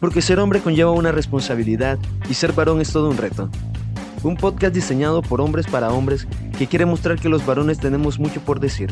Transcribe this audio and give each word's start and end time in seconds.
porque 0.00 0.22
ser 0.22 0.38
hombre 0.38 0.60
conlleva 0.60 0.92
una 0.92 1.12
responsabilidad 1.12 1.98
y 2.28 2.34
ser 2.34 2.52
varón 2.52 2.80
es 2.80 2.92
todo 2.92 3.10
un 3.10 3.16
reto. 3.16 3.50
Un 4.22 4.36
podcast 4.36 4.74
diseñado 4.74 5.22
por 5.22 5.40
hombres 5.40 5.66
para 5.66 5.90
hombres 5.90 6.26
que 6.56 6.66
quiere 6.66 6.86
mostrar 6.86 7.18
que 7.18 7.28
los 7.28 7.44
varones 7.44 7.78
tenemos 7.78 8.18
mucho 8.18 8.40
por 8.40 8.60
decir. 8.60 8.90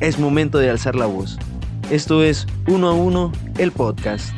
Es 0.00 0.18
momento 0.18 0.58
de 0.58 0.70
alzar 0.70 0.96
la 0.96 1.06
voz. 1.06 1.38
Esto 1.90 2.22
es 2.22 2.46
Uno 2.66 2.88
a 2.88 2.94
Uno, 2.94 3.32
el 3.58 3.72
podcast. 3.72 4.32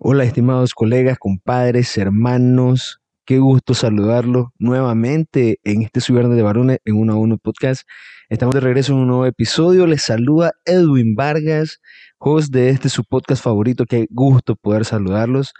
Hola 0.00 0.24
estimados 0.24 0.74
colegas, 0.74 1.18
compadres, 1.18 1.98
hermanos, 1.98 3.00
qué 3.28 3.40
gusto 3.40 3.74
saludarlos 3.74 4.46
nuevamente 4.58 5.60
en 5.62 5.82
este 5.82 6.00
Su 6.00 6.14
de 6.14 6.42
Varones 6.42 6.78
en 6.86 6.96
Uno 6.96 7.12
a 7.12 7.16
Uno 7.16 7.36
Podcast. 7.36 7.86
Estamos 8.30 8.54
de 8.54 8.62
regreso 8.62 8.94
en 8.94 9.00
un 9.00 9.08
nuevo 9.08 9.26
episodio. 9.26 9.86
Les 9.86 10.00
saluda 10.00 10.52
Edwin 10.64 11.14
Vargas, 11.14 11.78
host 12.16 12.50
de 12.50 12.70
este 12.70 12.88
su 12.88 13.04
podcast 13.04 13.44
favorito. 13.44 13.84
Qué 13.84 14.06
gusto 14.08 14.56
poder 14.56 14.86
saludarlos. 14.86 15.52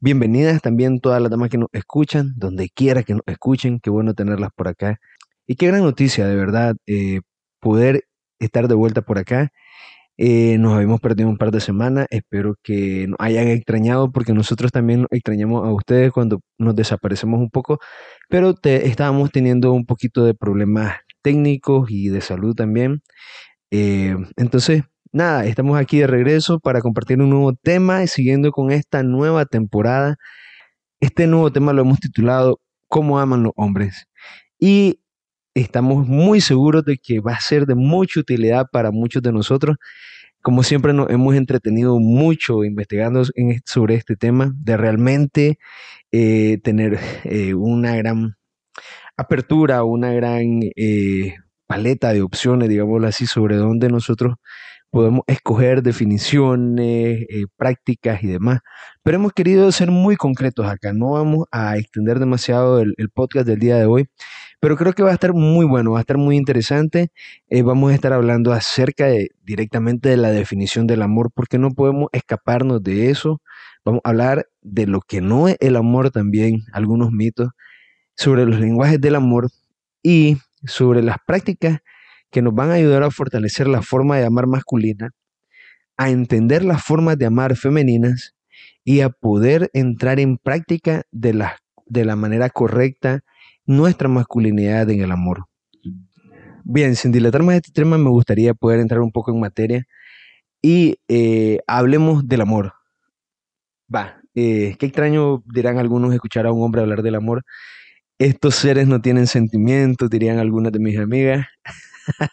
Bienvenidas 0.00 0.60
también 0.60 0.98
todas 0.98 1.22
las 1.22 1.30
damas 1.30 1.50
que 1.50 1.58
nos 1.58 1.68
escuchan, 1.70 2.32
donde 2.34 2.68
quiera 2.68 3.04
que 3.04 3.12
nos 3.12 3.22
escuchen. 3.26 3.78
Qué 3.78 3.90
bueno 3.90 4.14
tenerlas 4.14 4.50
por 4.52 4.66
acá. 4.66 4.98
Y 5.46 5.54
qué 5.54 5.68
gran 5.68 5.82
noticia, 5.82 6.26
de 6.26 6.34
verdad, 6.34 6.74
eh, 6.88 7.20
poder 7.60 8.08
estar 8.40 8.66
de 8.66 8.74
vuelta 8.74 9.02
por 9.02 9.18
acá 9.18 9.52
eh, 10.16 10.58
nos 10.58 10.74
habíamos 10.74 11.00
perdido 11.00 11.28
un 11.28 11.38
par 11.38 11.50
de 11.50 11.60
semanas. 11.60 12.06
Espero 12.10 12.56
que 12.62 13.06
nos 13.08 13.16
hayan 13.18 13.48
extrañado 13.48 14.12
porque 14.12 14.32
nosotros 14.32 14.72
también 14.72 15.06
extrañamos 15.10 15.66
a 15.66 15.72
ustedes 15.72 16.12
cuando 16.12 16.40
nos 16.58 16.76
desaparecemos 16.76 17.40
un 17.40 17.50
poco, 17.50 17.78
pero 18.28 18.54
estábamos 18.62 19.30
teniendo 19.32 19.72
un 19.72 19.86
poquito 19.86 20.24
de 20.24 20.34
problemas 20.34 20.96
técnicos 21.22 21.90
y 21.90 22.08
de 22.10 22.20
salud 22.20 22.54
también. 22.54 23.02
Eh, 23.70 24.16
entonces, 24.36 24.84
nada, 25.12 25.46
estamos 25.46 25.78
aquí 25.78 25.98
de 25.98 26.06
regreso 26.06 26.60
para 26.60 26.80
compartir 26.80 27.20
un 27.20 27.30
nuevo 27.30 27.54
tema 27.54 28.02
y 28.04 28.08
siguiendo 28.08 28.52
con 28.52 28.70
esta 28.72 29.02
nueva 29.02 29.46
temporada. 29.46 30.16
Este 31.00 31.26
nuevo 31.26 31.52
tema 31.52 31.72
lo 31.72 31.82
hemos 31.82 32.00
titulado 32.00 32.60
¿Cómo 32.88 33.18
aman 33.18 33.42
los 33.42 33.52
hombres? 33.56 34.06
Y 34.60 35.00
estamos 35.54 36.06
muy 36.06 36.40
seguros 36.40 36.84
de 36.84 36.98
que 36.98 37.20
va 37.20 37.32
a 37.34 37.40
ser 37.40 37.66
de 37.66 37.74
mucha 37.74 38.20
utilidad 38.20 38.66
para 38.70 38.90
muchos 38.90 39.22
de 39.22 39.32
nosotros. 39.32 39.76
Como 40.42 40.62
siempre 40.62 40.92
nos 40.92 41.08
hemos 41.10 41.34
entretenido 41.36 41.98
mucho 41.98 42.64
investigando 42.64 43.22
sobre 43.64 43.94
este 43.94 44.16
tema, 44.16 44.52
de 44.56 44.76
realmente 44.76 45.58
eh, 46.12 46.58
tener 46.62 46.98
eh, 47.24 47.54
una 47.54 47.96
gran 47.96 48.36
apertura, 49.16 49.84
una 49.84 50.12
gran 50.12 50.60
eh, 50.76 51.34
paleta 51.66 52.12
de 52.12 52.22
opciones, 52.22 52.68
digámoslo 52.68 53.06
así, 53.06 53.26
sobre 53.26 53.56
dónde 53.56 53.88
nosotros 53.88 54.36
podemos 54.90 55.22
escoger 55.26 55.82
definiciones, 55.82 57.26
prácticas 57.56 58.22
y 58.22 58.28
demás. 58.28 58.60
Pero 59.02 59.16
hemos 59.16 59.32
querido 59.32 59.72
ser 59.72 59.90
muy 59.90 60.16
concretos 60.16 60.66
acá. 60.66 60.92
No 60.92 61.12
vamos 61.12 61.46
a 61.50 61.76
extender 61.78 62.18
demasiado 62.20 62.80
el 62.80 63.10
podcast 63.12 63.46
del 63.46 63.58
día 63.58 63.76
de 63.76 63.86
hoy, 63.86 64.08
pero 64.64 64.78
creo 64.78 64.94
que 64.94 65.02
va 65.02 65.10
a 65.10 65.12
estar 65.12 65.34
muy 65.34 65.66
bueno, 65.66 65.90
va 65.90 65.98
a 65.98 66.00
estar 66.00 66.16
muy 66.16 66.38
interesante. 66.38 67.10
Eh, 67.50 67.60
vamos 67.60 67.92
a 67.92 67.94
estar 67.94 68.14
hablando 68.14 68.50
acerca 68.50 69.08
de, 69.08 69.28
directamente 69.42 70.08
de 70.08 70.16
la 70.16 70.30
definición 70.30 70.86
del 70.86 71.02
amor, 71.02 71.30
porque 71.34 71.58
no 71.58 71.72
podemos 71.72 72.08
escaparnos 72.12 72.82
de 72.82 73.10
eso. 73.10 73.42
Vamos 73.84 74.00
a 74.04 74.08
hablar 74.08 74.46
de 74.62 74.86
lo 74.86 75.02
que 75.02 75.20
no 75.20 75.48
es 75.48 75.58
el 75.60 75.76
amor 75.76 76.10
también, 76.10 76.62
algunos 76.72 77.12
mitos 77.12 77.50
sobre 78.16 78.46
los 78.46 78.58
lenguajes 78.58 78.98
del 78.98 79.16
amor 79.16 79.50
y 80.02 80.38
sobre 80.64 81.02
las 81.02 81.18
prácticas 81.26 81.80
que 82.30 82.40
nos 82.40 82.54
van 82.54 82.70
a 82.70 82.74
ayudar 82.74 83.02
a 83.02 83.10
fortalecer 83.10 83.68
la 83.68 83.82
forma 83.82 84.16
de 84.16 84.24
amar 84.24 84.46
masculina, 84.46 85.10
a 85.98 86.08
entender 86.08 86.64
las 86.64 86.82
formas 86.82 87.18
de 87.18 87.26
amar 87.26 87.54
femeninas 87.54 88.34
y 88.82 89.02
a 89.02 89.10
poder 89.10 89.68
entrar 89.74 90.20
en 90.20 90.38
práctica 90.38 91.02
de 91.12 91.46
de 91.84 92.04
la 92.06 92.16
manera 92.16 92.48
correcta 92.48 93.24
nuestra 93.66 94.08
masculinidad 94.08 94.88
en 94.90 95.00
el 95.00 95.12
amor. 95.12 95.46
Bien, 96.64 96.96
sin 96.96 97.12
dilatar 97.12 97.42
más 97.42 97.56
este 97.56 97.72
tema, 97.72 97.98
me 97.98 98.10
gustaría 98.10 98.54
poder 98.54 98.80
entrar 98.80 99.00
un 99.00 99.12
poco 99.12 99.32
en 99.32 99.40
materia 99.40 99.86
y 100.62 100.96
eh, 101.08 101.58
hablemos 101.66 102.26
del 102.26 102.40
amor. 102.40 102.72
Va, 103.94 104.20
eh, 104.34 104.76
qué 104.78 104.86
extraño 104.86 105.42
dirán 105.46 105.78
algunos 105.78 106.14
escuchar 106.14 106.46
a 106.46 106.52
un 106.52 106.62
hombre 106.62 106.80
hablar 106.82 107.02
del 107.02 107.16
amor. 107.16 107.42
Estos 108.18 108.54
seres 108.56 108.88
no 108.88 109.00
tienen 109.02 109.26
sentimientos, 109.26 110.10
dirían 110.10 110.38
algunas 110.38 110.72
de 110.72 110.80
mis 110.80 110.98
amigas. 110.98 111.46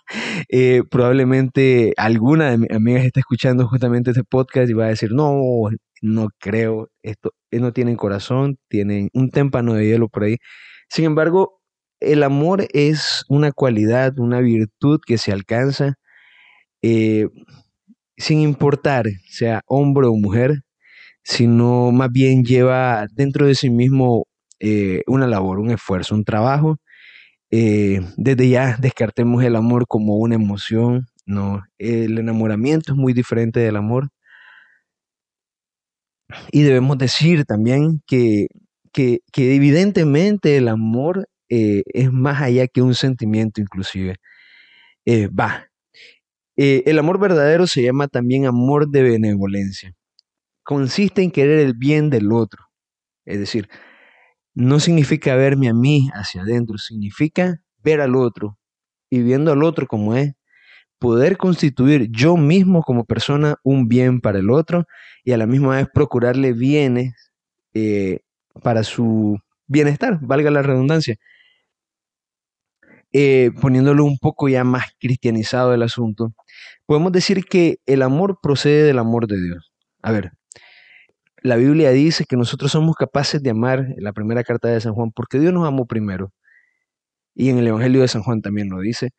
Eh, 0.50 0.84
probablemente 0.92 1.94
alguna 1.96 2.52
de 2.52 2.58
mis 2.58 2.72
amigas 2.72 3.06
está 3.06 3.22
escuchando 3.22 3.68
justamente 3.70 4.12
este 4.12 4.26
podcast 4.26 4.70
y 4.70 4.74
va 4.74 4.86
a 4.86 4.90
decir, 4.90 5.12
no, 5.14 5.70
no 6.02 6.28
creo, 6.40 6.90
esto, 7.04 7.32
no 7.52 7.72
tienen 7.72 7.96
corazón, 7.96 8.58
tienen 8.68 9.10
un 9.14 9.30
témpano 9.32 9.74
de 9.76 9.88
hielo 9.88 10.10
por 10.10 10.24
ahí. 10.24 10.38
Sin 10.92 11.06
embargo, 11.06 11.62
el 12.02 12.22
amor 12.24 12.68
es 12.74 13.24
una 13.30 13.54
cualidad, 13.54 14.20
una 14.20 14.42
virtud 14.42 15.00
que 15.06 15.18
se 15.18 15.32
alcanza 15.32 15.96
eh, 16.82 17.30
sin 18.18 18.42
importar 18.42 19.06
sea 19.30 19.62
hombre 19.68 20.08
o 20.08 20.16
mujer, 20.16 20.64
sino 21.24 21.92
más 21.94 22.12
bien 22.12 22.44
lleva 22.44 23.08
dentro 23.14 23.48
de 23.48 23.56
sí 23.56 23.70
mismo 23.70 24.28
eh, 24.60 25.04
una 25.08 25.28
labor, 25.28 25.60
un 25.60 25.72
esfuerzo, 25.72 26.16
un 26.16 26.26
trabajo. 26.26 26.78
Eh, 27.52 28.02
desde 28.18 28.50
ya 28.50 28.78
descartemos 28.82 29.44
el 29.46 29.56
amor 29.56 29.88
como 29.88 30.18
una 30.18 30.36
emoción, 30.36 31.08
no, 31.26 31.64
el 31.80 32.20
enamoramiento 32.20 32.94
es 32.94 32.98
muy 32.98 33.14
diferente 33.14 33.62
del 33.62 33.78
amor. 33.78 34.10
Y 36.52 36.64
debemos 36.64 36.98
decir 36.98 37.46
también 37.46 38.02
que 38.08 38.48
que, 38.92 39.22
evidentemente 39.36 40.58
el 40.58 40.68
amor 40.68 41.28
eh, 41.50 41.84
es 41.94 42.12
más 42.12 42.42
allá 42.42 42.68
que 42.68 42.82
un 42.82 42.96
sentimiento 42.96 43.62
inclusive. 43.62 44.18
Eh, 45.06 45.28
va. 45.28 45.68
Eh, 46.58 46.84
el 46.86 47.00
amor 47.00 47.20
verdadero 47.20 47.68
se 47.68 47.84
llama 47.84 48.08
también 48.08 48.46
amor 48.46 48.90
de 48.90 49.04
benevolencia. 49.04 49.94
Consiste 50.64 51.24
en 51.24 51.32
querer 51.32 51.60
el 51.60 51.74
bien 51.76 52.10
del 52.10 52.32
otro. 52.32 52.66
Es 53.26 53.40
decir, 53.40 53.70
no 54.54 54.80
significa 54.80 55.36
verme 55.36 55.70
a 55.70 55.74
mí 55.74 56.10
hacia 56.14 56.42
adentro, 56.44 56.78
significa 56.78 57.62
ver 57.84 58.02
al 58.02 58.16
otro 58.16 58.58
y 59.10 59.22
viendo 59.22 59.52
al 59.52 59.64
otro 59.64 59.88
como 59.88 60.16
es, 60.16 60.34
poder 61.00 61.38
constituir 61.38 62.10
yo 62.12 62.38
mismo 62.38 62.84
como 62.84 63.06
persona 63.06 63.56
un 63.64 63.88
bien 63.88 64.22
para 64.22 64.40
el 64.40 64.52
otro 64.52 64.86
y 65.24 65.32
a 65.32 65.38
la 65.38 65.48
misma 65.48 65.78
vez 65.78 65.88
procurarle 65.94 66.54
bienes 66.54 67.16
para 68.64 68.84
su 68.84 69.38
bienestar, 69.68 70.20
valga 70.22 70.52
la 70.52 70.62
redundancia. 70.62 71.18
Eh, 73.14 73.52
poniéndolo 73.62 74.06
un 74.06 74.18
poco 74.18 74.48
ya 74.48 74.64
más 74.64 74.86
cristianizado 75.00 75.74
el 75.74 75.84
asunto, 75.84 76.34
podemos 76.86 77.12
decir 77.12 77.44
que 77.46 77.80
el 77.86 78.04
amor 78.04 78.40
procede 78.42 78.84
del 78.84 79.00
amor 79.00 79.28
de 79.28 79.42
Dios. 79.42 79.72
A 80.02 80.12
ver, 80.12 80.32
la 81.44 81.56
Biblia 81.56 81.92
dice 81.92 82.26
que 82.26 82.38
nosotros 82.38 82.72
somos 82.72 82.96
capaces 82.96 83.42
de 83.42 83.50
amar, 83.50 83.80
en 83.80 84.04
la 84.04 84.14
primera 84.14 84.44
carta 84.44 84.70
de 84.70 84.80
San 84.80 84.94
Juan, 84.94 85.12
porque 85.12 85.40
Dios 85.40 85.54
nos 85.54 85.68
amó 85.68 85.88
primero. 85.88 86.32
Y 87.34 87.50
en 87.50 87.58
el 87.58 87.68
Evangelio 87.68 88.02
de 88.02 88.08
San 88.08 88.24
Juan 88.24 88.42
también 88.42 88.70
lo 88.70 88.80
dice. 88.80 89.12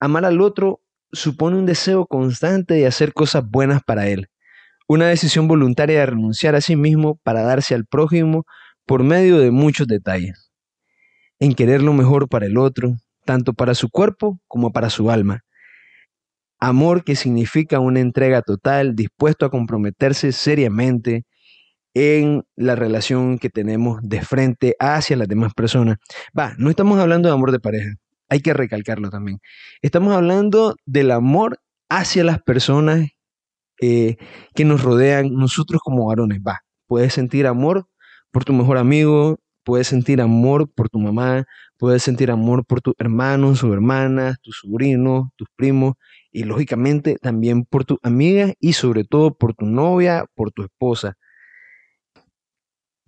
Amar 0.00 0.24
al 0.24 0.40
otro 0.40 0.80
supone 1.12 1.56
un 1.56 1.66
deseo 1.66 2.06
constante 2.06 2.74
de 2.74 2.86
hacer 2.86 3.12
cosas 3.12 3.48
buenas 3.48 3.82
para 3.82 4.08
él. 4.08 4.28
Una 4.88 5.08
decisión 5.08 5.48
voluntaria 5.48 6.00
de 6.00 6.06
renunciar 6.06 6.54
a 6.54 6.60
sí 6.60 6.76
mismo 6.76 7.18
para 7.24 7.42
darse 7.42 7.74
al 7.74 7.86
prójimo 7.86 8.44
por 8.86 9.02
medio 9.02 9.38
de 9.38 9.50
muchos 9.50 9.86
detalles. 9.86 10.52
En 11.40 11.54
querer 11.54 11.82
lo 11.82 11.92
mejor 11.92 12.28
para 12.28 12.46
el 12.46 12.56
otro, 12.56 12.96
tanto 13.24 13.52
para 13.52 13.74
su 13.74 13.90
cuerpo 13.90 14.40
como 14.46 14.72
para 14.72 14.90
su 14.90 15.10
alma. 15.10 15.40
Amor 16.58 17.04
que 17.04 17.16
significa 17.16 17.80
una 17.80 18.00
entrega 18.00 18.42
total, 18.42 18.94
dispuesto 18.94 19.44
a 19.44 19.50
comprometerse 19.50 20.32
seriamente 20.32 21.24
en 21.92 22.44
la 22.56 22.76
relación 22.76 23.38
que 23.38 23.50
tenemos 23.50 24.00
de 24.02 24.22
frente 24.22 24.76
hacia 24.78 25.16
las 25.16 25.28
demás 25.28 25.52
personas. 25.54 25.96
Va, 26.38 26.54
no 26.58 26.70
estamos 26.70 26.98
hablando 26.98 27.28
de 27.28 27.34
amor 27.34 27.52
de 27.52 27.58
pareja, 27.60 27.94
hay 28.28 28.40
que 28.40 28.54
recalcarlo 28.54 29.10
también. 29.10 29.38
Estamos 29.82 30.14
hablando 30.14 30.76
del 30.86 31.10
amor 31.10 31.58
hacia 31.88 32.24
las 32.24 32.40
personas 32.42 33.08
eh, 33.80 34.16
que 34.54 34.64
nos 34.64 34.82
rodean 34.82 35.32
nosotros 35.34 35.80
como 35.82 36.06
varones. 36.06 36.40
Va, 36.46 36.60
puedes 36.86 37.14
sentir 37.14 37.46
amor 37.46 37.88
por 38.30 38.44
tu 38.44 38.52
mejor 38.52 38.78
amigo, 38.78 39.38
puedes 39.64 39.88
sentir 39.88 40.20
amor 40.20 40.70
por 40.72 40.88
tu 40.88 40.98
mamá, 40.98 41.44
puedes 41.76 42.02
sentir 42.02 42.30
amor 42.30 42.64
por 42.64 42.80
tus 42.80 42.94
hermanos 42.98 43.64
o 43.64 43.72
hermanas, 43.72 44.38
tus 44.40 44.60
sobrinos, 44.60 45.28
tus 45.36 45.48
primos 45.56 45.94
y 46.30 46.44
lógicamente 46.44 47.16
también 47.20 47.64
por 47.64 47.84
tu 47.84 47.98
amiga 48.02 48.52
y 48.60 48.74
sobre 48.74 49.04
todo 49.04 49.34
por 49.36 49.54
tu 49.54 49.66
novia, 49.66 50.26
por 50.34 50.52
tu 50.52 50.62
esposa. 50.62 51.16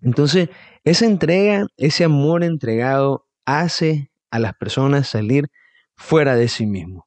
Entonces, 0.01 0.49
esa 0.85 1.07
entrega, 1.07 1.67
ese 1.77 2.05
amor 2.05 2.45
entregado 2.45 3.27
hace 3.45 4.11
a 4.31 4.39
las 4.39 4.55
personas 4.55 5.09
salir 5.09 5.49
fuera 5.97 6.37
de 6.37 6.49
sí 6.49 6.67
mismo. 6.67 7.07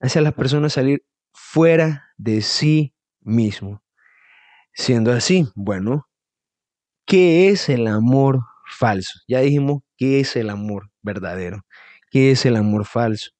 Hace 0.00 0.18
a 0.18 0.22
las 0.22 0.34
personas 0.34 0.72
salir 0.72 1.02
fuera 1.36 2.12
de 2.16 2.40
sí 2.40 2.94
mismo. 3.20 3.82
Siendo 4.72 5.12
así, 5.12 5.46
bueno, 5.54 6.08
¿qué 7.04 7.50
es 7.50 7.68
el 7.68 7.86
amor 7.86 8.40
falso? 8.66 9.20
Ya 9.28 9.40
dijimos 9.40 9.82
qué 9.96 10.20
es 10.20 10.34
el 10.36 10.50
amor 10.50 10.90
verdadero, 11.02 11.62
qué 12.10 12.30
es 12.30 12.46
el 12.46 12.56
amor 12.56 12.86
falso. 12.86 13.30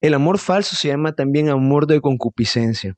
El 0.00 0.14
amor 0.14 0.38
falso 0.38 0.74
se 0.74 0.88
llama 0.88 1.12
también 1.12 1.48
amor 1.48 1.86
de 1.86 2.00
concupiscencia. 2.00 2.94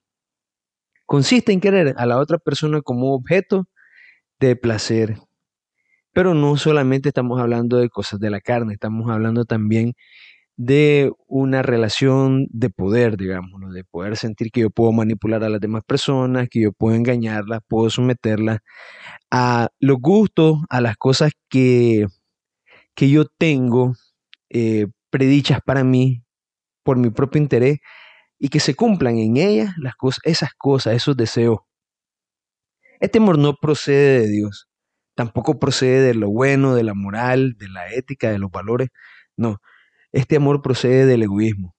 Consiste 1.05 1.53
en 1.53 1.61
querer 1.61 1.94
a 1.99 2.06
la 2.06 2.19
otra 2.19 2.38
persona 2.38 2.81
como 2.81 3.12
objeto 3.12 3.69
de 4.41 4.56
placer. 4.56 5.19
Pero 6.12 6.32
no 6.32 6.56
solamente 6.56 7.09
estamos 7.09 7.41
hablando 7.41 7.76
de 7.79 7.91
cosas 7.91 8.21
de 8.21 8.31
la 8.31 8.41
carne, 8.41 8.75
estamos 8.75 9.11
hablando 9.11 9.44
también 9.44 9.94
de 10.56 11.12
una 11.27 11.62
relación 11.62 12.47
de 12.51 12.71
poder, 12.71 13.17
digamos, 13.17 13.73
de 13.73 13.85
poder 13.85 14.17
sentir 14.17 14.51
que 14.53 14.62
yo 14.62 14.71
puedo 14.71 14.93
manipular 14.93 15.43
a 15.45 15.49
las 15.49 15.61
demás 15.61 15.83
personas, 15.87 16.49
que 16.51 16.62
yo 16.62 16.73
puedo 16.73 16.95
engañarlas, 16.97 17.61
puedo 17.69 17.91
someterlas 17.91 18.61
a 19.31 19.69
los 19.81 19.99
gustos, 20.01 20.59
a 20.71 20.81
las 20.81 20.97
cosas 20.97 21.33
que, 21.49 22.06
que 22.95 23.11
yo 23.11 23.27
tengo 23.27 23.95
eh, 24.51 24.87
predichas 25.11 25.61
para 25.65 25.85
mí 25.85 26.25
por 26.85 26.99
mi 26.99 27.11
propio 27.11 27.41
interés 27.43 27.79
y 28.39 28.49
que 28.50 28.61
se 28.61 28.75
cumplan 28.77 29.19
en 29.19 29.37
ellas 29.39 29.75
las 29.79 29.97
cosas, 29.97 30.21
esas 30.25 30.50
cosas, 30.55 30.95
esos 30.95 31.17
deseos. 31.17 31.61
Este 33.00 33.19
amor 33.19 33.39
no 33.39 33.55
procede 33.57 34.21
de 34.21 34.29
Dios, 34.29 34.69
tampoco 35.15 35.59
procede 35.59 36.00
de 36.03 36.15
lo 36.15 36.31
bueno, 36.31 36.75
de 36.75 36.85
la 36.85 36.95
moral, 36.95 37.55
de 37.59 37.69
la 37.69 37.93
ética, 37.93 38.31
de 38.31 38.39
los 38.39 38.50
valores. 38.50 38.89
No, 39.37 39.61
este 40.14 40.37
amor 40.37 40.62
procede 40.62 41.06
del 41.06 41.25
egoísmo. 41.25 41.75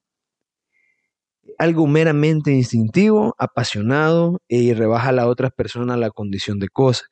Algo 1.57 1.87
meramente 1.87 2.51
instintivo, 2.51 3.33
apasionado 3.37 4.41
y 4.49 4.73
rebaja 4.73 5.09
a 5.09 5.13
la 5.13 5.27
otra 5.27 5.49
persona 5.49 5.95
la 5.95 6.09
condición 6.09 6.59
de 6.59 6.67
cosa. 6.67 7.05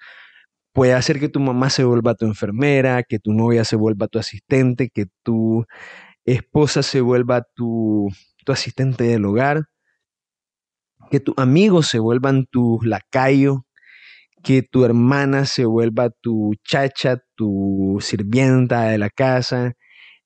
Puede 0.73 0.93
hacer 0.93 1.21
que 1.21 1.29
tu 1.29 1.39
mamá 1.39 1.69
se 1.69 1.85
vuelva 1.85 2.15
tu 2.15 2.25
enfermera, 2.25 3.03
que 3.03 3.19
tu 3.19 3.31
novia 3.31 3.63
se 3.63 3.77
vuelva 3.77 4.07
tu 4.07 4.19
asistente, 4.19 4.89
que 4.89 5.05
tu 5.23 5.65
esposa 6.25 6.83
se 6.83 6.99
vuelva 6.99 7.43
tu, 7.55 8.09
tu 8.43 8.51
asistente 8.51 9.05
del 9.05 9.23
hogar, 9.25 9.63
que 11.09 11.21
tus 11.21 11.35
amigos 11.37 11.87
se 11.87 11.99
vuelvan 11.99 12.47
tus 12.47 12.85
lacayos, 12.85 13.59
que 14.43 14.61
tu 14.61 14.83
hermana 14.83 15.45
se 15.45 15.63
vuelva 15.63 16.09
tu 16.09 16.53
chacha, 16.65 17.23
tu 17.35 17.99
sirvienta 18.01 18.89
de 18.89 18.97
la 18.97 19.09
casa, 19.09 19.73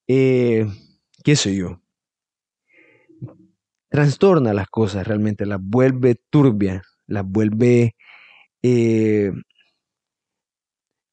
eh, 0.08 0.66
qué 1.28 1.36
sé 1.36 1.54
yo. 1.58 1.82
Trastorna 3.90 4.54
las 4.54 4.70
cosas 4.70 5.06
realmente, 5.06 5.46
las 5.46 5.60
vuelve 5.62 6.16
turbias, 6.30 6.84
las 7.06 7.26
vuelve, 7.26 7.98
eh, 8.62 9.34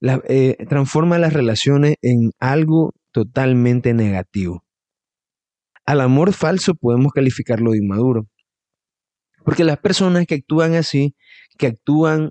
eh, 0.00 0.56
transforma 0.69 1.19
las 1.19 1.32
relaciones 1.32 1.96
en 2.00 2.31
algo 2.38 2.93
totalmente 3.11 3.93
negativo. 3.93 4.64
Al 5.84 6.00
amor 6.00 6.32
falso 6.32 6.76
podemos 6.76 7.12
calificarlo 7.12 7.72
de 7.72 7.78
inmaduro. 7.78 8.28
Porque 9.44 9.64
las 9.64 9.78
personas 9.78 10.26
que 10.28 10.37
actúan 10.37 10.76
así, 10.76 11.17
que 11.58 11.67
actúan 11.67 12.31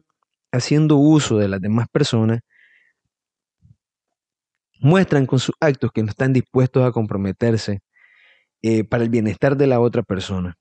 haciendo 0.54 0.96
uso 0.96 1.38
de 1.38 1.50
las 1.50 1.60
demás 1.60 1.90
personas, 1.90 2.40
muestran 4.84 5.26
con 5.26 5.40
sus 5.40 5.56
actos 5.60 5.92
que 5.94 6.04
no 6.04 6.10
están 6.10 6.34
dispuestos 6.34 6.86
a 6.86 6.92
comprometerse 6.92 7.80
eh, 8.62 8.84
para 8.84 9.04
el 9.04 9.10
bienestar 9.10 9.58
de 9.58 9.66
la 9.68 9.80
otra 9.80 10.04
persona. 10.04 10.56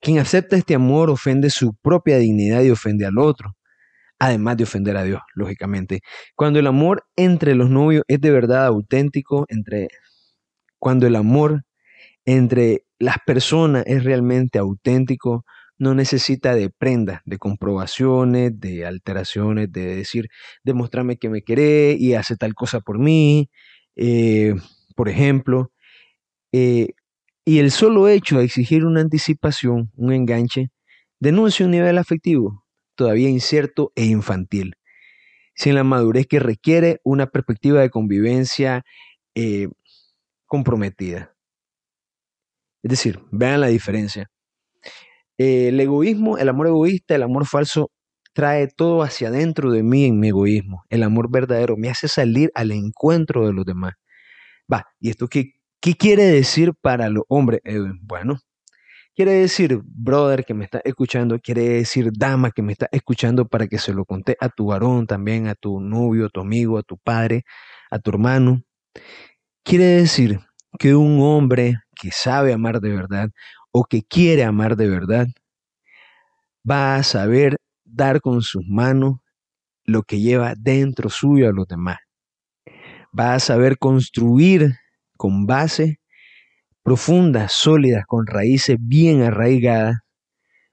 Quien 0.00 0.18
acepta 0.18 0.56
este 0.56 0.76
amor 0.76 1.10
ofende 1.10 1.50
su 1.50 1.74
propia 1.74 2.18
dignidad 2.18 2.62
y 2.62 2.70
ofende 2.70 3.04
al 3.04 3.18
otro, 3.18 3.56
además 4.20 4.56
de 4.56 4.64
ofender 4.64 4.96
a 4.96 5.02
Dios, 5.02 5.20
lógicamente. 5.34 6.00
Cuando 6.36 6.60
el 6.60 6.68
amor 6.68 7.04
entre 7.16 7.56
los 7.56 7.68
novios 7.68 8.04
es 8.06 8.20
de 8.20 8.30
verdad 8.30 8.66
auténtico, 8.66 9.44
entre 9.48 9.88
cuando 10.78 11.08
el 11.08 11.16
amor 11.16 11.64
entre 12.24 12.84
las 13.00 13.16
personas 13.26 13.82
es 13.86 14.04
realmente 14.04 14.58
auténtico, 14.60 15.44
no 15.78 15.94
necesita 15.94 16.54
de 16.54 16.70
prendas, 16.70 17.22
de 17.24 17.38
comprobaciones, 17.38 18.58
de 18.60 18.86
alteraciones, 18.86 19.72
de 19.72 19.96
decir, 19.96 20.28
demostrarme 20.64 21.18
que 21.18 21.30
me 21.30 21.42
querés 21.42 22.00
y 22.00 22.14
hace 22.14 22.36
tal 22.36 22.54
cosa 22.54 22.80
por 22.80 22.98
mí, 22.98 23.50
eh, 23.96 24.54
por 24.96 25.08
ejemplo. 25.08 25.72
Eh, 26.52 26.90
y 27.44 27.60
el 27.60 27.70
solo 27.70 28.08
hecho 28.08 28.38
de 28.38 28.44
exigir 28.44 28.84
una 28.84 29.00
anticipación, 29.00 29.90
un 29.96 30.12
enganche, 30.12 30.70
denuncia 31.20 31.66
un 31.66 31.72
nivel 31.72 31.98
afectivo 31.98 32.64
todavía 32.98 33.30
incierto 33.30 33.92
e 33.94 34.04
infantil, 34.06 34.74
sin 35.54 35.76
la 35.76 35.84
madurez 35.84 36.26
que 36.26 36.40
requiere 36.40 37.00
una 37.04 37.28
perspectiva 37.28 37.80
de 37.80 37.90
convivencia 37.90 38.84
eh, 39.36 39.68
comprometida. 40.46 41.32
Es 42.82 42.90
decir, 42.90 43.20
vean 43.30 43.60
la 43.60 43.68
diferencia. 43.68 44.30
Eh, 45.38 45.68
el 45.68 45.80
egoísmo, 45.80 46.38
el 46.38 46.48
amor 46.48 46.66
egoísta, 46.68 47.14
el 47.14 47.22
amor 47.22 47.46
falso 47.46 47.90
trae 48.34 48.68
todo 48.68 49.02
hacia 49.02 49.28
adentro 49.28 49.72
de 49.72 49.82
mí 49.82 50.04
en 50.04 50.20
mi 50.20 50.28
egoísmo. 50.28 50.84
El 50.90 51.02
amor 51.02 51.30
verdadero 51.30 51.76
me 51.76 51.88
hace 51.90 52.08
salir 52.08 52.50
al 52.54 52.70
encuentro 52.72 53.46
de 53.46 53.52
los 53.52 53.64
demás. 53.64 53.94
Va, 54.72 54.86
¿y 55.00 55.10
esto 55.10 55.28
qué, 55.28 55.54
qué 55.80 55.94
quiere 55.94 56.24
decir 56.24 56.72
para 56.80 57.08
los 57.08 57.24
hombres? 57.28 57.60
Eh, 57.64 57.78
bueno, 58.02 58.38
quiere 59.16 59.32
decir, 59.32 59.80
brother 59.84 60.44
que 60.44 60.54
me 60.54 60.64
está 60.64 60.80
escuchando, 60.84 61.40
quiere 61.40 61.68
decir, 61.68 62.10
dama 62.12 62.52
que 62.52 62.62
me 62.62 62.72
está 62.72 62.88
escuchando 62.92 63.46
para 63.48 63.66
que 63.66 63.78
se 63.78 63.92
lo 63.92 64.04
conté 64.04 64.36
a 64.40 64.48
tu 64.48 64.66
varón 64.66 65.06
también, 65.06 65.48
a 65.48 65.54
tu 65.56 65.80
novio, 65.80 66.26
a 66.26 66.30
tu 66.30 66.40
amigo, 66.40 66.78
a 66.78 66.82
tu 66.84 66.98
padre, 66.98 67.44
a 67.90 67.98
tu 67.98 68.10
hermano. 68.10 68.62
Quiere 69.64 69.84
decir 69.84 70.40
que 70.78 70.94
un 70.94 71.20
hombre 71.20 71.74
que 72.00 72.10
sabe 72.12 72.52
amar 72.52 72.80
de 72.80 72.90
verdad, 72.90 73.30
o 73.78 73.84
que 73.84 74.02
quiere 74.02 74.42
amar 74.42 74.74
de 74.74 74.88
verdad, 74.88 75.28
va 76.68 76.96
a 76.96 77.04
saber 77.04 77.58
dar 77.84 78.20
con 78.20 78.42
sus 78.42 78.66
manos 78.66 79.20
lo 79.84 80.02
que 80.02 80.18
lleva 80.18 80.54
dentro 80.58 81.10
suyo 81.10 81.48
a 81.48 81.52
los 81.52 81.68
demás. 81.68 81.98
Va 83.16 83.34
a 83.34 83.38
saber 83.38 83.78
construir 83.78 84.74
con 85.16 85.46
base 85.46 86.00
profundas, 86.82 87.52
sólidas, 87.52 88.04
con 88.08 88.26
raíces 88.26 88.78
bien 88.80 89.22
arraigadas, 89.22 89.98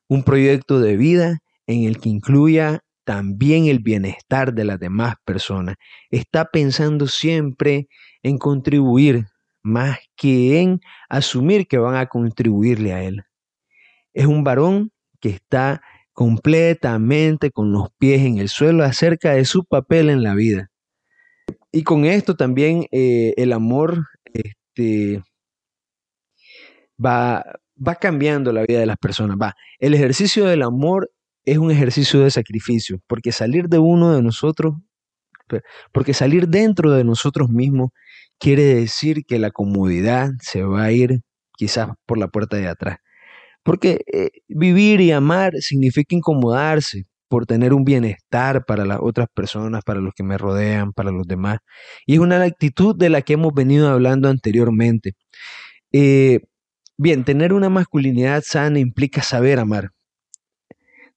un 0.08 0.24
proyecto 0.24 0.80
de 0.80 0.98
vida 0.98 1.38
en 1.68 1.84
el 1.84 2.00
que 2.00 2.10
incluya 2.10 2.80
también 3.04 3.68
el 3.68 3.80
bienestar 3.80 4.52
de 4.56 4.66
las 4.66 4.80
demás 4.80 5.14
personas. 5.24 5.76
Está 6.10 6.46
pensando 6.46 7.06
siempre 7.06 7.88
en 8.24 8.40
contribuir 8.40 9.28
más 9.66 9.98
que 10.16 10.62
en 10.62 10.80
asumir 11.10 11.68
que 11.68 11.80
van 11.80 11.96
a 11.96 12.06
contribuirle 12.06 12.94
a 12.94 13.04
él. 13.04 13.24
Es 14.14 14.28
un 14.28 14.44
varón 14.44 14.92
que 15.20 15.30
está 15.30 15.82
completamente 16.14 17.50
con 17.52 17.72
los 17.72 17.90
pies 17.98 18.22
en 18.22 18.38
el 18.38 18.48
suelo 18.48 18.84
acerca 18.84 19.34
de 19.34 19.44
su 19.44 19.66
papel 19.66 20.10
en 20.10 20.22
la 20.22 20.36
vida. 20.36 20.70
Y 21.72 21.84
con 21.84 22.06
esto 22.06 22.36
también 22.36 22.86
eh, 22.92 23.34
el 23.38 23.52
amor 23.52 24.06
este, 24.34 25.24
va, 27.04 27.44
va 27.76 27.96
cambiando 27.96 28.54
la 28.54 28.62
vida 28.62 28.80
de 28.80 28.86
las 28.86 28.98
personas. 28.98 29.36
Va. 29.42 29.56
El 29.80 29.96
ejercicio 29.96 30.46
del 30.46 30.62
amor 30.62 31.12
es 31.44 31.58
un 31.58 31.72
ejercicio 31.72 32.22
de 32.22 32.30
sacrificio, 32.30 33.00
porque 33.08 33.32
salir 33.32 33.68
de 33.68 33.80
uno 33.80 34.16
de 34.16 34.22
nosotros, 34.22 34.76
porque 35.92 36.14
salir 36.14 36.48
dentro 36.48 36.92
de 36.92 37.04
nosotros 37.04 37.50
mismos 37.50 37.90
quiere 38.40 38.64
decir 38.64 39.26
que 39.26 39.40
la 39.40 39.52
comodidad 39.52 40.32
se 40.42 40.64
va 40.64 40.84
a 40.84 40.92
ir 40.92 41.22
quizás 41.58 41.90
por 42.06 42.18
la 42.18 42.28
puerta 42.28 42.58
de 42.58 42.68
atrás. 42.68 42.98
Porque 43.64 44.02
eh, 44.14 44.30
vivir 44.48 45.02
y 45.02 45.12
amar 45.12 45.54
significa 45.60 46.16
incomodarse 46.16 47.06
por 47.28 47.46
tener 47.46 47.74
un 47.74 47.84
bienestar 47.84 48.66
para 48.66 48.86
las 48.86 49.00
otras 49.02 49.28
personas, 49.34 49.84
para 49.84 50.00
los 50.00 50.14
que 50.14 50.24
me 50.24 50.38
rodean, 50.38 50.94
para 50.94 51.12
los 51.12 51.28
demás. 51.28 51.60
Y 52.06 52.14
es 52.16 52.20
una 52.20 52.42
actitud 52.44 52.96
de 52.96 53.10
la 53.10 53.22
que 53.22 53.34
hemos 53.34 53.54
venido 53.54 53.90
hablando 53.90 54.30
anteriormente. 54.30 55.14
Eh, 55.92 56.42
bien, 56.98 57.26
tener 57.26 57.54
una 57.54 57.70
masculinidad 57.70 58.44
sana 58.46 58.80
implica 58.80 59.22
saber 59.22 59.60
amar. 59.60 59.92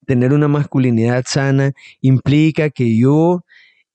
Tener 0.06 0.32
una 0.32 0.48
masculinidad 0.48 1.24
sana 1.26 1.72
implica 2.00 2.70
que 2.70 2.98
yo 2.98 3.44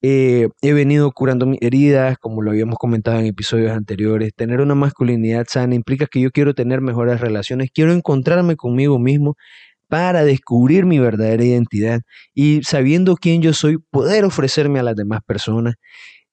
eh, 0.03 0.50
he 0.62 0.74
venido 0.74 1.12
curando 1.13 1.45
mis 1.45 1.62
heridas, 1.62 2.17
como 2.19 2.41
lo 2.41 2.51
habíamos 2.51 2.77
comentado 2.77 3.19
en 3.19 3.25
episodios 3.25 3.72
anteriores. 3.72 4.33
Tener 4.36 4.60
una 4.62 4.75
masculinidad 4.75 5.45
sana 5.48 5.75
implica 5.75 6.07
que 6.07 6.19
yo 6.19 6.31
quiero 6.31 6.53
tener 6.53 6.81
mejores 6.81 7.22
relaciones, 7.22 7.72
quiero 7.74 7.93
encontrarme 7.93 8.57
conmigo 8.57 9.00
mismo, 9.00 9.38
para 9.88 10.25
descubrir 10.25 10.86
mi 10.86 11.00
verdadera 11.00 11.45
identidad 11.45 12.01
y 12.33 12.63
sabiendo 12.63 13.15
quién 13.15 13.41
yo 13.41 13.53
soy, 13.53 13.77
poder 13.77 14.25
ofrecerme 14.25 14.79
a 14.79 14.83
las 14.83 14.95
demás 14.95 15.22
personas. 15.25 15.75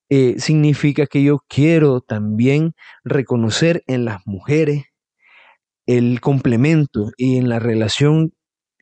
Eh, 0.08 0.36
significa 0.38 1.06
que 1.06 1.22
yo 1.22 1.40
quiero 1.48 2.00
también 2.00 2.72
reconocer 3.04 3.84
en 3.86 4.04
las 4.04 4.26
mujeres 4.26 4.84
el 5.86 6.20
complemento 6.20 7.10
y 7.16 7.36
en 7.36 7.48
la 7.48 7.58
relación 7.60 8.32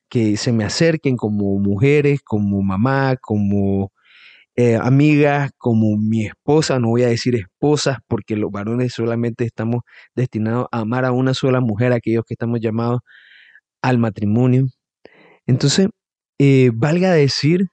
que 0.09 0.37
se 0.39 0.53
me 0.53 0.65
acerquen 0.65 1.17
como 1.17 1.59
mujeres, 1.59 2.21
como 2.23 2.63
mamá, 2.63 3.17
como 3.21 3.93
eh, 4.59 4.75
amigas, 4.75 5.53
como 5.57 5.97
mi 5.97 6.27
esposa, 6.27 6.81
no 6.81 6.89
voy 6.89 7.05
a 7.05 7.09
decir 7.09 7.37
esposas, 7.37 7.99
porque 8.09 8.35
los 8.35 8.51
varones 8.51 8.93
solamente 8.93 9.45
estamos 9.45 9.83
destinados 10.17 10.67
a 10.73 10.81
amar 10.81 11.05
a 11.05 11.13
una 11.13 11.33
sola 11.33 11.61
mujer, 11.61 11.93
aquellos 11.93 12.25
que 12.27 12.35
estamos 12.35 12.59
llamados 12.61 13.01
al 13.83 13.99
matrimonio. 13.99 14.67
Entonces, 15.47 15.89
eh, 16.41 16.73
valga 16.75 17.13
decir 17.13 17.69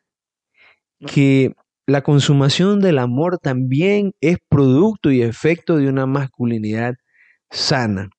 que 1.07 1.53
la 1.87 2.03
consumación 2.03 2.79
del 2.81 2.99
amor 2.99 3.39
también 3.39 4.13
es 4.21 4.37
producto 4.47 5.11
y 5.11 5.23
efecto 5.23 5.77
de 5.77 5.89
una 5.89 6.05
masculinidad 6.05 6.93
sana. 7.49 8.09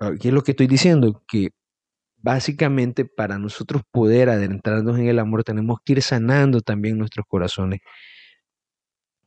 Ah, 0.00 0.12
¿Qué 0.20 0.28
es 0.28 0.34
lo 0.34 0.42
que 0.42 0.52
estoy 0.52 0.66
diciendo? 0.66 1.22
Que 1.28 1.50
básicamente 2.22 3.04
para 3.04 3.38
nosotros 3.38 3.82
poder 3.90 4.30
adentrarnos 4.30 4.98
en 4.98 5.08
el 5.08 5.18
amor 5.18 5.44
tenemos 5.44 5.78
que 5.84 5.94
ir 5.94 6.02
sanando 6.02 6.60
también 6.60 6.96
nuestros 6.96 7.26
corazones. 7.28 7.80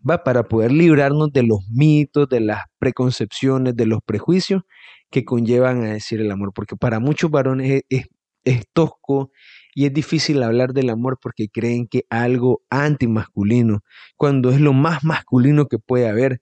Va 0.08 0.24
para 0.24 0.44
poder 0.44 0.72
librarnos 0.72 1.32
de 1.34 1.44
los 1.44 1.60
mitos, 1.70 2.30
de 2.30 2.40
las 2.40 2.64
preconcepciones, 2.80 3.76
de 3.76 3.86
los 3.86 4.00
prejuicios 4.06 4.64
que 5.12 5.26
conllevan 5.26 5.84
a 5.84 5.94
decir 5.94 6.22
el 6.22 6.32
amor, 6.32 6.52
porque 6.54 6.76
para 6.76 7.00
muchos 7.00 7.32
varones 7.32 7.84
es, 7.90 8.06
tosco 8.74 9.32
y 9.74 9.86
es 9.86 9.94
difícil 9.94 10.44
hablar 10.44 10.74
del 10.74 10.90
amor 10.90 11.18
porque 11.22 11.50
creen 11.50 11.88
que 11.88 12.04
algo 12.10 12.62
antimasculino, 12.70 13.80
cuando 14.16 14.52
es 14.52 14.62
lo 14.62 14.74
más 14.74 15.04
masculino 15.04 15.66
que 15.68 15.80
puede 15.80 16.08
haber. 16.08 16.42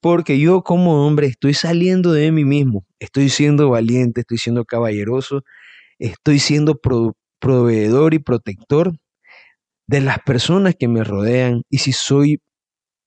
Porque 0.00 0.38
yo 0.38 0.62
como 0.62 1.06
hombre 1.06 1.26
estoy 1.26 1.54
saliendo 1.54 2.12
de 2.12 2.30
mí 2.30 2.44
mismo, 2.44 2.84
estoy 3.00 3.30
siendo 3.30 3.70
valiente, 3.70 4.20
estoy 4.20 4.38
siendo 4.38 4.64
caballeroso, 4.64 5.42
estoy 5.98 6.38
siendo 6.38 6.80
proveedor 7.38 8.14
y 8.14 8.18
protector 8.18 8.98
de 9.86 10.00
las 10.00 10.18
personas 10.20 10.74
que 10.78 10.88
me 10.88 11.04
rodean. 11.04 11.62
Y 11.70 11.78
si 11.78 11.92
soy 11.92 12.40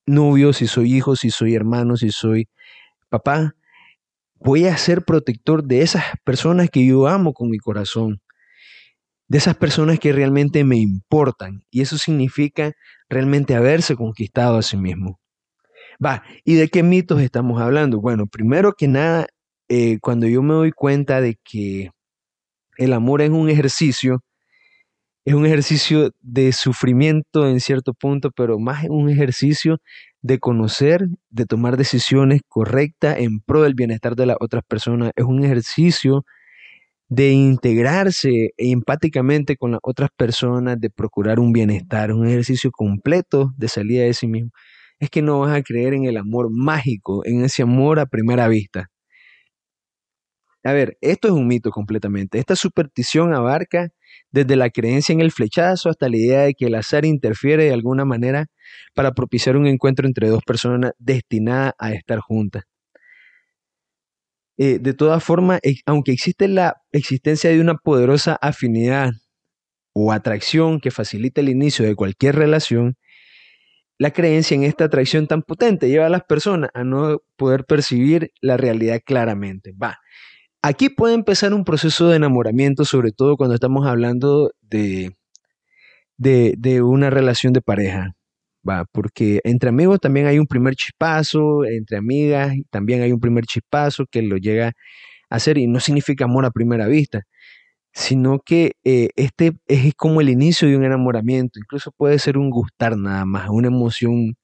novio, 0.06 0.52
si 0.52 0.66
soy 0.66 0.94
hijo, 0.94 1.16
si 1.16 1.30
soy 1.30 1.54
hermano, 1.54 1.96
si 1.96 2.10
soy 2.10 2.48
papá, 3.08 3.54
voy 4.40 4.66
a 4.66 4.76
ser 4.76 5.04
protector 5.04 5.64
de 5.64 5.82
esas 5.82 6.04
personas 6.24 6.70
que 6.70 6.84
yo 6.84 7.06
amo 7.06 7.32
con 7.32 7.50
mi 7.50 7.58
corazón, 7.58 8.20
de 9.28 9.38
esas 9.38 9.56
personas 9.56 9.98
que 9.98 10.12
realmente 10.12 10.64
me 10.64 10.76
importan. 10.76 11.62
Y 11.70 11.82
eso 11.82 11.96
significa 11.98 12.72
realmente 13.08 13.54
haberse 13.54 13.96
conquistado 13.96 14.58
a 14.58 14.62
sí 14.62 14.76
mismo. 14.76 15.20
Va, 16.04 16.24
¿y 16.44 16.54
de 16.54 16.68
qué 16.68 16.82
mitos 16.82 17.20
estamos 17.20 17.60
hablando? 17.60 18.00
Bueno, 18.00 18.26
primero 18.26 18.72
que 18.72 18.88
nada, 18.88 19.26
eh, 19.68 19.98
cuando 20.00 20.26
yo 20.26 20.42
me 20.42 20.54
doy 20.54 20.72
cuenta 20.72 21.20
de 21.20 21.38
que 21.44 21.90
el 22.76 22.92
amor 22.92 23.22
es 23.22 23.30
un 23.30 23.48
ejercicio, 23.48 24.22
es 25.24 25.34
un 25.34 25.46
ejercicio 25.46 26.10
de 26.20 26.52
sufrimiento 26.52 27.48
en 27.48 27.60
cierto 27.60 27.94
punto, 27.94 28.30
pero 28.32 28.58
más 28.58 28.84
un 28.88 29.08
ejercicio 29.08 29.78
de 30.22 30.38
conocer, 30.38 31.06
de 31.30 31.46
tomar 31.46 31.76
decisiones 31.76 32.40
correctas 32.48 33.18
en 33.18 33.40
pro 33.40 33.62
del 33.62 33.74
bienestar 33.74 34.16
de 34.16 34.26
las 34.26 34.36
otras 34.40 34.64
personas. 34.66 35.12
Es 35.16 35.24
un 35.24 35.44
ejercicio 35.44 36.24
de 37.08 37.32
integrarse 37.32 38.52
empáticamente 38.56 39.56
con 39.56 39.72
las 39.72 39.80
otras 39.82 40.10
personas, 40.16 40.80
de 40.80 40.90
procurar 40.90 41.40
un 41.40 41.52
bienestar, 41.52 42.12
un 42.12 42.26
ejercicio 42.26 42.70
completo 42.72 43.52
de 43.58 43.68
salida 43.68 44.04
de 44.04 44.14
sí 44.14 44.26
mismo. 44.28 44.50
Es 44.98 45.10
que 45.10 45.22
no 45.22 45.40
vas 45.40 45.56
a 45.56 45.62
creer 45.62 45.94
en 45.94 46.04
el 46.04 46.16
amor 46.16 46.48
mágico, 46.50 47.22
en 47.26 47.44
ese 47.44 47.62
amor 47.62 48.00
a 48.00 48.06
primera 48.06 48.48
vista. 48.48 48.91
A 50.64 50.72
ver, 50.72 50.96
esto 51.00 51.28
es 51.28 51.34
un 51.34 51.46
mito 51.48 51.70
completamente. 51.70 52.38
Esta 52.38 52.54
superstición 52.56 53.34
abarca 53.34 53.88
desde 54.30 54.56
la 54.56 54.70
creencia 54.70 55.12
en 55.12 55.20
el 55.20 55.32
flechazo 55.32 55.88
hasta 55.90 56.08
la 56.08 56.16
idea 56.16 56.40
de 56.42 56.54
que 56.54 56.66
el 56.66 56.74
azar 56.76 57.04
interfiere 57.04 57.64
de 57.64 57.72
alguna 57.72 58.04
manera 58.04 58.46
para 58.94 59.12
propiciar 59.12 59.56
un 59.56 59.66
encuentro 59.66 60.06
entre 60.06 60.28
dos 60.28 60.42
personas 60.44 60.92
destinadas 60.98 61.74
a 61.78 61.92
estar 61.92 62.20
juntas. 62.20 62.64
Eh, 64.58 64.78
de 64.80 64.94
todas 64.94 65.24
formas, 65.24 65.60
aunque 65.86 66.12
existe 66.12 66.46
la 66.48 66.76
existencia 66.92 67.50
de 67.50 67.60
una 67.60 67.74
poderosa 67.76 68.36
afinidad 68.40 69.10
o 69.94 70.12
atracción 70.12 70.80
que 70.80 70.90
facilita 70.90 71.40
el 71.42 71.50
inicio 71.50 71.84
de 71.86 71.96
cualquier 71.96 72.36
relación, 72.36 72.96
la 73.98 74.10
creencia 74.12 74.54
en 74.54 74.64
esta 74.64 74.84
atracción 74.84 75.26
tan 75.26 75.42
potente 75.42 75.88
lleva 75.88 76.06
a 76.06 76.10
las 76.10 76.24
personas 76.24 76.70
a 76.74 76.82
no 76.84 77.22
poder 77.36 77.64
percibir 77.64 78.32
la 78.40 78.56
realidad 78.56 79.00
claramente. 79.04 79.72
Va, 79.80 79.98
Aquí 80.64 80.88
puede 80.90 81.14
empezar 81.14 81.54
un 81.54 81.64
proceso 81.64 82.08
de 82.08 82.16
enamoramiento, 82.16 82.84
sobre 82.84 83.10
todo 83.10 83.36
cuando 83.36 83.54
estamos 83.56 83.84
hablando 83.84 84.52
de, 84.60 85.10
de, 86.16 86.82
una 86.82 87.10
relación 87.10 87.52
de 87.52 87.60
pareja. 87.60 88.12
Va, 88.68 88.84
porque 88.92 89.40
entre 89.44 89.70
amigos 89.70 89.98
también 90.00 90.26
hay 90.28 90.38
un 90.38 90.46
primer 90.46 90.76
chispazo, 90.76 91.64
entre 91.64 91.98
amigas 91.98 92.54
también 92.70 93.02
hay 93.02 93.12
un 93.12 93.18
primer 93.20 93.44
chispazo 93.44 94.06
que 94.08 94.22
lo 94.22 94.36
llega 94.36 94.68
a 95.30 95.36
hacer 95.36 95.58
y 95.58 95.66
no 95.66 95.80
significa 95.80 96.26
amor 96.26 96.44
a 96.46 96.52
primera 96.52 96.86
vista, 96.86 97.22
sino 97.92 98.40
que 98.40 98.72
eh, 98.84 99.10
este 99.16 99.52
es 99.66 99.94
como 99.96 100.20
el 100.20 100.28
inicio 100.30 100.68
de 100.68 100.76
un 100.76 100.84
enamoramiento, 100.84 101.58
incluso 101.58 101.92
puede 101.92 102.18
ser 102.20 102.38
un 102.38 102.50
gustar 102.50 102.96
nada 102.96 103.24
más, 103.26 103.48
una 103.50 103.68
emoción 103.68 104.36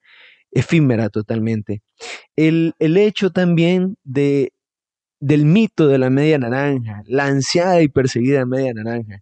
efímera 0.51 1.11
totalmente. 1.11 1.83
El, 2.37 2.75
el 2.81 2.97
hecho 2.97 3.31
también 3.31 3.97
de 4.05 4.53
del 5.21 5.45
mito 5.45 5.89
de 5.89 5.99
la 5.99 6.11
media 6.11 6.39
naranja, 6.39 7.03
la 7.07 7.27
ansiada 7.27 7.83
y 7.83 7.89
perseguida 7.89 8.47
media 8.47 8.73
naranja. 8.75 9.21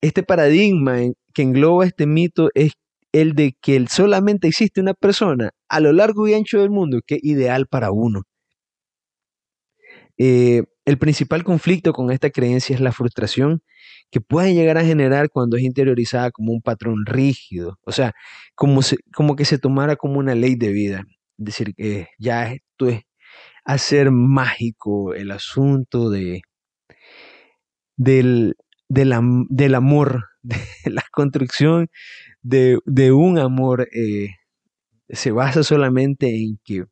Este 0.00 0.22
paradigma 0.22 0.98
que 1.34 1.42
engloba 1.42 1.86
este 1.86 2.06
mito 2.06 2.50
es 2.54 2.72
el 3.12 3.34
de 3.34 3.56
que 3.60 3.86
solamente 3.88 4.48
existe 4.48 4.80
una 4.80 4.94
persona 4.94 5.50
a 5.68 5.80
lo 5.80 5.92
largo 5.92 6.28
y 6.28 6.34
ancho 6.34 6.60
del 6.60 6.70
mundo 6.70 7.00
que 7.06 7.16
es 7.16 7.24
ideal 7.24 7.66
para 7.66 7.90
uno. 7.92 8.22
Eh, 10.18 10.64
el 10.84 10.98
principal 10.98 11.44
conflicto 11.44 11.92
con 11.92 12.10
esta 12.10 12.30
creencia 12.30 12.74
es 12.74 12.80
la 12.80 12.92
frustración 12.92 13.62
que 14.10 14.20
puede 14.20 14.54
llegar 14.54 14.76
a 14.76 14.84
generar 14.84 15.30
cuando 15.30 15.56
es 15.56 15.62
interiorizada 15.62 16.30
como 16.30 16.52
un 16.52 16.62
patrón 16.62 17.06
rígido, 17.06 17.78
o 17.84 17.92
sea, 17.92 18.12
como, 18.54 18.80
como 19.14 19.36
que 19.36 19.44
se 19.44 19.58
tomara 19.58 19.96
como 19.96 20.18
una 20.18 20.34
ley 20.34 20.56
de 20.56 20.72
vida. 20.72 21.04
Es 21.38 21.44
decir, 21.46 21.74
que 21.74 22.08
ya 22.18 22.52
esto 22.52 22.88
es 22.88 23.02
hacer 23.72 24.10
mágico 24.10 25.14
el 25.14 25.30
asunto 25.30 26.10
de, 26.10 26.42
del, 27.96 28.56
del, 28.88 29.12
amor, 29.12 30.24
de 30.42 30.90
la 30.90 31.04
construcción 31.12 31.88
de, 32.42 32.78
un 33.12 33.38
amor 33.38 33.88
eh, 33.92 34.30
se 35.08 35.30
basa 35.30 35.62
solamente 35.62 36.28
en 36.28 36.58
que 36.64 36.84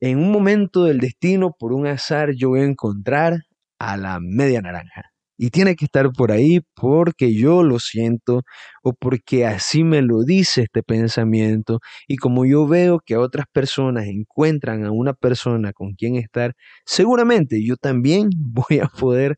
en 0.00 0.18
un 0.18 0.30
momento 0.30 0.84
del 0.84 1.00
destino, 1.00 1.56
por 1.58 1.72
un 1.72 1.86
azar, 1.86 2.32
yo 2.36 2.50
voy 2.50 2.60
a 2.60 2.64
encontrar 2.64 3.44
a 3.78 3.96
la 3.96 4.20
media 4.20 4.60
naranja. 4.60 5.15
Y 5.38 5.50
tiene 5.50 5.76
que 5.76 5.84
estar 5.84 6.10
por 6.12 6.32
ahí 6.32 6.60
porque 6.74 7.34
yo 7.34 7.62
lo 7.62 7.78
siento 7.78 8.42
o 8.82 8.94
porque 8.94 9.46
así 9.46 9.84
me 9.84 10.02
lo 10.02 10.22
dice 10.24 10.62
este 10.62 10.82
pensamiento. 10.82 11.80
Y 12.08 12.16
como 12.16 12.46
yo 12.46 12.66
veo 12.66 13.00
que 13.04 13.16
otras 13.16 13.46
personas 13.52 14.06
encuentran 14.06 14.84
a 14.86 14.92
una 14.92 15.12
persona 15.14 15.72
con 15.72 15.94
quien 15.94 16.16
estar, 16.16 16.54
seguramente 16.86 17.64
yo 17.64 17.76
también 17.76 18.30
voy 18.36 18.80
a 18.80 18.88
poder 18.88 19.36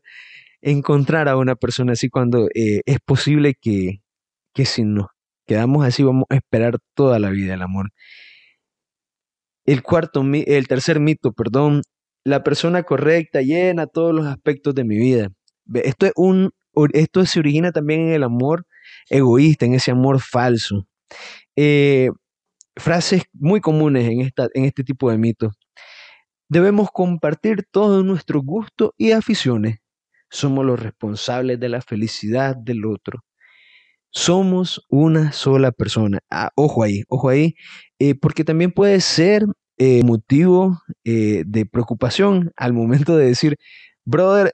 encontrar 0.61 1.29
a 1.29 1.37
una 1.37 1.55
persona 1.55 1.93
así 1.93 2.09
cuando 2.09 2.47
eh, 2.55 2.81
es 2.85 2.99
posible 3.05 3.55
que, 3.59 4.01
que 4.53 4.65
si 4.65 4.83
nos 4.83 5.07
quedamos 5.47 5.85
así 5.85 6.03
vamos 6.03 6.25
a 6.29 6.35
esperar 6.35 6.77
toda 6.95 7.19
la 7.19 7.31
vida 7.31 7.55
el 7.55 7.61
amor. 7.63 7.91
El 9.65 9.83
cuarto, 9.83 10.23
el 10.23 10.67
tercer 10.67 10.99
mito, 10.99 11.31
perdón, 11.31 11.81
la 12.25 12.43
persona 12.43 12.83
correcta 12.83 13.41
llena 13.41 13.87
todos 13.87 14.13
los 14.13 14.25
aspectos 14.27 14.75
de 14.75 14.83
mi 14.83 14.97
vida. 14.97 15.29
Esto, 15.73 16.05
es 16.05 16.13
un, 16.15 16.51
esto 16.93 17.25
se 17.25 17.39
origina 17.39 17.71
también 17.71 18.01
en 18.01 18.13
el 18.13 18.23
amor 18.23 18.65
egoísta, 19.09 19.65
en 19.65 19.73
ese 19.73 19.91
amor 19.91 20.19
falso. 20.21 20.87
Eh, 21.55 22.09
frases 22.75 23.23
muy 23.33 23.61
comunes 23.61 24.09
en, 24.09 24.21
esta, 24.21 24.47
en 24.53 24.65
este 24.65 24.83
tipo 24.83 25.11
de 25.11 25.17
mitos. 25.17 25.53
Debemos 26.47 26.89
compartir 26.91 27.65
todos 27.71 28.03
nuestros 28.03 28.43
gustos 28.43 28.91
y 28.97 29.11
aficiones. 29.11 29.79
Somos 30.29 30.65
los 30.65 30.79
responsables 30.79 31.59
de 31.59 31.69
la 31.69 31.81
felicidad 31.81 32.55
del 32.55 32.85
otro. 32.85 33.23
Somos 34.11 34.85
una 34.89 35.31
sola 35.31 35.71
persona. 35.71 36.19
Ah, 36.31 36.49
ojo 36.55 36.83
ahí, 36.83 37.03
ojo 37.09 37.29
ahí, 37.29 37.55
eh, 37.99 38.15
porque 38.15 38.43
también 38.43 38.71
puede 38.71 39.01
ser 39.01 39.45
eh, 39.77 40.03
motivo 40.03 40.81
de 41.03 41.65
preocupación 41.71 42.51
al 42.57 42.73
momento 42.73 43.15
de 43.15 43.27
decir, 43.27 43.57
brother, 44.05 44.53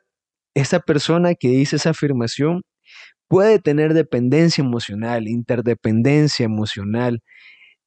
esa 0.56 0.80
persona 0.80 1.36
que 1.36 1.50
dice 1.50 1.76
esa 1.76 1.92
afirmación 1.92 2.64
puede 3.28 3.60
tener 3.60 3.94
dependencia 3.94 4.64
emocional, 4.64 5.28
interdependencia 5.28 6.46
emocional. 6.46 7.22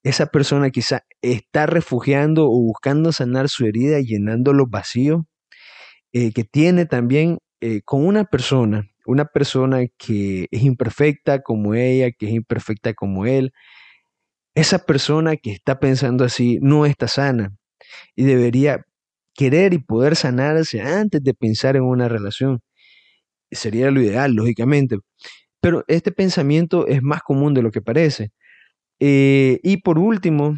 Esa 0.05 0.27
persona 0.27 0.71
quizá 0.71 1.05
está 1.23 1.67
refugiando 1.67 2.47
o 2.47 2.61
buscando 2.61 3.13
sanar 3.13 3.49
su 3.49 3.67
herida, 3.67 4.01
llenando 4.01 4.53
los 4.53 4.71
vacíos 4.71 5.23
eh, 6.13 6.33
que 6.33 6.45
tiene 6.45 6.87
también 6.87 7.39
eh, 7.61 7.83
con 7.85 8.07
una 8.07 8.25
persona, 8.25 8.89
una 9.07 9.27
persona 9.27 9.81
que 9.99 10.47
es 10.51 10.63
imperfecta 10.63 11.43
como 11.43 11.75
ella, 11.75 12.11
que 12.13 12.27
es 12.27 12.33
imperfecta 12.33 12.95
como 12.95 13.27
él. 13.27 13.53
Esa 14.55 14.81
persona 14.81 15.37
que 15.37 15.53
está 15.53 15.81
pensando 15.81 16.25
así 16.25 16.59
no 16.63 16.87
está 16.87 17.09
sana 17.09 17.57
y 18.17 18.25
debería 18.25 18.85
querer 19.39 19.73
y 19.73 19.79
poder 19.79 20.17
sanarse 20.17 20.83
antes 20.83 21.23
de 21.23 21.33
pensar 21.33 21.77
en 21.77 21.85
una 21.85 22.09
relación. 22.09 22.61
Sería 23.53 23.91
lo 23.93 24.03
ideal, 24.03 24.33
lógicamente. 24.35 24.99
Pero 25.61 25.85
este 25.87 26.11
pensamiento 26.13 26.89
es 26.89 27.03
más 27.03 27.23
común 27.23 27.55
de 27.55 27.63
lo 27.63 27.71
que 27.71 27.81
parece. 27.81 28.33
Eh, 29.01 29.61
y 29.63 29.77
por 29.79 29.99
último, 29.99 30.57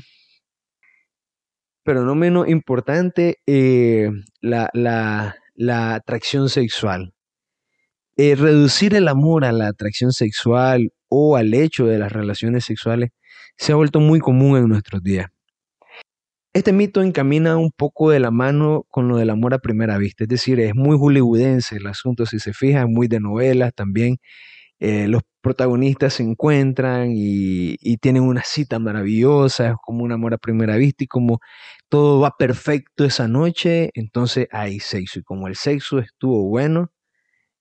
pero 1.85 2.05
no 2.05 2.15
menos 2.15 2.49
importante, 2.49 3.37
eh, 3.47 4.11
la, 4.41 5.37
atracción 5.95 6.49
sexual. 6.49 7.13
Eh, 8.17 8.35
reducir 8.35 8.95
el 8.95 9.09
amor 9.09 9.45
a 9.45 9.53
la 9.53 9.69
atracción 9.69 10.13
sexual 10.13 10.91
o 11.09 11.37
al 11.37 11.53
hecho 11.53 11.87
de 11.87 11.99
las 11.99 12.13
relaciones 12.13 12.65
sexuales 12.65 13.11
se 13.59 13.73
ha 13.73 13.77
vuelto 13.77 14.01
muy 14.01 14.21
común 14.21 14.57
en 14.57 14.69
nuestros 14.69 15.03
días. 15.03 15.29
Este 16.53 16.73
mito 16.73 17.01
encamina 17.01 17.57
un 17.57 17.71
poco 17.71 18.11
de 18.11 18.19
la 18.19 18.33
mano 18.33 18.85
con 18.91 19.07
lo 19.07 19.17
del 19.17 19.31
amor 19.31 19.55
a 19.55 19.61
primera 19.61 19.99
vista, 19.99 20.25
es 20.25 20.29
decir, 20.29 20.59
es 20.59 20.75
muy 20.75 20.97
hollywoodense 20.99 21.77
el 21.77 21.87
asunto, 21.87 22.27
si 22.27 22.41
se 22.41 22.53
fijan, 22.53 22.93
muy 22.93 23.07
de 23.07 23.21
novelas 23.21 23.73
también. 23.73 24.19
Eh, 24.81 25.09
los 25.09 25.23
protagonistas 25.43 26.15
se 26.15 26.25
encuentran 26.25 27.13
y, 27.15 27.77
tienen 27.99 28.25
una 28.25 28.43
cita 28.45 28.81
maravillosa, 28.81 29.71
es 29.71 29.75
como 29.85 30.05
un 30.05 30.13
amor 30.13 30.35
a 30.35 30.39
primera 30.39 30.77
vista 30.77 31.05
y 31.05 31.07
como 31.09 31.41
todo 31.89 32.21
va 32.21 32.37
perfecto 32.39 33.05
esa 33.05 33.29
noche, 33.29 33.91
entonces 33.95 34.49
hay 34.53 34.81
sexo 34.81 35.21
y 35.21 35.23
como 35.23 35.49
el 35.49 35.57
sexo 35.57 36.01
estuvo 36.01 36.49
bueno, 36.49 36.91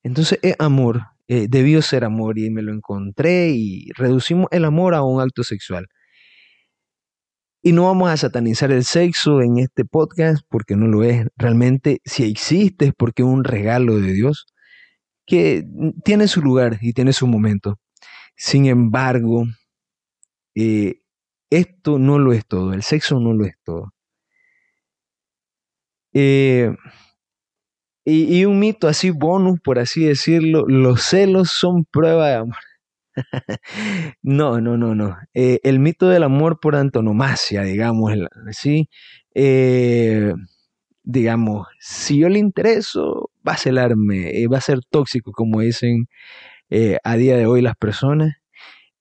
entonces 0.04 0.40
es 0.44 0.56
amor, 0.60 1.04
eh, 1.28 1.48
debió 1.50 1.82
ser 1.84 2.06
amor 2.06 2.40
y 2.40 2.50
me 2.52 2.64
lo 2.64 2.74
encontré 2.74 3.50
y 3.52 3.92
reducimos 3.96 4.48
el 4.52 4.66
amor 4.66 4.96
a 4.96 5.04
un 5.04 5.22
acto 5.22 5.44
sexual. 5.44 5.88
Y 7.62 7.74
no 7.74 7.86
vamos 7.86 8.10
a 8.10 8.18
satanizar 8.18 8.72
el 8.72 8.86
sexo 8.86 9.42
en 9.42 9.60
este 9.60 9.84
podcast 9.86 10.46
porque 10.50 10.76
no 10.76 10.88
lo 10.88 11.04
es. 11.04 11.28
Realmente, 11.36 12.00
si 12.06 12.24
existe 12.24 12.86
es 12.88 12.94
porque 12.98 13.24
es 13.24 13.28
un 13.28 13.44
regalo 13.44 13.98
de 14.00 14.14
Dios 14.14 14.46
que 15.26 15.66
tiene 16.04 16.28
su 16.28 16.42
lugar 16.42 16.80
y 16.82 16.94
tiene 16.94 17.14
su 17.14 17.28
momento. 17.28 17.78
Sin 18.36 18.66
embargo, 18.66 19.46
eh, 20.56 21.02
esto 21.50 22.00
no 22.00 22.20
lo 22.20 22.34
es 22.34 22.46
todo, 22.48 22.74
el 22.74 22.84
sexo 22.84 23.20
no 23.20 23.34
lo 23.34 23.46
es 23.46 23.56
todo. 23.64 23.94
Eh, 26.14 26.76
y, 28.06 28.40
y, 28.40 28.46
un 28.46 28.60
mito 28.60 28.88
así 28.88 29.12
bonus, 29.12 29.60
por 29.62 29.78
así 29.80 30.06
decirlo, 30.06 30.66
los 30.68 31.04
celos 31.04 31.52
son 31.52 31.86
prueba 31.86 32.30
de 32.30 32.36
amor. 32.36 32.69
no, 34.22 34.62
no, 34.62 34.78
no, 34.78 34.96
no. 34.96 35.18
Eh, 35.34 35.60
el 35.64 35.80
mito 35.80 36.10
del 36.10 36.24
amor 36.24 36.60
por 36.60 36.76
antonomasia, 36.76 37.64
digamos, 37.64 38.14
¿sí? 38.52 38.90
Eh, 39.36 40.34
digamos, 41.04 41.68
si 41.80 42.20
yo 42.20 42.30
le 42.30 42.40
intereso, 42.40 43.32
va 43.48 43.54
a 43.54 43.58
celarme, 43.58 44.42
eh, 44.42 44.48
va 44.48 44.58
a 44.60 44.62
ser 44.62 44.82
tóxico, 44.90 45.32
como 45.32 45.62
dicen 45.62 46.08
a 47.04 47.16
día 47.18 47.38
de 47.38 47.48
hoy 47.48 47.62
las 47.62 47.76
personas. 47.76 48.36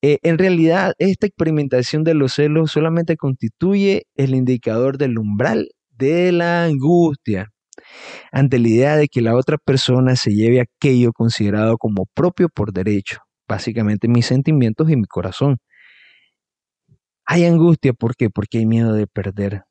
en 0.03 0.39
realidad, 0.39 0.95
esta 0.99 1.27
experimentación 1.27 2.05
de 2.05 2.15
los 2.15 2.35
celos 2.35 2.73
solamente 2.73 3.17
constituye 3.17 4.07
el 4.17 4.35
indicador 4.35 4.99
del 4.99 5.19
umbral 5.19 5.69
de 5.91 6.33
la 6.33 6.65
angustia 6.65 7.51
ante 8.33 8.59
la 8.59 8.69
idea 8.69 8.97
de 8.97 9.09
que 9.09 9.23
la 9.23 9.37
otra 9.37 9.59
persona 9.59 10.17
se 10.17 10.33
lleve 10.33 10.61
aquello 10.61 11.13
considerado 11.13 11.79
como 11.79 12.07
propio 12.15 12.49
por 12.49 12.73
derecho 12.73 13.19
básicamente 13.49 14.09
mis 14.09 14.27
sentimientos 14.27 14.91
y 14.91 14.97
mi 14.97 15.07
corazón. 15.07 15.59
Hay 17.27 17.45
angustia, 17.45 17.93
¿por 17.93 18.17
qué? 18.17 18.31
Porque 18.31 18.59
hay 18.59 18.67
miedo 18.67 18.93
de 18.93 19.07
perder. 19.07 19.65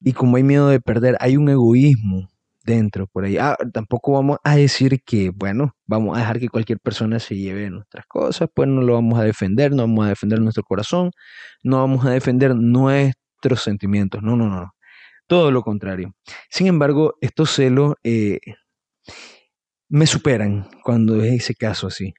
Y 0.00 0.12
como 0.12 0.36
hay 0.36 0.42
miedo 0.42 0.68
de 0.68 0.80
perder, 0.80 1.16
hay 1.20 1.36
un 1.36 1.48
egoísmo 1.48 2.28
dentro 2.64 3.06
por 3.06 3.24
ahí. 3.24 3.38
Ah, 3.38 3.56
tampoco 3.72 4.12
vamos 4.12 4.38
a 4.44 4.56
decir 4.56 5.00
que, 5.04 5.30
bueno, 5.30 5.74
vamos 5.86 6.16
a 6.16 6.20
dejar 6.20 6.40
que 6.40 6.48
cualquier 6.48 6.80
persona 6.80 7.18
se 7.18 7.36
lleve 7.36 7.70
nuestras 7.70 8.06
cosas, 8.06 8.48
pues 8.54 8.68
no 8.68 8.82
lo 8.82 8.94
vamos 8.94 9.18
a 9.18 9.24
defender, 9.24 9.72
no 9.72 9.82
vamos 9.84 10.06
a 10.06 10.08
defender 10.10 10.40
nuestro 10.40 10.62
corazón, 10.64 11.10
no 11.62 11.78
vamos 11.78 12.04
a 12.04 12.10
defender 12.10 12.54
nuestros 12.54 13.62
sentimientos. 13.62 14.22
No, 14.22 14.36
no, 14.36 14.48
no. 14.48 14.72
Todo 15.26 15.50
lo 15.50 15.62
contrario. 15.62 16.14
Sin 16.50 16.66
embargo, 16.66 17.14
estos 17.20 17.50
celos 17.54 17.94
eh, 18.04 18.40
me 19.94 20.08
superan 20.08 20.68
cuando 20.82 21.22
es 21.22 21.34
ese 21.34 21.54
caso 21.54 21.86
así. 21.86 22.14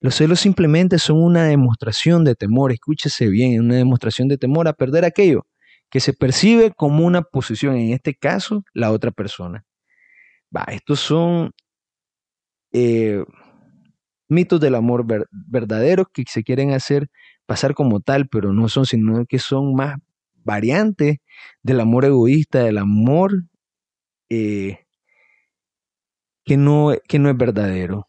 Los 0.00 0.14
celos 0.14 0.38
simplemente 0.38 1.00
son 1.00 1.20
una 1.20 1.46
demostración 1.46 2.22
de 2.22 2.36
temor, 2.36 2.70
escúchese 2.70 3.28
bien, 3.28 3.60
una 3.60 3.74
demostración 3.74 4.28
de 4.28 4.38
temor 4.38 4.68
a 4.68 4.72
perder 4.72 5.04
aquello 5.04 5.44
que 5.90 5.98
se 5.98 6.12
percibe 6.12 6.70
como 6.70 7.04
una 7.04 7.22
posición, 7.22 7.74
en 7.74 7.92
este 7.92 8.14
caso, 8.14 8.62
la 8.72 8.92
otra 8.92 9.10
persona. 9.10 9.64
Va, 10.56 10.62
estos 10.68 11.00
son 11.00 11.50
eh, 12.70 13.24
mitos 14.28 14.60
del 14.60 14.76
amor 14.76 15.04
verdadero 15.32 16.06
que 16.06 16.22
se 16.28 16.44
quieren 16.44 16.70
hacer 16.70 17.08
pasar 17.46 17.74
como 17.74 17.98
tal, 17.98 18.28
pero 18.28 18.52
no 18.52 18.68
son, 18.68 18.86
sino 18.86 19.26
que 19.26 19.40
son 19.40 19.74
más 19.74 19.96
variantes 20.44 21.16
del 21.64 21.80
amor 21.80 22.04
egoísta, 22.04 22.62
del 22.62 22.78
amor 22.78 23.42
eh, 24.28 24.78
que 26.44 26.56
no, 26.56 26.92
que 27.08 27.18
no 27.18 27.30
es 27.30 27.36
verdadero. 27.36 28.08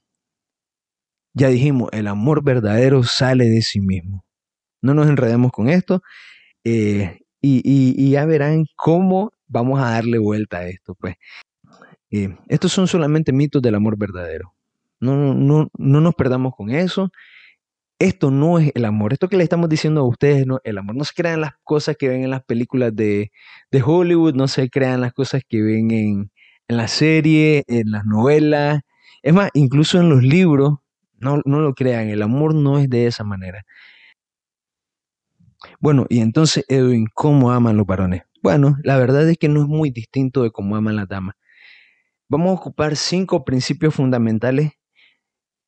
Ya 1.33 1.47
dijimos, 1.47 1.89
el 1.93 2.07
amor 2.07 2.43
verdadero 2.43 3.03
sale 3.03 3.45
de 3.45 3.61
sí 3.61 3.81
mismo. 3.81 4.23
No 4.81 4.93
nos 4.93 5.07
enredemos 5.07 5.51
con 5.51 5.69
esto 5.69 6.01
eh, 6.63 7.21
y, 7.41 8.11
ya 8.11 8.25
verán 8.25 8.65
cómo 8.75 9.31
vamos 9.47 9.81
a 9.81 9.91
darle 9.91 10.19
vuelta 10.19 10.59
a 10.59 10.67
esto. 10.67 10.95
Pues. 10.95 11.15
Eh, 12.11 12.35
estos 12.47 12.71
son 12.71 12.87
solamente 12.87 13.33
mitos 13.33 13.61
del 13.61 13.75
amor 13.75 13.97
verdadero. 13.97 14.53
No, 14.99 15.33
no, 15.33 15.69
no 15.77 16.01
nos 16.01 16.15
perdamos 16.15 16.53
con 16.55 16.69
eso. 16.69 17.11
Esto 17.99 18.31
no 18.31 18.59
es 18.59 18.71
el 18.75 18.85
amor. 18.85 19.13
Esto 19.13 19.29
que 19.29 19.37
le 19.37 19.43
estamos 19.43 19.69
diciendo 19.69 20.01
a 20.01 20.07
ustedes, 20.07 20.45
no, 20.45 20.59
el 20.63 20.77
amor. 20.77 20.95
No 20.95 21.03
se 21.05 21.13
crean 21.15 21.41
las 21.41 21.53
cosas 21.63 21.95
que 21.97 22.09
ven 22.09 22.23
en 22.23 22.29
las 22.29 22.43
películas 22.43 22.95
de, 22.95 23.31
de 23.71 23.81
Hollywood, 23.81 24.35
no 24.35 24.47
se 24.47 24.69
crean 24.69 25.01
las 25.01 25.13
cosas 25.13 25.43
que 25.47 25.61
ven 25.61 25.91
en, 25.91 26.31
en 26.67 26.78
la 26.78 26.88
serie, 26.88 27.63
en 27.67 27.91
las 27.91 28.06
novelas, 28.06 28.82
es 29.21 29.34
más, 29.34 29.49
incluso 29.54 29.99
en 29.99 30.10
los 30.10 30.23
libros, 30.23 30.80
no, 31.19 31.41
no 31.45 31.62
lo 31.62 31.73
crean, 31.73 32.10
el 32.10 32.21
amor 32.21 32.54
no 32.54 32.80
es 32.80 32.89
de 32.89 33.08
esa 33.08 33.23
manera. 33.23 33.65
Bueno, 35.80 36.06
y 36.10 36.19
entonces, 36.19 36.65
Edwin, 36.67 37.08
¿cómo 37.13 37.52
aman 37.52 37.78
los 37.78 37.86
varones? 37.86 38.23
Bueno, 38.41 38.78
la 38.84 38.97
verdad 38.97 39.30
es 39.30 39.38
que 39.38 39.47
no 39.47 39.62
es 39.62 39.67
muy 39.67 39.89
distinto 39.89 40.43
de 40.43 40.52
cómo 40.52 40.76
aman 40.76 40.97
las 40.97 41.08
damas. 41.08 41.36
Vamos 42.28 42.49
a 42.49 42.60
ocupar 42.62 42.95
cinco 42.97 43.45
principios 43.45 43.95
fundamentales 43.95 44.73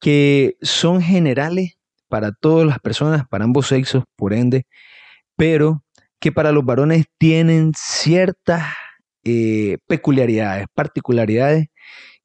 que 0.02 0.58
son 0.62 1.02
generales 1.02 1.78
para 2.10 2.34
todas 2.34 2.68
las 2.68 2.80
personas, 2.80 3.28
para 3.28 3.46
ambos 3.46 3.68
sexos, 3.68 4.04
por 4.16 4.34
ende, 4.34 4.68
pero 5.38 5.84
que 6.20 6.32
para 6.32 6.52
los 6.52 6.66
varones 6.66 7.06
tienen 7.18 7.72
ciertas 7.76 8.64
eh, 9.26 9.80
peculiaridades, 9.88 10.68
particularidades 10.74 11.68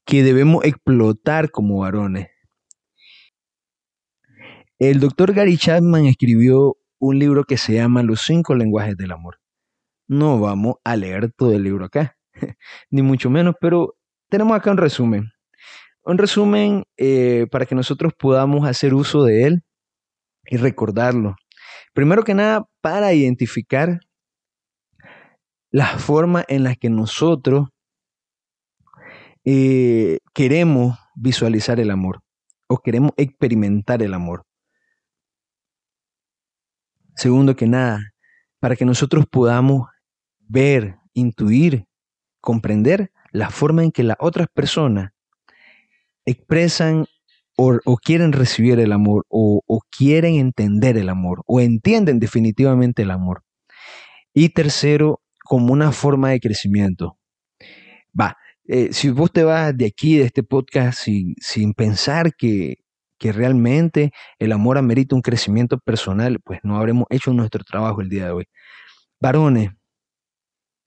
que 0.04 0.22
debemos 0.22 0.64
explotar 0.64 1.50
como 1.50 1.78
varones. 1.78 2.28
El 4.78 5.00
doctor 5.00 5.32
Gary 5.32 5.56
Chapman 5.56 6.06
escribió 6.06 6.76
un 6.98 7.18
libro 7.18 7.44
que 7.44 7.56
se 7.56 7.74
llama 7.74 8.02
Los 8.02 8.22
cinco 8.22 8.54
lenguajes 8.54 8.96
del 8.96 9.12
amor. 9.12 9.40
No 10.08 10.40
vamos 10.40 10.76
a 10.84 10.96
leer 10.96 11.32
todo 11.32 11.52
el 11.52 11.62
libro 11.62 11.86
acá, 11.86 12.16
ni 12.90 13.02
mucho 13.02 13.30
menos, 13.30 13.54
pero 13.60 13.96
tenemos 14.28 14.56
acá 14.56 14.70
un 14.70 14.76
resumen. 14.76 15.32
Un 16.04 16.18
resumen 16.18 16.84
eh, 16.96 17.46
para 17.50 17.66
que 17.66 17.74
nosotros 17.74 18.12
podamos 18.18 18.68
hacer 18.68 18.94
uso 18.94 19.24
de 19.24 19.44
él 19.44 19.62
y 20.46 20.56
recordarlo. 20.56 21.36
Primero 21.94 22.24
que 22.24 22.34
nada, 22.34 22.66
para 22.80 23.12
identificar 23.12 24.00
la 25.70 25.98
forma 25.98 26.44
en 26.48 26.64
la 26.64 26.74
que 26.74 26.90
nosotros 26.90 27.68
eh, 29.44 30.18
queremos 30.34 30.98
visualizar 31.14 31.80
el 31.80 31.90
amor 31.90 32.22
o 32.66 32.78
queremos 32.78 33.12
experimentar 33.16 34.02
el 34.02 34.14
amor. 34.14 34.44
Segundo 37.14 37.56
que 37.56 37.66
nada, 37.66 38.12
para 38.60 38.76
que 38.76 38.84
nosotros 38.84 39.26
podamos 39.26 39.88
ver, 40.38 40.96
intuir, 41.14 41.86
comprender 42.40 43.12
la 43.32 43.50
forma 43.50 43.84
en 43.84 43.92
que 43.92 44.02
las 44.02 44.16
otras 44.20 44.48
personas 44.52 45.12
expresan 46.24 47.06
o, 47.56 47.96
quieren 47.98 48.32
recibir 48.32 48.80
el 48.80 48.92
amor 48.92 49.26
o, 49.28 49.80
quieren 49.90 50.36
entender 50.36 50.96
el 50.96 51.10
amor 51.10 51.42
o 51.46 51.60
entienden 51.60 52.18
definitivamente 52.18 53.02
el 53.02 53.10
amor. 53.10 53.42
Y 54.32 54.50
tercero, 54.50 55.20
como 55.50 55.72
una 55.72 55.90
forma 55.90 56.30
de 56.30 56.38
crecimiento. 56.38 57.18
Va, 58.18 58.36
eh, 58.68 58.92
si 58.92 59.10
vos 59.10 59.32
te 59.32 59.42
vas 59.42 59.76
de 59.76 59.86
aquí, 59.86 60.16
de 60.16 60.26
este 60.26 60.44
podcast, 60.44 61.00
sin, 61.00 61.34
sin 61.40 61.74
pensar 61.74 62.36
que, 62.36 62.76
que 63.18 63.32
realmente 63.32 64.12
el 64.38 64.52
amor 64.52 64.78
amerita 64.78 65.16
un 65.16 65.22
crecimiento 65.22 65.76
personal, 65.78 66.38
pues 66.44 66.60
no 66.62 66.76
habremos 66.76 67.06
hecho 67.10 67.32
nuestro 67.32 67.64
trabajo 67.64 68.00
el 68.00 68.08
día 68.08 68.26
de 68.26 68.30
hoy. 68.30 68.44
Varones, 69.18 69.70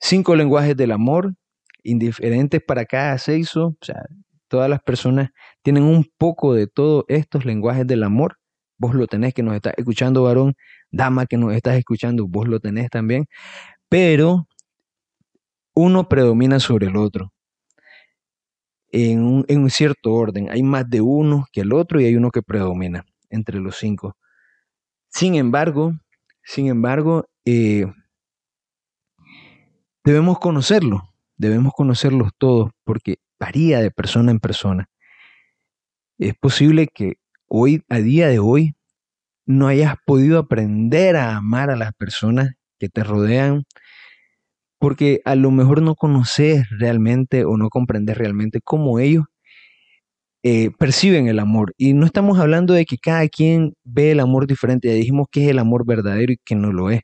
cinco 0.00 0.34
lenguajes 0.34 0.74
del 0.74 0.92
amor, 0.92 1.34
indiferentes 1.82 2.62
para 2.66 2.86
cada 2.86 3.18
sexo, 3.18 3.76
o 3.78 3.84
sea, 3.84 4.02
todas 4.48 4.70
las 4.70 4.80
personas 4.80 5.28
tienen 5.60 5.82
un 5.82 6.10
poco 6.16 6.54
de 6.54 6.68
todos 6.68 7.04
estos 7.08 7.44
lenguajes 7.44 7.86
del 7.86 8.02
amor. 8.02 8.38
Vos 8.78 8.94
lo 8.94 9.08
tenés 9.08 9.34
que 9.34 9.42
nos 9.42 9.56
estás 9.56 9.74
escuchando, 9.76 10.22
varón, 10.22 10.54
dama 10.90 11.26
que 11.26 11.36
nos 11.36 11.52
estás 11.52 11.76
escuchando, 11.76 12.26
vos 12.26 12.48
lo 12.48 12.60
tenés 12.60 12.88
también, 12.88 13.26
pero 13.90 14.48
uno 15.74 16.08
predomina 16.08 16.60
sobre 16.60 16.86
el 16.86 16.96
otro. 16.96 17.32
En 18.92 19.24
un, 19.24 19.44
en 19.48 19.62
un 19.62 19.70
cierto 19.70 20.12
orden, 20.12 20.50
hay 20.50 20.62
más 20.62 20.88
de 20.88 21.00
uno 21.00 21.46
que 21.52 21.62
el 21.62 21.72
otro 21.72 22.00
y 22.00 22.04
hay 22.04 22.14
uno 22.14 22.30
que 22.30 22.42
predomina 22.42 23.04
entre 23.28 23.58
los 23.58 23.76
cinco. 23.76 24.16
Sin 25.08 25.34
embargo, 25.34 25.94
sin 26.44 26.68
embargo, 26.68 27.26
eh, 27.44 27.86
debemos 30.04 30.38
conocerlo, 30.38 31.02
debemos 31.36 31.72
conocerlos 31.72 32.30
todos 32.38 32.70
porque 32.84 33.16
varía 33.40 33.80
de 33.80 33.90
persona 33.90 34.30
en 34.30 34.38
persona. 34.38 34.88
Es 36.18 36.34
posible 36.34 36.86
que 36.86 37.14
hoy, 37.48 37.82
a 37.88 37.98
día 37.98 38.28
de 38.28 38.38
hoy, 38.38 38.76
no 39.46 39.66
hayas 39.66 39.96
podido 40.06 40.38
aprender 40.38 41.16
a 41.16 41.36
amar 41.36 41.70
a 41.70 41.76
las 41.76 41.92
personas 41.94 42.54
que 42.78 42.88
te 42.88 43.02
rodean 43.02 43.64
porque 44.84 45.22
a 45.24 45.34
lo 45.34 45.50
mejor 45.50 45.80
no 45.80 45.94
conoces 45.94 46.66
realmente 46.68 47.46
o 47.46 47.56
no 47.56 47.70
comprendes 47.70 48.18
realmente 48.18 48.60
cómo 48.62 48.98
ellos 48.98 49.24
eh, 50.42 50.72
perciben 50.78 51.26
el 51.26 51.38
amor. 51.38 51.72
Y 51.78 51.94
no 51.94 52.04
estamos 52.04 52.38
hablando 52.38 52.74
de 52.74 52.84
que 52.84 52.98
cada 52.98 53.26
quien 53.28 53.72
ve 53.82 54.10
el 54.10 54.20
amor 54.20 54.46
diferente, 54.46 54.88
ya 54.88 54.94
dijimos 54.94 55.28
que 55.30 55.44
es 55.44 55.48
el 55.48 55.58
amor 55.58 55.86
verdadero 55.86 56.34
y 56.34 56.38
que 56.44 56.54
no 56.54 56.70
lo 56.70 56.90
es, 56.90 57.00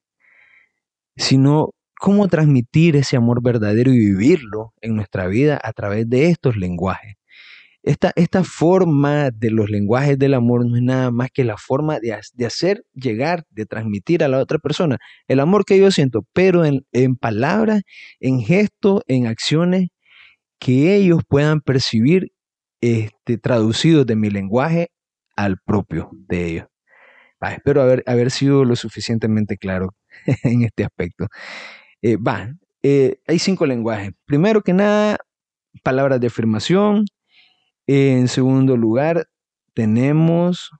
sino 1.16 1.70
cómo 1.98 2.28
transmitir 2.28 2.96
ese 2.96 3.16
amor 3.16 3.42
verdadero 3.42 3.90
y 3.92 3.98
vivirlo 3.98 4.74
en 4.82 4.94
nuestra 4.96 5.26
vida 5.26 5.58
a 5.64 5.72
través 5.72 6.06
de 6.06 6.26
estos 6.28 6.58
lenguajes. 6.58 7.14
Esta, 7.82 8.12
esta 8.14 8.44
forma 8.44 9.30
de 9.30 9.50
los 9.50 9.70
lenguajes 9.70 10.18
del 10.18 10.34
amor 10.34 10.66
no 10.66 10.76
es 10.76 10.82
nada 10.82 11.10
más 11.10 11.30
que 11.32 11.44
la 11.44 11.56
forma 11.56 11.98
de, 11.98 12.12
hacer 12.44 12.84
llegar, 12.92 13.44
de 13.50 13.64
transmitir 13.64 14.22
a 14.22 14.28
la 14.28 14.38
otra 14.38 14.58
persona 14.58 14.98
el 15.28 15.40
amor 15.40 15.64
que 15.64 15.78
yo 15.78 15.90
siento, 15.90 16.26
pero 16.34 16.64
en, 16.64 17.16
palabras, 17.16 17.82
en 18.20 18.40
gestos, 18.42 19.02
en 19.06 19.26
acciones 19.26 19.88
que 20.58 20.94
ellos 20.94 21.22
puedan 21.26 21.62
percibir 21.62 22.32
este, 22.82 23.38
traducidos 23.38 24.06
de 24.06 24.16
mi 24.16 24.28
lenguaje 24.30 24.90
al 25.36 25.58
propio 25.58 26.10
de 26.12 26.46
ellos. 26.46 26.66
espero 27.40 27.82
haber, 27.82 28.02
haber 28.06 28.30
sido 28.30 28.64
lo 28.64 28.76
suficientemente 28.76 29.56
claro 29.56 29.94
en 30.44 30.64
este 30.64 30.84
aspecto. 30.84 31.28
Eh, 32.02 32.16
va, 32.16 32.50
eh, 32.82 33.20
hay 33.26 33.38
cinco 33.38 33.66
lenguajes. 33.66 34.12
Primero 34.26 34.62
que 34.62 34.72
nada, 34.72 35.18
palabras 35.82 36.20
de 36.20 36.28
afirmación. 36.28 37.04
En 37.92 38.28
segundo 38.28 38.76
lugar, 38.76 39.26
tenemos 39.74 40.70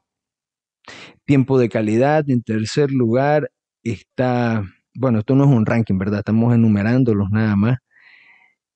tiempo 1.25 1.59
de 1.59 1.69
calidad. 1.69 2.31
En 2.31 2.41
tercer 2.41 2.93
lugar, 2.93 3.51
está, 3.83 4.63
bueno, 4.95 5.19
esto 5.19 5.35
no 5.35 5.43
es 5.43 5.51
un 5.51 5.67
ranking, 5.67 5.99
¿verdad? 5.99 6.21
Estamos 6.21 6.55
enumerándolos 6.55 7.29
nada 7.33 7.57
más. 7.57 7.79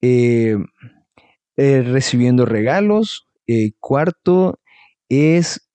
Eh, 0.03 0.59
recibiendo 1.57 2.44
regalos. 2.44 3.29
cuarto 3.79 4.59
es 5.09 5.70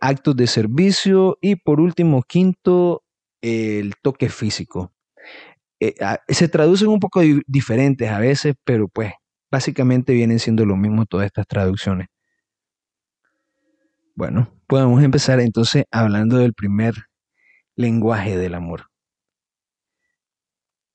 actos 0.00 0.34
de 0.34 0.48
servicio. 0.48 1.38
Y 1.40 1.54
por 1.54 1.80
último, 1.80 2.22
quinto, 2.24 3.04
el 3.42 3.94
toque 4.02 4.28
físico. 4.28 4.92
Eh, 5.80 5.94
se 6.28 6.48
traducen 6.48 6.88
un 6.88 6.98
poco 7.00 7.22
diferentes 7.46 8.10
a 8.10 8.18
veces, 8.18 8.54
pero 8.64 8.88
pues 8.88 9.12
básicamente 9.50 10.12
vienen 10.12 10.38
siendo 10.38 10.64
lo 10.64 10.76
mismo 10.76 11.06
todas 11.06 11.26
estas 11.26 11.46
traducciones. 11.46 12.08
Bueno, 14.14 14.52
podemos 14.66 15.02
empezar 15.02 15.40
entonces 15.40 15.84
hablando 15.90 16.36
del 16.38 16.52
primer 16.52 16.94
lenguaje 17.76 18.36
del 18.36 18.54
amor. 18.54 18.86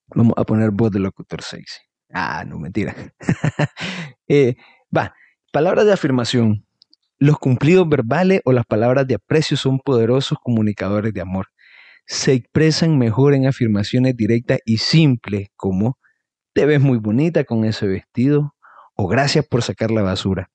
Vamos 0.07 0.33
a 0.37 0.43
poner 0.43 0.71
voz 0.71 0.91
de 0.91 0.99
locutor 0.99 1.41
sexy. 1.41 1.79
Ah, 2.13 2.43
no, 2.45 2.59
mentira. 2.59 2.95
Eh, 4.27 4.55
va, 4.95 5.13
palabras 5.51 5.85
de 5.85 5.93
afirmación. 5.93 6.65
Los 7.19 7.37
cumplidos 7.37 7.87
verbales 7.87 8.41
o 8.43 8.51
las 8.51 8.65
palabras 8.65 9.05
de 9.05 9.13
aprecio 9.13 9.55
son 9.55 9.77
poderosos 9.77 10.39
comunicadores 10.41 11.13
de 11.13 11.21
amor 11.21 11.45
se 12.05 12.33
expresan 12.33 12.97
mejor 12.97 13.33
en 13.33 13.47
afirmaciones 13.47 14.15
directas 14.15 14.59
y 14.65 14.77
simples 14.77 15.49
como 15.55 15.97
te 16.55 16.65
ves 16.65 16.79
muy 16.79 16.97
bonita 16.97 17.43
con 17.43 17.65
ese 17.65 17.85
vestido 17.85 18.55
o 18.95 19.07
gracias 19.07 19.45
por 19.45 19.61
sacar 19.61 19.91
la 19.91 20.01
basura. 20.01 20.49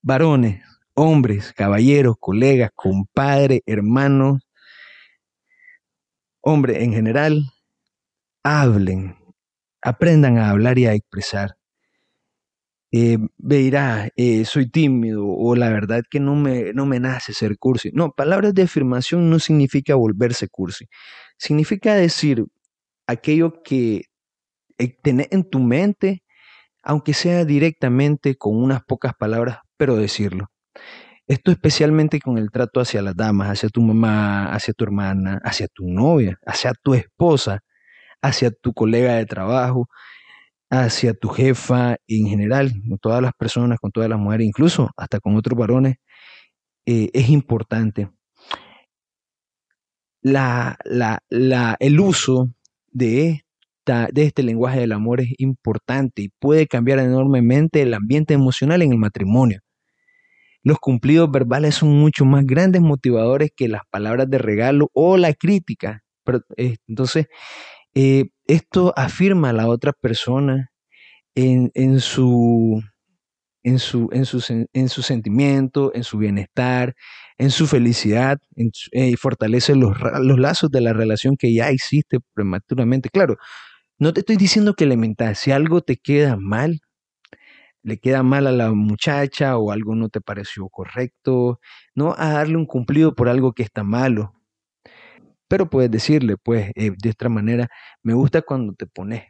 Varones, 0.00 0.64
hombres, 0.94 1.52
caballeros, 1.52 2.16
colegas, 2.18 2.70
compadres, 2.74 3.60
hermanos, 3.66 4.48
hombres 6.40 6.82
en 6.82 6.94
general, 6.94 7.52
hablen, 8.42 9.14
aprendan 9.82 10.38
a 10.38 10.48
hablar 10.48 10.78
y 10.78 10.86
a 10.86 10.94
expresar 10.94 11.56
eh, 12.92 13.18
eh, 14.16 14.44
soy 14.46 14.70
tímido 14.70 15.26
o 15.26 15.54
la 15.54 15.68
verdad 15.68 16.02
que 16.08 16.18
no 16.18 16.34
me, 16.34 16.72
no 16.72 16.86
me 16.86 16.98
nace 16.98 17.34
ser 17.34 17.58
cursi. 17.58 17.90
No, 17.92 18.12
palabras 18.12 18.54
de 18.54 18.62
afirmación 18.62 19.28
no 19.28 19.38
significa 19.38 19.96
volverse 19.96 20.48
cursi. 20.48 20.86
Significa 21.36 21.94
decir 21.94 22.46
aquello 23.06 23.62
que 23.62 24.04
eh, 24.78 24.96
tenés 25.02 25.28
en 25.30 25.48
tu 25.48 25.58
mente, 25.60 26.22
aunque 26.82 27.14
sea 27.14 27.44
directamente 27.44 28.36
con 28.36 28.56
unas 28.56 28.82
pocas 28.84 29.14
palabras, 29.18 29.58
pero 29.76 29.96
decirlo. 29.96 30.48
Esto 31.28 31.50
especialmente 31.50 32.20
con 32.20 32.38
el 32.38 32.50
trato 32.50 32.80
hacia 32.80 33.02
las 33.02 33.16
damas, 33.16 33.48
hacia 33.50 33.68
tu 33.68 33.82
mamá, 33.82 34.52
hacia 34.52 34.74
tu 34.74 34.84
hermana, 34.84 35.40
hacia 35.44 35.66
tu 35.68 35.88
novia, 35.88 36.38
hacia 36.46 36.72
tu 36.74 36.94
esposa, 36.94 37.60
hacia 38.22 38.50
tu 38.52 38.72
colega 38.72 39.14
de 39.16 39.26
trabajo, 39.26 39.88
hacia 40.70 41.14
tu 41.14 41.28
jefa 41.28 41.96
en 42.06 42.26
general, 42.28 42.72
con 42.88 42.98
todas 42.98 43.22
las 43.22 43.32
personas, 43.34 43.78
con 43.80 43.90
todas 43.92 44.08
las 44.10 44.18
mujeres, 44.18 44.46
incluso 44.46 44.90
hasta 44.96 45.20
con 45.20 45.36
otros 45.36 45.58
varones, 45.58 45.96
eh, 46.86 47.10
es 47.12 47.30
importante. 47.30 48.10
La, 50.22 50.76
el 51.80 52.00
uso 52.00 52.50
de, 52.90 53.45
de 53.86 54.22
este 54.22 54.42
lenguaje 54.42 54.80
del 54.80 54.92
amor 54.92 55.20
es 55.20 55.28
importante 55.38 56.22
y 56.22 56.28
puede 56.40 56.66
cambiar 56.66 56.98
enormemente 56.98 57.82
el 57.82 57.94
ambiente 57.94 58.34
emocional 58.34 58.82
en 58.82 58.92
el 58.92 58.98
matrimonio. 58.98 59.60
Los 60.62 60.78
cumplidos 60.78 61.30
verbales 61.30 61.76
son 61.76 61.90
mucho 61.90 62.24
más 62.24 62.44
grandes 62.44 62.82
motivadores 62.82 63.50
que 63.54 63.68
las 63.68 63.82
palabras 63.88 64.28
de 64.28 64.38
regalo 64.38 64.90
o 64.94 65.16
la 65.16 65.32
crítica. 65.32 66.02
Eh, 66.56 66.76
entonces, 66.88 67.26
eh, 67.94 68.24
esto 68.46 68.92
afirma 68.96 69.50
a 69.50 69.52
la 69.52 69.68
otra 69.68 69.92
persona 69.92 70.70
en, 71.36 71.70
su, 72.00 72.82
en, 73.62 73.78
su, 73.78 74.08
en, 74.10 74.24
su, 74.24 74.42
en 74.72 74.88
su 74.88 75.02
sentimiento, 75.02 75.92
en 75.94 76.02
su 76.02 76.18
bienestar, 76.18 76.94
en 77.38 77.50
su 77.50 77.66
felicidad, 77.66 78.38
y 78.56 78.70
eh, 78.92 79.16
fortalece 79.16 79.76
los, 79.76 79.96
los, 80.20 80.38
lazos 80.38 80.70
de 80.70 80.80
la 80.80 80.92
relación 80.92 81.36
que 81.36 81.54
ya 81.54 81.70
existe 81.70 82.18
prematuramente. 82.34 83.08
Claro, 83.10 83.36
no 83.98 84.12
te 84.12 84.20
estoy 84.20 84.36
diciendo 84.36 84.74
que 84.74 84.84
elemental, 84.84 85.36
si 85.36 85.50
algo 85.52 85.82
te 85.82 85.96
queda 85.96 86.36
mal, 86.36 86.80
le 87.82 87.98
queda 87.98 88.22
mal 88.22 88.46
a 88.46 88.52
la 88.52 88.72
muchacha 88.72 89.56
o 89.58 89.70
algo 89.72 89.94
no 89.94 90.08
te 90.08 90.20
pareció 90.20 90.68
correcto, 90.68 91.60
no 91.94 92.14
a 92.18 92.30
darle 92.32 92.56
un 92.56 92.66
cumplido 92.66 93.14
por 93.14 93.28
algo 93.28 93.52
que 93.52 93.62
está 93.62 93.82
malo, 93.84 94.34
pero 95.48 95.70
puedes 95.70 95.90
decirle, 95.90 96.36
pues, 96.36 96.70
eh, 96.74 96.92
de 96.96 97.10
otra 97.10 97.28
manera, 97.28 97.68
me 98.02 98.14
gusta 98.14 98.42
cuando 98.42 98.74
te 98.74 98.86
pones 98.86 99.24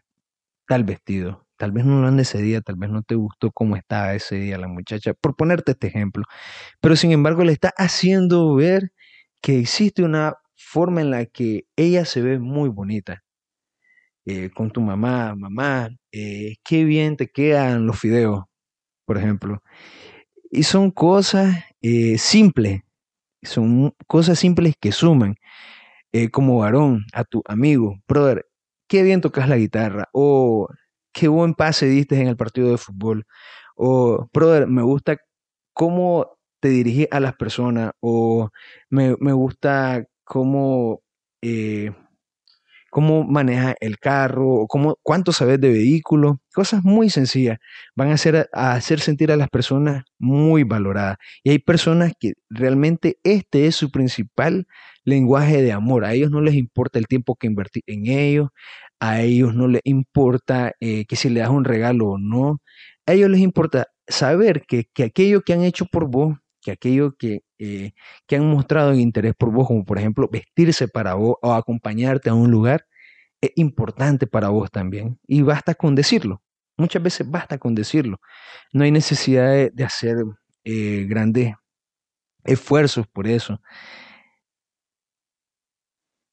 tal 0.69 0.85
vestido. 0.85 1.47
Tal 1.59 1.73
vez 1.73 1.85
no 1.87 2.01
lo 2.03 2.09
ande 2.09 2.23
ese 2.23 2.43
día, 2.43 2.61
tal 2.63 2.77
vez 2.77 2.91
no 2.91 3.03
te 3.03 3.17
gustó 3.17 3.53
cómo 3.53 3.77
estaba 3.77 4.15
ese 4.15 4.37
día 4.37 4.59
la 4.59 4.69
muchacha, 4.69 5.15
por 5.15 5.37
ponerte 5.37 5.73
este 5.73 5.89
ejemplo. 5.89 6.25
Pero 6.81 6.97
sin 6.97 7.13
embargo 7.13 7.45
le 7.45 7.53
está 7.53 7.73
haciendo 7.79 8.55
ver 8.57 8.93
que 9.43 9.61
existe 9.61 10.05
una 10.05 10.35
forma 10.57 11.03
en 11.03 11.11
la 11.13 11.27
que 11.27 11.67
ella 11.77 12.05
se 12.07 12.23
ve 12.23 12.39
muy 12.41 12.71
bonita. 12.71 13.25
Eh, 14.27 14.51
con 14.51 14.73
tu 14.73 14.81
mamá, 14.81 15.37
mamá, 15.37 15.89
eh, 16.11 16.57
qué 16.65 16.85
bien 16.85 17.17
te 17.17 17.29
quedan 17.29 17.87
los 17.87 18.01
fideos, 18.01 18.45
por 19.07 19.19
ejemplo. 19.19 19.62
Y 20.51 20.65
son 20.65 20.91
cosas 20.91 21.57
eh, 21.83 22.19
simples, 22.19 22.83
son 23.43 23.95
cosas 24.09 24.39
simples 24.39 24.75
que 24.81 24.93
suman. 24.93 25.37
Como 26.33 26.59
varón, 26.59 27.05
a 27.12 27.25
tu 27.25 27.43
amigo, 27.47 27.97
brother, 28.09 28.47
qué 28.89 29.03
bien 29.03 29.21
tocas 29.21 29.49
la 29.49 29.59
guitarra, 29.59 30.09
o 30.12 30.69
qué 31.12 31.29
buen 31.29 31.55
pase 31.55 31.87
diste 31.87 32.21
en 32.21 32.29
el 32.29 32.37
partido 32.37 32.71
de 32.71 32.79
fútbol, 32.79 33.27
o 33.77 34.29
brother, 34.33 34.67
me 34.67 34.83
gusta 34.83 35.19
cómo 35.75 36.39
te 36.61 36.69
dirigís 36.69 37.09
a 37.11 37.21
las 37.21 37.35
personas, 37.37 37.93
o 38.01 38.51
me, 38.91 39.12
gusta 39.15 40.07
cómo, 40.25 41.03
cómo 42.97 43.25
manejas 43.25 43.75
el 43.81 43.99
carro, 43.99 44.65
cómo, 44.69 44.99
cuánto 45.03 45.31
sabes 45.31 45.61
de 45.61 45.69
vehículos, 45.69 46.37
cosas 46.55 46.83
muy 46.83 47.11
sencillas, 47.11 47.59
van 47.95 48.09
a 48.09 48.15
hacer, 48.15 48.49
a 48.55 48.73
hacer 48.73 49.01
sentir 49.01 49.31
a 49.31 49.37
las 49.37 49.51
personas 49.51 50.05
muy 50.19 50.63
valoradas. 50.63 51.19
Y 51.45 51.51
hay 51.51 51.59
personas 51.59 52.15
que 52.19 52.33
realmente 52.49 53.19
este 53.23 53.67
es 53.67 53.77
su 53.77 53.91
principal 53.91 54.67
lenguaje 55.05 55.61
de 55.61 55.73
amor. 55.73 56.07
A 56.07 56.15
ellos 56.15 56.31
no 56.31 56.41
les 56.41 56.55
importa 56.55 56.99
el 56.99 57.07
tiempo 57.07 57.37
que 57.37 57.49
invertí 57.49 57.83
en 57.87 58.07
ellos, 58.07 58.49
a 58.99 59.21
ellos 59.21 59.55
no 59.55 59.69
les 59.69 59.83
importa 59.85 60.73
eh, 60.81 61.05
que 61.05 61.17
si 61.17 61.29
le 61.29 61.41
das 61.41 61.51
un 61.51 61.67
regalo 61.67 62.13
o 62.13 62.19
no, 62.19 62.63
a 63.05 63.13
ellos 63.13 63.29
les 63.29 63.41
importa 63.41 63.89
saber 64.09 64.63
que, 64.67 64.87
aquello 65.05 65.43
que 65.43 65.53
han 65.53 65.65
hecho 65.65 65.85
por 65.85 66.09
vos, 66.11 66.39
que 66.63 66.71
aquello 66.71 67.15
que, 67.19 67.41
eh, 67.59 67.92
que 68.27 68.37
han 68.37 68.47
mostrado 68.47 68.95
interés 68.95 69.35
por 69.35 69.51
vos, 69.51 69.66
como 69.66 69.85
por 69.85 69.99
ejemplo 69.99 70.29
vestirse 70.31 70.88
para 70.88 71.14
vos 71.14 71.37
o 71.42 71.53
acompañarte 71.55 72.31
a 72.31 72.35
un 72.35 72.51
lugar, 72.51 72.87
es 73.40 73.51
importante 73.57 74.27
para 74.27 74.49
vos 74.51 74.71
también. 74.71 75.19
Y 75.27 75.42
basta 75.42 75.75
con 75.75 75.95
decirlo. 75.95 76.42
Muchas 76.77 77.03
veces 77.03 77.31
basta 77.31 77.59
con 77.59 77.75
decirlo. 77.75 78.21
No 78.73 78.85
hay 78.85 78.90
necesidad 78.90 79.71
de, 79.73 79.85
hacer 79.85 80.16
eh, 80.64 81.07
grandes 81.09 81.55
esfuerzos 82.45 83.07
por 83.07 83.27
eso. 83.27 83.61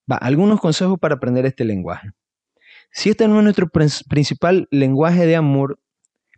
Algunos 0.07 0.59
consejos 0.59 0.99
para 0.99 1.15
aprender 1.15 1.45
este 1.45 1.63
lenguaje. 1.63 2.09
Si 2.91 3.09
este 3.09 3.27
no 3.27 3.37
es 3.37 3.43
nuestro 3.43 3.69
principal 3.69 4.67
lenguaje 4.69 5.25
de 5.25 5.35
amor, 5.35 5.79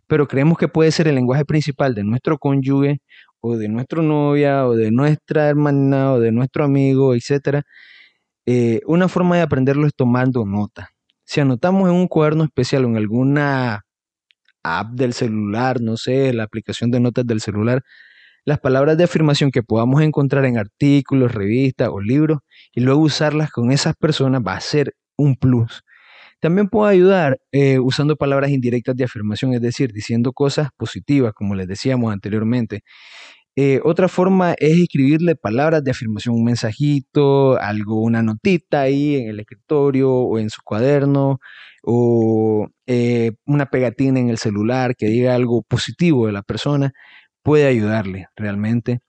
pero 0.06 0.28
creemos 0.28 0.56
que 0.56 0.68
puede 0.68 0.92
ser 0.92 1.08
el 1.08 1.16
lenguaje 1.16 1.44
principal 1.44 1.94
de 1.94 2.04
nuestro 2.04 2.38
cónyuge 2.38 3.00
o 3.40 3.56
de 3.56 3.68
nuestra 3.68 4.02
novia 4.02 4.66
o 4.66 4.74
de 4.74 4.90
nuestra 4.90 5.48
hermana 5.48 6.12
o 6.14 6.20
de 6.20 6.32
nuestro 6.32 6.64
amigo, 6.64 7.14
etc., 7.14 7.62
eh, 8.46 8.80
una 8.86 9.08
forma 9.08 9.36
de 9.36 9.42
aprenderlo 9.42 9.86
es 9.86 9.94
tomando 9.94 10.44
nota. 10.46 10.90
Si 11.24 11.40
anotamos 11.40 11.88
en 11.88 11.96
un 11.96 12.08
cuaderno 12.08 12.44
especial 12.44 12.84
o 12.84 12.88
en 12.88 12.96
alguna 12.96 13.82
app 14.62 14.92
del 14.92 15.12
celular, 15.14 15.80
no 15.80 15.96
sé, 15.96 16.32
la 16.32 16.44
aplicación 16.44 16.90
de 16.90 17.00
notas 17.00 17.26
del 17.26 17.40
celular, 17.40 17.82
las 18.44 18.60
palabras 18.60 18.96
de 18.96 19.04
afirmación 19.04 19.50
que 19.50 19.62
podamos 19.62 20.02
encontrar 20.02 20.44
en 20.44 20.58
artículos, 20.58 21.34
revistas 21.34 21.88
o 21.90 22.00
libros 22.00 22.38
y 22.72 22.80
luego 22.80 23.00
usarlas 23.00 23.50
con 23.50 23.72
esas 23.72 23.96
personas 23.96 24.42
va 24.46 24.54
a 24.54 24.60
ser 24.60 24.94
un 25.16 25.36
plus. 25.36 25.82
También 26.40 26.68
puedo 26.68 26.86
ayudar 26.86 27.38
eh, 27.52 27.78
usando 27.78 28.16
palabras 28.16 28.50
indirectas 28.50 28.96
de 28.96 29.04
afirmación, 29.04 29.54
es 29.54 29.60
decir, 29.60 29.92
diciendo 29.92 30.32
cosas 30.32 30.68
positivas, 30.76 31.32
como 31.34 31.54
les 31.54 31.66
decíamos 31.66 32.12
anteriormente. 32.12 32.82
Eh, 33.58 33.80
otra 33.84 34.08
forma 34.08 34.54
es 34.58 34.78
escribirle 34.78 35.34
palabras 35.34 35.82
de 35.82 35.90
afirmación, 35.90 36.34
un 36.34 36.44
mensajito, 36.44 37.58
algo, 37.58 38.02
una 38.02 38.22
notita 38.22 38.82
ahí 38.82 39.16
en 39.16 39.30
el 39.30 39.40
escritorio 39.40 40.12
o 40.12 40.38
en 40.38 40.50
su 40.50 40.60
cuaderno, 40.62 41.38
o 41.82 42.68
eh, 42.86 43.32
una 43.46 43.66
pegatina 43.66 44.20
en 44.20 44.28
el 44.28 44.38
celular 44.38 44.94
que 44.96 45.06
diga 45.06 45.34
algo 45.34 45.62
positivo 45.62 46.26
de 46.26 46.32
la 46.32 46.42
persona 46.42 46.92
puede 47.42 47.66
ayudarle 47.66 48.26
realmente. 48.36 49.00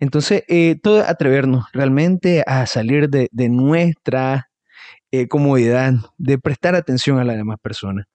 Entonces, 0.00 0.44
todo 0.82 1.00
atrevernos 1.00 1.64
realmente 1.72 2.44
a 2.46 2.66
salir 2.66 3.08
de, 3.08 3.28
nuestra 3.48 4.50
eh, 5.10 5.28
comodidad, 5.28 5.94
de 6.18 6.38
prestar 6.38 6.74
atención 6.74 7.18
a 7.18 7.24
las 7.24 7.36
demás 7.36 7.58
personas. 7.60 8.06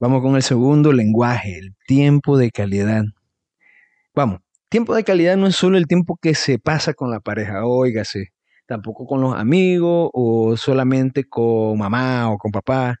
Vamos 0.00 0.22
con 0.22 0.36
el 0.36 0.42
segundo 0.42 0.92
lenguaje, 0.92 1.58
el 1.58 1.74
tiempo 1.86 2.38
de 2.38 2.50
calidad. 2.50 3.04
Vamos, 4.14 4.40
tiempo 4.68 4.94
de 4.94 5.04
calidad 5.04 5.36
no 5.36 5.46
es 5.46 5.56
solo 5.56 5.76
el 5.76 5.86
tiempo 5.86 6.18
que 6.20 6.34
se 6.34 6.58
pasa 6.58 6.94
con 6.94 7.10
la 7.10 7.20
pareja, 7.20 7.66
óigase, 7.66 8.32
tampoco 8.66 9.06
con 9.06 9.20
los 9.20 9.34
amigos 9.36 10.10
o 10.14 10.56
solamente 10.56 11.24
con 11.28 11.78
mamá 11.78 12.30
o 12.30 12.38
con 12.38 12.50
papá. 12.50 12.96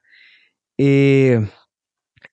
Eh, 0.78 1.40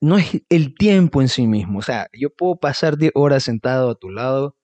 no 0.01 0.17
es 0.17 0.41
el 0.49 0.75
tiempo 0.75 1.21
en 1.21 1.29
sí 1.29 1.47
mismo. 1.47 1.79
O 1.79 1.81
sea, 1.81 2.07
yo 2.13 2.29
puedo 2.29 2.55
pasar 2.57 2.97
10 2.97 3.11
horas 3.15 3.43
sentado 3.43 3.91
a 3.91 3.95
tu 3.95 4.09
lado, 4.09 4.55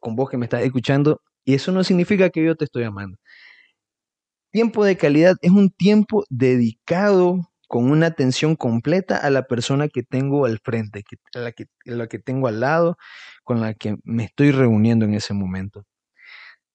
con 0.00 0.16
vos 0.16 0.30
que 0.30 0.36
me 0.36 0.46
estás 0.46 0.62
escuchando, 0.62 1.22
y 1.44 1.54
eso 1.54 1.72
no 1.72 1.84
significa 1.84 2.30
que 2.30 2.44
yo 2.44 2.56
te 2.56 2.64
estoy 2.64 2.84
amando. 2.84 3.18
Tiempo 4.58 4.84
de 4.84 4.96
calidad 4.96 5.36
es 5.40 5.52
un 5.52 5.70
tiempo 5.70 6.24
dedicado 6.30 7.48
con 7.68 7.92
una 7.92 8.06
atención 8.06 8.56
completa 8.56 9.16
a 9.16 9.30
la 9.30 9.46
persona 9.46 9.86
que 9.86 10.02
tengo 10.02 10.46
al 10.46 10.58
frente, 10.58 11.04
a, 11.36 11.38
la 11.38 11.52
que, 11.52 11.66
la 11.84 12.08
que 12.08 12.18
tengo 12.18 12.48
al 12.48 12.58
lado, 12.58 12.98
con 13.44 13.60
la 13.60 13.74
que 13.74 13.98
me 14.02 14.24
estoy 14.24 14.50
reuniendo 14.50 15.04
en 15.04 15.14
ese 15.14 15.32
momento. 15.32 15.86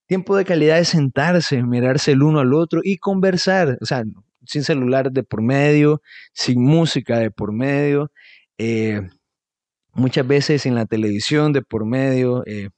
Tiempo 0.08 0.38
de 0.38 0.46
calidad 0.46 0.80
es 0.80 0.88
sentarse, 0.88 1.62
mirarse 1.62 2.14
el 2.14 2.24
uno 2.24 2.40
al 2.40 2.54
otro 2.54 2.80
y 2.82 3.00
conversar. 3.00 3.78
O 3.82 3.86
sea, 3.86 4.06
sin 4.46 4.64
celular 4.64 5.12
de 5.12 5.24
por 5.24 5.42
medio, 5.42 6.02
sin 6.32 6.64
música 6.64 7.20
de 7.20 7.32
por 7.32 7.52
medio, 7.52 8.14
eh, 8.58 9.02
muchas 9.92 10.26
veces 10.26 10.62
sin 10.62 10.76
la 10.76 10.86
televisión 10.86 11.52
de 11.52 11.62
por 11.62 11.86
medio, 11.86 12.44
eh, 12.46 12.70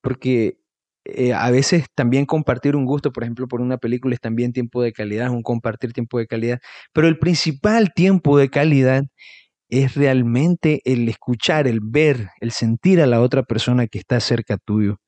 porque 0.00 0.59
eh, 1.04 1.32
a 1.34 1.50
veces 1.50 1.86
también 1.94 2.26
compartir 2.26 2.76
un 2.76 2.84
gusto, 2.84 3.12
por 3.12 3.24
ejemplo, 3.24 3.48
por 3.48 3.60
una 3.60 3.78
película 3.78 4.14
es 4.14 4.20
también 4.20 4.52
tiempo 4.52 4.82
de 4.82 4.92
calidad, 4.92 5.30
un 5.30 5.42
compartir 5.42 5.92
tiempo 5.92 6.18
de 6.18 6.26
calidad, 6.26 6.60
pero 6.92 7.08
el 7.08 7.18
principal 7.18 7.92
tiempo 7.94 8.38
de 8.38 8.50
calidad 8.50 9.04
es 9.70 9.94
realmente 9.96 10.82
el 10.84 11.08
escuchar, 11.08 11.68
el 11.68 11.80
ver, 11.82 12.30
el 12.40 12.52
sentir 12.52 13.00
a 13.00 13.06
la 13.06 13.20
otra 13.20 13.42
persona 13.44 13.86
que 13.86 13.98
está 13.98 14.20
cerca 14.20 14.58
tuyo, 14.58 14.98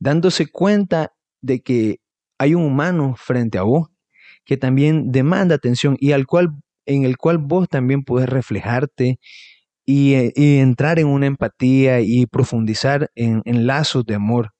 dándose 0.00 0.46
cuenta 0.48 1.12
de 1.42 1.60
que 1.62 1.98
hay 2.38 2.54
un 2.54 2.64
humano 2.64 3.14
frente 3.18 3.58
a 3.58 3.62
vos 3.62 3.88
que 4.46 4.56
también 4.58 5.12
demanda 5.12 5.54
atención 5.56 5.96
y 6.00 6.12
al 6.12 6.26
cual, 6.26 6.50
en 6.86 7.04
el 7.04 7.16
cual 7.18 7.38
vos 7.38 7.68
también 7.68 8.04
puedes 8.04 8.28
reflejarte 8.28 9.20
y, 9.86 10.14
eh, 10.14 10.32
entrar 10.60 10.98
en 11.00 11.08
una 11.08 11.26
empatía 11.26 12.00
y 12.02 12.26
profundizar 12.26 13.10
en 13.16 13.42
lazos 13.66 14.04
de 14.06 14.14
amor. 14.16 14.52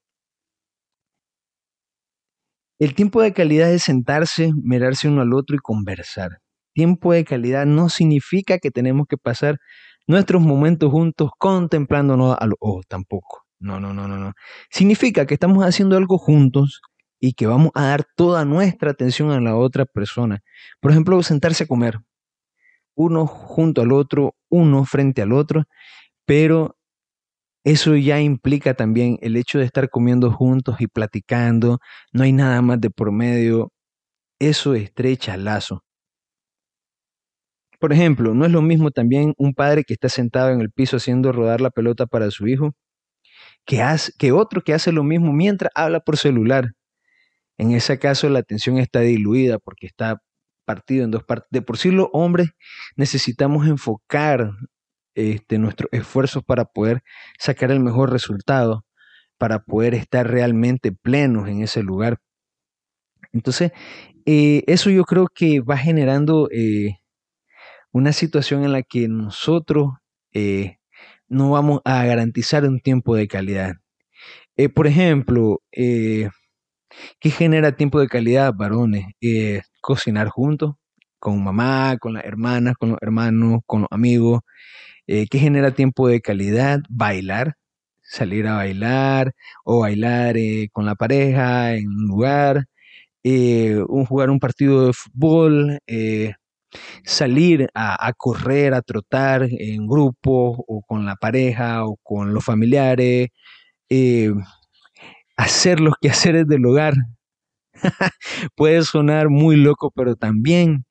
El 2.80 2.94
tiempo 2.94 3.20
de 3.20 3.34
calidad 3.34 3.70
es 3.70 3.82
sentarse, 3.82 4.52
mirarse 4.56 5.06
uno 5.06 5.20
al 5.20 5.34
otro 5.34 5.54
y 5.54 5.58
conversar. 5.58 6.38
Tiempo 6.72 7.12
de 7.12 7.26
calidad 7.26 7.66
no 7.66 7.90
significa 7.90 8.58
que 8.58 8.70
tenemos 8.70 9.06
que 9.06 9.18
pasar 9.18 9.58
nuestros 10.06 10.40
momentos 10.40 10.90
juntos 10.90 11.30
contemplándonos 11.36 12.38
a 12.40 12.46
los 12.46 12.56
ojos 12.58 12.86
tampoco. 12.88 13.42
No, 13.58 13.80
no, 13.80 13.92
no, 13.92 14.08
no, 14.08 14.16
no. 14.16 14.32
Significa 14.70 15.26
que 15.26 15.34
estamos 15.34 15.62
haciendo 15.62 15.98
algo 15.98 16.16
juntos 16.16 16.80
y 17.20 17.34
que 17.34 17.46
vamos 17.46 17.70
a 17.74 17.84
dar 17.84 18.06
toda 18.16 18.46
nuestra 18.46 18.92
atención 18.92 19.30
a 19.30 19.42
la 19.42 19.56
otra 19.56 19.84
persona. 19.84 20.40
Por 20.80 20.92
ejemplo, 20.92 21.22
sentarse 21.22 21.64
a 21.64 21.66
comer, 21.66 21.98
uno 22.94 23.26
junto 23.26 23.82
al 23.82 23.92
otro, 23.92 24.36
uno 24.48 24.86
frente 24.86 25.20
al 25.20 25.34
otro, 25.34 25.64
pero 26.24 26.78
eso 27.64 27.96
ya 27.96 28.20
implica 28.20 28.74
también 28.74 29.18
el 29.22 29.36
hecho 29.36 29.58
de 29.58 29.64
estar 29.64 29.90
comiendo 29.90 30.32
juntos 30.32 30.76
y 30.80 30.86
platicando, 30.86 31.78
no 32.12 32.22
hay 32.24 32.32
nada 32.32 32.62
más 32.62 32.80
de 32.80 32.90
por 32.90 33.12
medio, 33.12 33.72
eso 34.40 34.74
estrecha 34.74 35.34
el 35.34 35.44
lazo. 35.44 35.84
Por 37.78 37.92
ejemplo, 37.92 38.34
no 38.34 38.44
es 38.46 38.52
lo 38.52 38.62
mismo 38.62 38.90
también 38.90 39.34
un 39.38 39.54
padre 39.54 39.84
que 39.84 39.94
está 39.94 40.08
sentado 40.08 40.50
en 40.50 40.60
el 40.60 40.70
piso 40.70 40.98
haciendo 40.98 41.32
rodar 41.32 41.60
la 41.60 41.70
pelota 41.70 42.06
para 42.06 42.30
su 42.30 42.46
hijo 42.46 42.74
que, 43.64 43.82
que 44.18 44.32
otro 44.32 44.62
que 44.62 44.74
hace 44.74 44.92
lo 44.92 45.04
mismo 45.04 45.32
mientras 45.32 45.70
habla 45.74 46.00
por 46.00 46.16
celular. 46.16 46.72
En 47.58 47.72
ese 47.72 47.98
caso 47.98 48.28
la 48.28 48.40
atención 48.40 48.78
está 48.78 49.00
diluida 49.00 49.58
porque 49.58 49.86
está 49.86 50.22
partido 50.64 51.04
en 51.04 51.10
dos 51.10 51.24
partes. 51.24 51.48
De 51.50 51.62
por 51.62 51.78
sí 51.78 51.90
los 51.90 52.08
hombres 52.12 52.50
necesitamos 52.96 53.66
enfocar 53.68 54.52
este, 55.20 55.58
nuestros 55.58 55.88
esfuerzos 55.92 56.42
para 56.44 56.64
poder 56.64 57.02
sacar 57.38 57.70
el 57.70 57.80
mejor 57.80 58.10
resultado, 58.12 58.84
para 59.38 59.60
poder 59.60 59.94
estar 59.94 60.28
realmente 60.30 60.92
plenos 60.92 61.48
en 61.48 61.62
ese 61.62 61.82
lugar. 61.82 62.18
Entonces, 63.32 63.72
eh, 64.26 64.64
eso 64.66 64.90
yo 64.90 65.04
creo 65.04 65.28
que 65.34 65.60
va 65.60 65.76
generando 65.76 66.48
eh, 66.50 66.98
una 67.92 68.12
situación 68.12 68.64
en 68.64 68.72
la 68.72 68.82
que 68.82 69.08
nosotros 69.08 69.92
eh, 70.32 70.78
no 71.28 71.50
vamos 71.50 71.80
a 71.84 72.04
garantizar 72.04 72.64
un 72.64 72.80
tiempo 72.80 73.16
de 73.16 73.28
calidad. 73.28 73.74
por 74.74 74.86
ejemplo, 74.86 75.60
¿Qué 77.20 77.30
genera 77.30 77.76
tiempo 77.76 78.00
de 78.00 78.08
calidad, 78.08 78.52
varones? 78.54 79.06
Cocinar 79.80 80.28
juntos, 80.28 80.74
con 81.18 81.42
mamá, 81.42 81.96
con 81.98 82.14
las 82.14 82.24
hermanas, 82.24 82.74
con 82.78 82.90
los 82.90 82.98
hermanos, 83.00 83.60
con 83.66 83.82
los 83.82 83.88
amigos. 83.92 84.40
Eh, 85.06 85.26
¿Qué 85.30 85.38
genera 85.38 85.72
tiempo 85.72 86.08
de 86.08 86.20
calidad? 86.20 86.80
Bailar, 86.88 87.54
salir 88.02 88.46
a 88.46 88.56
bailar 88.56 89.32
o 89.64 89.80
bailar 89.80 90.36
eh, 90.36 90.68
con 90.72 90.86
la 90.86 90.94
pareja 90.94 91.74
en 91.74 91.88
un 91.88 92.06
lugar, 92.08 92.66
eh, 93.24 93.82
jugar 94.08 94.30
un 94.30 94.40
partido 94.40 94.86
de 94.86 94.92
fútbol, 94.94 95.80
salir 97.04 97.68
a, 97.74 98.12
correr, 98.16 98.74
a 98.74 98.82
trotar 98.82 99.48
en 99.50 99.86
grupo 99.86 100.64
o 100.66 100.82
con 100.82 101.04
la 101.06 101.16
pareja 101.16 101.84
o 101.86 101.96
con 102.02 102.32
los 102.34 102.44
familiares, 102.44 103.28
hacer 105.36 105.80
los 105.80 105.94
quehaceres 106.00 106.46
del 106.46 106.66
hogar. 106.66 106.94
Puede 108.56 108.82
sonar 108.84 109.28
muy 109.30 109.56
loco, 109.56 109.90
pero 109.94 110.16
también 110.16 110.84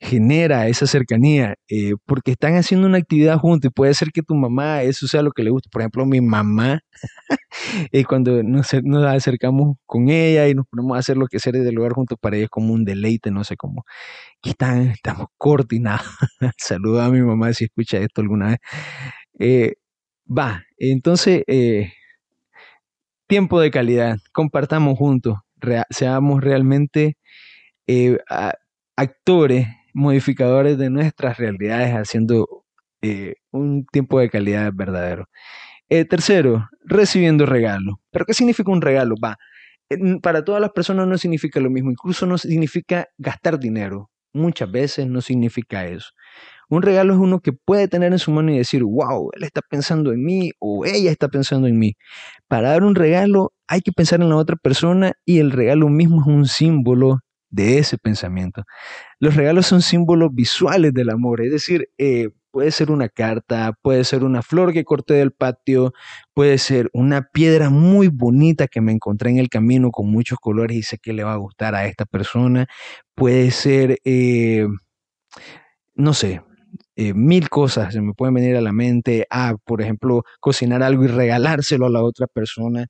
genera 0.00 0.68
esa 0.68 0.86
cercanía, 0.86 1.54
eh, 1.68 1.94
porque 2.06 2.32
están 2.32 2.56
haciendo 2.56 2.86
una 2.86 2.98
actividad 2.98 3.38
juntos 3.38 3.70
y 3.70 3.72
puede 3.72 3.94
ser 3.94 4.10
que 4.12 4.22
tu 4.22 4.34
mamá, 4.34 4.82
eso 4.82 5.06
sea 5.06 5.22
lo 5.22 5.32
que 5.32 5.42
le 5.42 5.50
guste. 5.50 5.68
Por 5.70 5.82
ejemplo, 5.82 6.04
mi 6.06 6.20
mamá, 6.20 6.80
eh, 7.92 8.04
cuando 8.04 8.42
nos, 8.42 8.68
nos, 8.82 9.04
acercamos 9.04 9.76
con 9.86 10.08
ella 10.10 10.48
y 10.48 10.54
nos 10.54 10.66
ponemos 10.66 10.96
a 10.96 11.00
hacer 11.00 11.16
lo 11.16 11.26
que 11.26 11.38
sea 11.38 11.52
del 11.52 11.74
lugar 11.74 11.92
juntos, 11.92 12.18
para 12.20 12.36
ella 12.36 12.44
es 12.46 12.50
como 12.50 12.72
un 12.74 12.84
deleite, 12.84 13.30
no 13.30 13.44
sé 13.44 13.56
cómo. 13.56 13.84
Aquí 14.38 14.50
están, 14.50 14.88
estamos 14.88 15.28
coordinados. 15.38 16.06
Saluda 16.58 17.06
a 17.06 17.10
mi 17.10 17.22
mamá 17.22 17.52
si 17.52 17.64
escucha 17.64 17.98
esto 17.98 18.20
alguna 18.20 18.48
vez. 18.48 18.58
Eh, 19.38 19.74
va, 20.26 20.64
entonces, 20.78 21.44
tiempo 23.26 23.60
de 23.60 23.70
calidad, 23.70 24.18
compartamos 24.32 24.98
juntos, 24.98 25.38
seamos 25.90 26.42
realmente 26.42 27.16
actores 28.96 29.66
modificadores 29.94 30.76
de 30.76 30.90
nuestras 30.90 31.38
realidades 31.38 31.94
haciendo 31.94 32.64
eh, 33.02 33.36
un 33.52 33.86
tiempo 33.86 34.20
de 34.20 34.30
calidad 34.30 34.72
verdadero. 34.74 35.28
Eh, 35.88 36.04
tercero, 36.04 36.68
recibiendo 36.84 37.46
regalo. 37.46 38.00
¿Pero 38.10 38.26
qué 38.26 38.34
significa 38.34 38.72
un 38.72 38.82
regalo? 38.82 39.14
Para 40.22 40.44
todas 40.44 40.60
las 40.60 40.72
personas 40.72 41.06
no 41.06 41.18
significa 41.18 41.60
lo 41.60 41.70
mismo, 41.70 41.90
incluso 41.90 42.26
no 42.26 42.38
significa 42.38 43.06
gastar 43.18 43.58
dinero. 43.58 44.10
Muchas 44.32 44.70
veces 44.70 45.06
no 45.06 45.20
significa 45.20 45.86
eso. 45.86 46.10
Un 46.68 46.82
regalo 46.82 47.12
es 47.14 47.20
uno 47.20 47.40
que 47.40 47.52
puede 47.52 47.88
tener 47.88 48.12
en 48.12 48.18
su 48.18 48.30
mano 48.32 48.50
y 48.50 48.58
decir, 48.58 48.82
wow, 48.82 49.30
él 49.34 49.44
está 49.44 49.60
pensando 49.62 50.12
en 50.12 50.24
mí 50.24 50.50
o 50.58 50.84
ella 50.86 51.10
está 51.10 51.28
pensando 51.28 51.68
en 51.68 51.78
mí. 51.78 51.94
Para 52.48 52.70
dar 52.70 52.82
un 52.84 52.94
regalo 52.94 53.52
hay 53.68 53.80
que 53.82 53.92
pensar 53.92 54.20
en 54.22 54.30
la 54.30 54.36
otra 54.36 54.56
persona 54.56 55.12
y 55.24 55.38
el 55.38 55.52
regalo 55.52 55.88
mismo 55.88 56.22
es 56.22 56.26
un 56.26 56.46
símbolo 56.46 57.20
de 57.54 57.78
ese 57.78 57.98
pensamiento. 57.98 58.64
Los 59.20 59.36
regalos 59.36 59.66
son 59.66 59.82
símbolos 59.82 60.34
visuales 60.34 60.92
del 60.92 61.10
amor, 61.10 61.42
es 61.42 61.52
decir, 61.52 61.88
eh, 61.98 62.30
puede 62.50 62.70
ser 62.70 62.90
una 62.90 63.08
carta, 63.08 63.72
puede 63.82 64.04
ser 64.04 64.24
una 64.24 64.42
flor 64.42 64.72
que 64.72 64.84
corté 64.84 65.14
del 65.14 65.32
patio, 65.32 65.92
puede 66.34 66.58
ser 66.58 66.88
una 66.92 67.22
piedra 67.32 67.70
muy 67.70 68.08
bonita 68.08 68.68
que 68.68 68.80
me 68.80 68.92
encontré 68.92 69.30
en 69.30 69.38
el 69.38 69.48
camino 69.48 69.90
con 69.90 70.10
muchos 70.10 70.38
colores 70.38 70.76
y 70.76 70.82
sé 70.82 70.98
que 70.98 71.12
le 71.12 71.24
va 71.24 71.34
a 71.34 71.36
gustar 71.36 71.74
a 71.74 71.86
esta 71.86 72.04
persona, 72.04 72.66
puede 73.14 73.50
ser, 73.50 73.98
eh, 74.04 74.66
no 75.94 76.14
sé, 76.14 76.42
eh, 76.96 77.14
mil 77.14 77.48
cosas 77.48 77.92
se 77.94 78.00
me 78.00 78.14
pueden 78.14 78.34
venir 78.34 78.56
a 78.56 78.60
la 78.60 78.72
mente, 78.72 79.26
ah, 79.30 79.54
por 79.64 79.82
ejemplo, 79.82 80.24
cocinar 80.40 80.82
algo 80.82 81.04
y 81.04 81.08
regalárselo 81.08 81.86
a 81.86 81.90
la 81.90 82.02
otra 82.02 82.26
persona. 82.26 82.86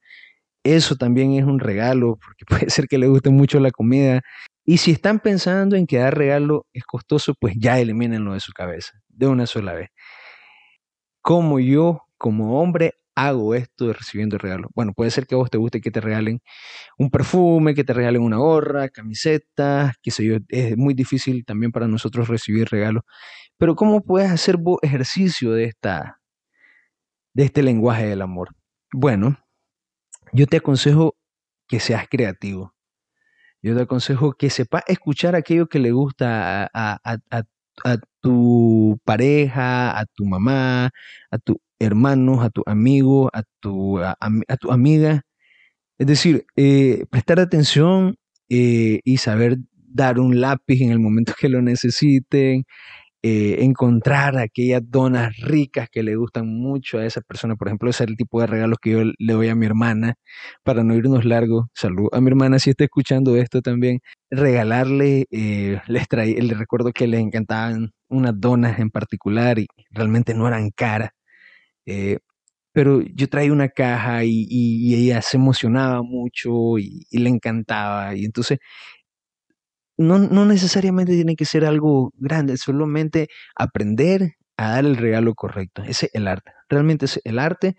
Eso 0.65 0.97
también 0.97 1.33
es 1.35 1.45
un 1.45 1.61
regalo, 1.61 2.19
porque 2.25 2.45
puede 2.67 2.71
ser 2.71 2.89
que 2.89 2.99
le 2.99 3.09
guste 3.09 3.31
mucho 3.31 3.61
la 3.61 3.71
comida 3.71 4.23
y 4.65 4.79
si 4.79 4.93
están 4.93 5.21
pensando 5.21 5.77
en 5.77 5.87
que 5.87 5.99
dar 5.99 6.17
regalo 6.17 6.67
es 6.73 6.85
costoso, 6.85 7.35
pues 7.39 7.55
ya 7.59 7.79
elimínenlo 7.79 8.33
de 8.33 8.41
su 8.41 8.53
cabeza, 8.53 8.93
de 9.09 9.27
una 9.27 9.47
sola 9.47 9.75
vez. 9.75 9.91
¿Cómo 11.21 11.61
yo, 11.61 12.03
como 12.19 12.61
hombre, 12.61 12.95
hago 13.15 13.55
esto 13.55 13.89
de 13.89 13.93
recibiendo 13.95 14.39
regalo? 14.39 14.69
Bueno, 14.75 14.93
puede 14.95 15.11
ser 15.11 15.27
que 15.27 15.35
a 15.35 15.39
vos 15.39 15.51
te 15.51 15.59
guste 15.59 15.81
que 15.81 15.91
te 15.91 16.01
regalen 16.01 16.41
un 16.99 17.11
perfume, 17.11 17.75
que 17.75 17.85
te 17.85 17.93
regalen 17.93 18.23
una 18.23 18.39
gorra, 18.39 18.89
camiseta, 18.89 19.95
qué 20.03 20.11
sé 20.11 20.25
yo. 20.25 20.37
Es 20.49 20.77
muy 20.77 20.95
difícil 20.95 21.45
también 21.45 21.73
para 21.73 21.89
nosotros 21.89 22.29
recibir 22.29 22.69
regalos. 22.71 23.05
Pero 23.59 23.77
¿cómo 23.77 24.03
puedes 24.03 24.31
hacer 24.31 24.57
vos 24.59 24.79
ejercicio 24.83 25.53
de, 25.53 25.65
esta, 25.65 26.21
de 27.35 27.45
este 27.45 27.63
lenguaje 27.63 28.07
del 28.07 28.23
amor? 28.23 28.51
Bueno, 28.93 29.39
yo 30.33 30.47
te 30.47 30.59
aconsejo 30.59 31.17
que 31.69 31.81
seas 31.81 32.07
creativo 32.09 32.74
yo 33.65 33.75
te 33.75 33.83
aconsejo 33.83 34.35
que 34.35 34.51
sepas 34.51 34.83
escuchar 34.89 35.35
aquello 35.35 35.69
que 35.69 35.79
le 35.79 35.91
gusta 35.91 36.71
a, 36.75 37.43
tu 38.21 39.01
pareja, 39.05 39.99
a 39.99 40.05
tu 40.05 40.27
mamá, 40.27 40.91
a 41.31 41.39
tus 41.39 41.57
hermanos, 41.79 42.45
a 42.45 42.51
tu 42.51 42.63
amigo, 42.67 43.31
a 43.33 43.43
tu, 43.61 43.99
a, 43.99 44.17
tu 44.61 44.71
amiga. 44.71 45.23
Es 45.99 46.07
decir, 46.07 46.45
eh, 46.57 47.07
prestar 47.11 47.41
atención 47.41 48.17
eh, 48.51 49.01
y 49.03 49.17
saber 49.17 49.57
dar 49.73 50.19
un 50.21 50.41
lápiz 50.41 50.83
en 50.83 50.91
el 50.91 51.01
momento 51.01 51.33
que 51.39 51.49
lo 51.49 51.63
necesiten, 51.63 52.65
eh, 53.27 53.65
encontrar 53.65 54.37
aquellas 54.37 54.83
donas 54.85 55.35
ricas 55.39 55.89
que 55.91 56.03
le 56.03 56.15
gustan 56.15 56.47
mucho 56.47 56.99
a 56.99 57.07
esa 57.07 57.23
persona. 57.23 57.57
Por 57.57 57.69
ejemplo, 57.69 57.89
ese 57.89 58.05
es 58.05 58.11
el 58.11 58.17
tipo 58.19 58.39
de 58.43 58.47
regalos 58.47 58.77
que 58.83 58.91
yo 58.91 59.03
le 59.03 59.33
doy 59.33 59.49
a 59.49 59.55
mi 59.55 59.65
hermana 59.65 60.17
para 60.63 60.85
no 60.85 60.95
irnos 60.95 61.25
largo. 61.25 61.71
Salud 61.75 62.11
a 62.13 62.21
mi 62.21 62.29
hermana 62.29 62.59
si 62.59 62.69
está 62.69 62.85
escuchando 62.85 63.35
esto 63.37 63.63
también. 63.63 64.01
Regalarle, 64.31 65.25
eh, 65.31 65.81
les 65.87 66.07
traí, 66.07 66.35
le 66.35 66.53
recuerdo 66.53 66.93
que 66.93 67.07
les 67.07 67.21
encantaban 67.21 67.93
unas 68.09 68.39
donas 68.39 68.79
en 68.79 68.91
particular 68.91 69.59
y 69.59 69.69
realmente 69.91 70.35
no 70.35 70.47
eran 70.47 70.69
caras. 70.71 71.09
Eh, 71.87 72.19
pero 72.73 73.03
yo 73.03 73.29
traía 73.29 73.53
una 73.53 73.69
caja 73.71 74.25
y, 74.25 74.95
ella 74.95 75.23
se 75.23 75.39
emocionaba 75.39 76.03
mucho 76.03 76.79
y, 76.79 77.07
y, 77.11 77.19
le 77.21 77.31
encantaba. 77.31 78.15
Y 78.17 78.27
entonces 78.27 78.59
no, 79.97 80.19
no 80.19 80.45
necesariamente 80.45 81.15
tiene 81.15 81.37
que 81.37 81.45
ser 81.45 81.65
algo 81.65 82.13
grande, 82.17 82.57
solamente 82.57 83.29
aprender 83.57 84.35
a 84.57 84.71
dar 84.71 84.85
el 84.85 84.97
regalo 84.97 85.35
correcto. 85.35 85.83
Ese 85.83 86.07
es 86.07 86.15
el 86.15 86.29
arte. 86.29 86.53
Realmente 86.69 87.07
es 87.07 87.21
el 87.25 87.39
arte 87.39 87.77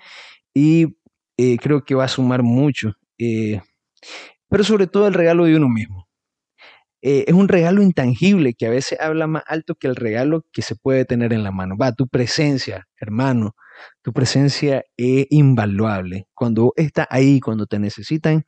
y 0.54 0.98
eh, 1.38 1.58
creo 1.58 1.84
que 1.86 1.96
va 1.96 2.06
a 2.06 2.10
sumar 2.10 2.44
mucho. 2.44 2.94
Eh, 3.18 3.62
pero 4.50 4.64
sobre 4.64 4.88
todo 4.88 5.08
el 5.08 5.14
regalo 5.14 5.46
de 5.46 5.58
uno 5.58 5.70
mismo. 5.70 6.08
Eh, 7.02 7.26
es 7.28 7.34
un 7.36 7.48
regalo 7.48 7.84
intangible 7.84 8.56
que 8.56 8.66
a 8.66 8.72
veces 8.72 9.00
habla 9.00 9.28
más 9.28 9.44
alto 9.48 9.76
que 9.76 9.88
el 9.88 9.96
regalo 9.96 10.44
que 10.52 10.64
se 10.64 10.76
puede 10.76 11.06
tener 11.06 11.34
en 11.34 11.44
la 11.44 11.52
mano. 11.52 11.78
Va, 11.78 11.94
tu 11.94 12.08
presencia, 12.08 12.88
hermano, 13.00 13.56
tu 14.02 14.12
presencia 14.14 14.84
es 14.98 15.28
invaluable. 15.30 16.28
Cuando 16.34 16.74
está 16.76 17.08
ahí, 17.12 17.40
cuando 17.40 17.68
te 17.68 17.80
necesitan, 17.80 18.46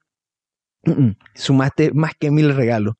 sumaste 1.36 1.92
más 1.94 2.14
que 2.20 2.32
mil 2.32 2.56
regalos 2.56 2.96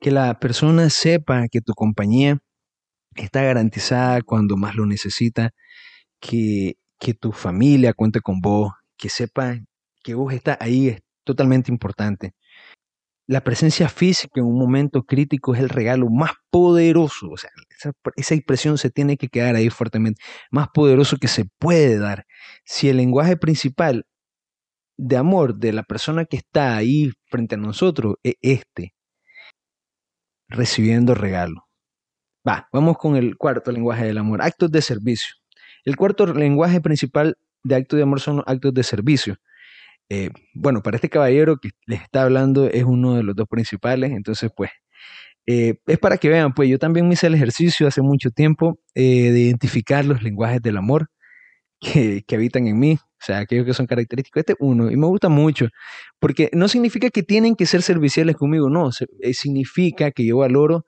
que 0.00 0.10
la 0.10 0.38
persona 0.38 0.90
sepa 0.90 1.48
que 1.50 1.60
tu 1.60 1.74
compañía 1.74 2.38
está 3.16 3.42
garantizada 3.42 4.22
cuando 4.22 4.56
más 4.56 4.74
lo 4.74 4.86
necesita, 4.86 5.50
que, 6.20 6.76
que 6.98 7.14
tu 7.14 7.32
familia 7.32 7.92
cuente 7.94 8.20
con 8.20 8.40
vos, 8.40 8.72
que 8.96 9.08
sepa 9.08 9.56
que 10.02 10.14
vos 10.14 10.32
estás 10.32 10.58
ahí 10.60 10.88
es 10.88 11.00
totalmente 11.24 11.70
importante. 11.70 12.34
La 13.26 13.44
presencia 13.44 13.90
física 13.90 14.40
en 14.40 14.46
un 14.46 14.58
momento 14.58 15.02
crítico 15.04 15.54
es 15.54 15.60
el 15.60 15.68
regalo 15.68 16.08
más 16.08 16.32
poderoso, 16.50 17.28
o 17.30 17.36
sea, 17.36 17.50
esa, 17.78 17.92
esa 18.16 18.76
se 18.78 18.90
tiene 18.90 19.18
que 19.18 19.28
quedar 19.28 19.54
ahí 19.54 19.68
fuertemente, 19.68 20.22
más 20.50 20.68
poderoso 20.72 21.18
que 21.18 21.28
se 21.28 21.44
puede 21.58 21.98
dar. 21.98 22.24
Si 22.64 22.88
el 22.88 22.96
lenguaje 22.96 23.36
principal 23.36 24.06
de 24.96 25.16
amor 25.16 25.56
de 25.56 25.72
la 25.72 25.82
persona 25.82 26.24
que 26.24 26.38
está 26.38 26.76
ahí 26.76 27.12
frente 27.26 27.56
a 27.56 27.58
nosotros 27.58 28.16
es 28.22 28.34
este, 28.40 28.94
recibiendo 30.48 31.14
regalo. 31.14 31.66
Va, 32.46 32.68
vamos 32.72 32.98
con 32.98 33.16
el 33.16 33.36
cuarto 33.36 33.72
lenguaje 33.72 34.06
del 34.06 34.18
amor, 34.18 34.42
actos 34.42 34.70
de 34.70 34.82
servicio. 34.82 35.34
El 35.84 35.96
cuarto 35.96 36.26
lenguaje 36.26 36.80
principal 36.80 37.36
de 37.62 37.76
actos 37.76 37.96
de 37.96 38.02
amor 38.02 38.20
son 38.20 38.36
los 38.36 38.44
actos 38.46 38.72
de 38.74 38.82
servicio. 38.82 39.36
Eh, 40.08 40.30
bueno, 40.54 40.82
para 40.82 40.96
este 40.96 41.10
caballero 41.10 41.58
que 41.58 41.70
les 41.86 42.00
está 42.02 42.22
hablando 42.22 42.66
es 42.68 42.84
uno 42.84 43.14
de 43.16 43.22
los 43.22 43.36
dos 43.36 43.46
principales, 43.48 44.12
entonces 44.12 44.50
pues 44.56 44.70
eh, 45.46 45.74
es 45.86 45.98
para 45.98 46.16
que 46.18 46.28
vean, 46.28 46.54
pues 46.54 46.68
yo 46.68 46.78
también 46.78 47.08
me 47.08 47.14
hice 47.14 47.26
el 47.26 47.34
ejercicio 47.34 47.86
hace 47.86 48.02
mucho 48.02 48.30
tiempo 48.30 48.80
eh, 48.94 49.30
de 49.30 49.40
identificar 49.40 50.04
los 50.04 50.22
lenguajes 50.22 50.62
del 50.62 50.78
amor 50.78 51.10
que, 51.80 52.22
que, 52.26 52.36
habitan 52.36 52.66
en 52.66 52.78
mí, 52.78 52.98
o 53.00 53.24
sea, 53.24 53.38
aquellos 53.38 53.66
que 53.66 53.74
son 53.74 53.86
característicos. 53.86 54.40
Este 54.40 54.54
uno, 54.60 54.90
y 54.90 54.96
me 54.96 55.06
gusta 55.06 55.28
mucho, 55.28 55.68
porque 56.18 56.50
no 56.52 56.68
significa 56.68 57.10
que 57.10 57.22
tienen 57.22 57.56
que 57.56 57.66
ser 57.66 57.82
serviciales 57.82 58.36
conmigo, 58.36 58.70
no, 58.70 58.90
eh, 59.20 59.34
significa 59.34 60.10
que 60.10 60.24
yo 60.26 60.38
valoro 60.38 60.86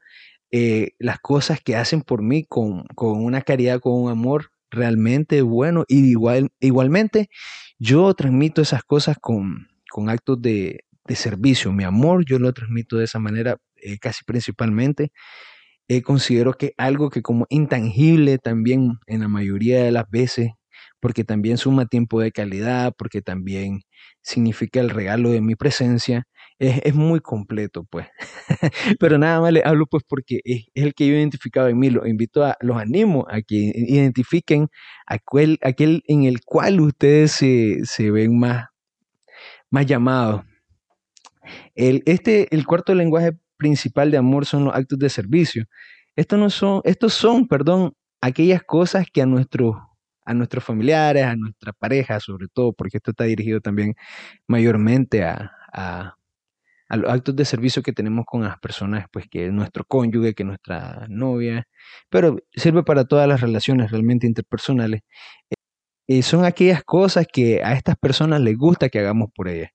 eh, 0.52 0.92
las 0.98 1.20
cosas 1.20 1.60
que 1.60 1.76
hacen 1.76 2.02
por 2.02 2.22
mí 2.22 2.44
con, 2.44 2.84
con, 2.96 3.24
una 3.24 3.42
caridad, 3.42 3.80
con 3.80 3.94
un 3.94 4.10
amor 4.10 4.50
realmente 4.70 5.42
bueno, 5.42 5.84
y 5.88 6.10
igual, 6.10 6.50
igualmente 6.60 7.28
yo 7.78 8.12
transmito 8.14 8.62
esas 8.62 8.82
cosas 8.84 9.16
con, 9.20 9.68
con 9.90 10.08
actos 10.10 10.40
de, 10.42 10.84
de, 11.06 11.16
servicio. 11.16 11.72
Mi 11.72 11.84
amor 11.84 12.24
yo 12.26 12.38
lo 12.38 12.52
transmito 12.52 12.96
de 12.98 13.04
esa 13.04 13.18
manera, 13.18 13.58
eh, 13.76 13.98
casi 13.98 14.24
principalmente. 14.24 15.12
eh, 15.88 16.02
considero 16.02 16.54
que 16.54 16.74
algo 16.78 17.10
que 17.10 17.22
como 17.22 17.46
intangible 17.50 18.38
también 18.38 18.98
en 19.06 19.20
la 19.20 19.28
mayoría 19.28 19.82
de 19.84 19.92
las 19.92 20.08
veces, 20.10 20.50
porque 21.00 21.24
también 21.24 21.58
suma 21.58 21.86
tiempo 21.86 22.20
de 22.20 22.32
calidad, 22.32 22.94
porque 22.96 23.22
también 23.22 23.80
significa 24.22 24.80
el 24.80 24.90
regalo 24.90 25.30
de 25.30 25.40
mi 25.40 25.56
presencia, 25.56 26.26
es, 26.60 26.94
muy 26.94 27.20
completo, 27.20 27.84
pues. 27.84 28.06
Pero 29.00 29.16
nada 29.16 29.40
más 29.40 29.52
le 29.52 29.62
hablo, 29.64 29.86
pues, 29.86 30.04
porque 30.06 30.40
es, 30.44 30.66
el 30.74 30.94
que 30.94 31.08
yo 31.08 31.14
he 31.14 31.18
identificado 31.18 31.68
en 31.68 31.78
mí. 31.78 31.88
Los 31.88 32.06
invito 32.06 32.44
a, 32.44 32.56
los 32.60 32.76
animo 32.76 33.26
a 33.30 33.40
que 33.40 33.72
identifiquen 33.74 34.68
aquel, 35.06 35.58
aquel 35.62 36.02
en 36.06 36.24
el 36.24 36.42
cual 36.44 36.80
ustedes 36.80 37.32
se, 37.32 38.10
ven 38.10 38.38
más, 38.38 38.66
más 39.70 39.86
llamados. 39.86 40.42
El, 41.74 42.02
este, 42.04 42.54
el 42.54 42.66
cuarto 42.66 42.94
lenguaje 42.94 43.32
principal 43.56 44.10
de 44.10 44.18
amor 44.18 44.44
son 44.44 44.66
los 44.66 44.74
actos 44.74 44.98
de 44.98 45.08
servicio. 45.08 45.64
Estos 46.14 46.38
no 46.38 46.50
son, 46.50 46.82
estos 46.84 47.14
son, 47.14 47.48
perdón, 47.48 47.94
aquellas 48.20 48.62
cosas 48.62 49.06
que 49.10 49.22
a 49.22 49.26
nuestros 49.26 49.76
a 50.30 50.34
nuestros 50.34 50.64
familiares, 50.64 51.24
a 51.24 51.36
nuestra 51.36 51.72
pareja, 51.72 52.20
sobre 52.20 52.48
todo, 52.48 52.72
porque 52.72 52.98
esto 52.98 53.12
está 53.12 53.24
dirigido 53.24 53.60
también 53.60 53.94
mayormente 54.46 55.24
a, 55.24 55.52
a 56.90 56.96
los 56.96 57.10
actos 57.10 57.36
de 57.36 57.44
servicio 57.44 57.82
que 57.82 57.92
tenemos 57.92 58.26
con 58.26 58.42
las 58.42 58.58
personas, 58.58 59.06
pues 59.12 59.26
que 59.30 59.46
es 59.46 59.52
nuestro 59.52 59.84
cónyuge, 59.84 60.34
que 60.34 60.42
es 60.42 60.46
nuestra 60.48 61.06
novia, 61.08 61.66
pero 62.10 62.38
sirve 62.52 62.82
para 62.84 63.04
todas 63.06 63.28
las 63.28 63.40
relaciones 63.40 63.90
realmente 63.92 64.26
interpersonales. 64.26 65.02
Eh, 66.08 66.22
son 66.22 66.44
aquellas 66.44 66.82
cosas 66.84 67.26
que 67.32 67.62
a 67.62 67.72
estas 67.74 67.96
personas 67.96 68.40
les 68.40 68.56
gusta 68.56 68.88
que 68.88 68.98
hagamos 68.98 69.30
por 69.34 69.48
ellas. 69.48 69.70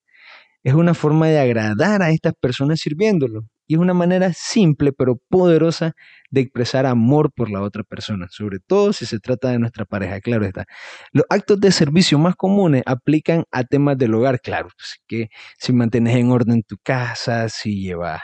Es 0.64 0.74
una 0.76 0.94
forma 0.96 1.28
de 1.30 1.40
agradar 1.40 2.02
a 2.04 2.12
estas 2.12 2.34
personas 2.40 2.80
sirviéndolo. 2.82 3.46
Y 3.68 3.76
es 3.76 3.80
una 3.80 3.94
manera 3.94 4.32
simple 4.34 4.92
pero 4.94 5.18
poderosa 5.30 5.94
de 6.32 6.42
expresar 6.42 6.86
amor 6.86 7.32
por 7.34 7.50
la 7.50 7.62
otra 7.62 7.84
persona, 7.84 8.28
sobre 8.30 8.60
todo 8.60 8.94
si 8.94 9.06
se 9.06 9.20
trata 9.20 9.50
de 9.50 9.60
nuestra 9.60 9.86
pareja, 9.86 10.20
claro 10.22 10.46
está. 10.46 10.66
Los 11.12 11.26
actos 11.30 11.60
de 11.60 11.72
servicio 11.72 12.20
más 12.20 12.36
comunes 12.36 12.84
aplican 12.86 13.46
a 13.52 13.64
temas 13.64 13.98
del 13.98 14.14
hogar, 14.16 14.42
claro, 14.42 14.70
pues, 14.76 14.98
que 15.08 15.30
si 15.60 15.74
mantienes 15.74 16.16
en 16.16 16.32
orden 16.32 16.64
tu 16.64 16.78
casa, 16.84 17.50
si 17.50 17.82
llevas 17.82 18.22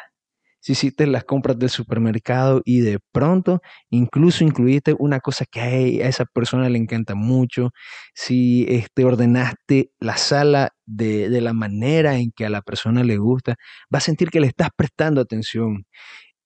si 0.62 0.74
hiciste 0.74 1.08
las 1.08 1.24
compras 1.26 1.58
del 1.60 1.70
supermercado 1.70 2.62
y 2.66 2.82
de 2.82 3.00
pronto 3.12 3.62
incluso 3.90 4.44
incluiste 4.44 4.96
una 4.98 5.20
cosa 5.20 5.46
que 5.46 5.60
a, 5.60 6.08
esa 6.08 6.26
persona 6.26 6.70
le 6.70 6.78
encanta 6.78 7.16
mucho, 7.16 7.72
si 8.14 8.66
este, 8.70 9.04
ordenaste 9.04 9.92
la 10.00 10.18
sala 10.18 10.70
de, 10.86 11.30
de 11.30 11.42
la 11.42 11.54
manera 11.54 12.18
en 12.18 12.32
que 12.32 12.46
a 12.46 12.50
la 12.50 12.62
persona 12.62 13.04
le 13.04 13.18
gusta, 13.18 13.56
va 13.94 13.98
a 13.98 14.02
sentir 14.02 14.30
que 14.30 14.40
le 14.40 14.48
estás 14.48 14.70
prestando 14.76 15.20
atención. 15.22 15.86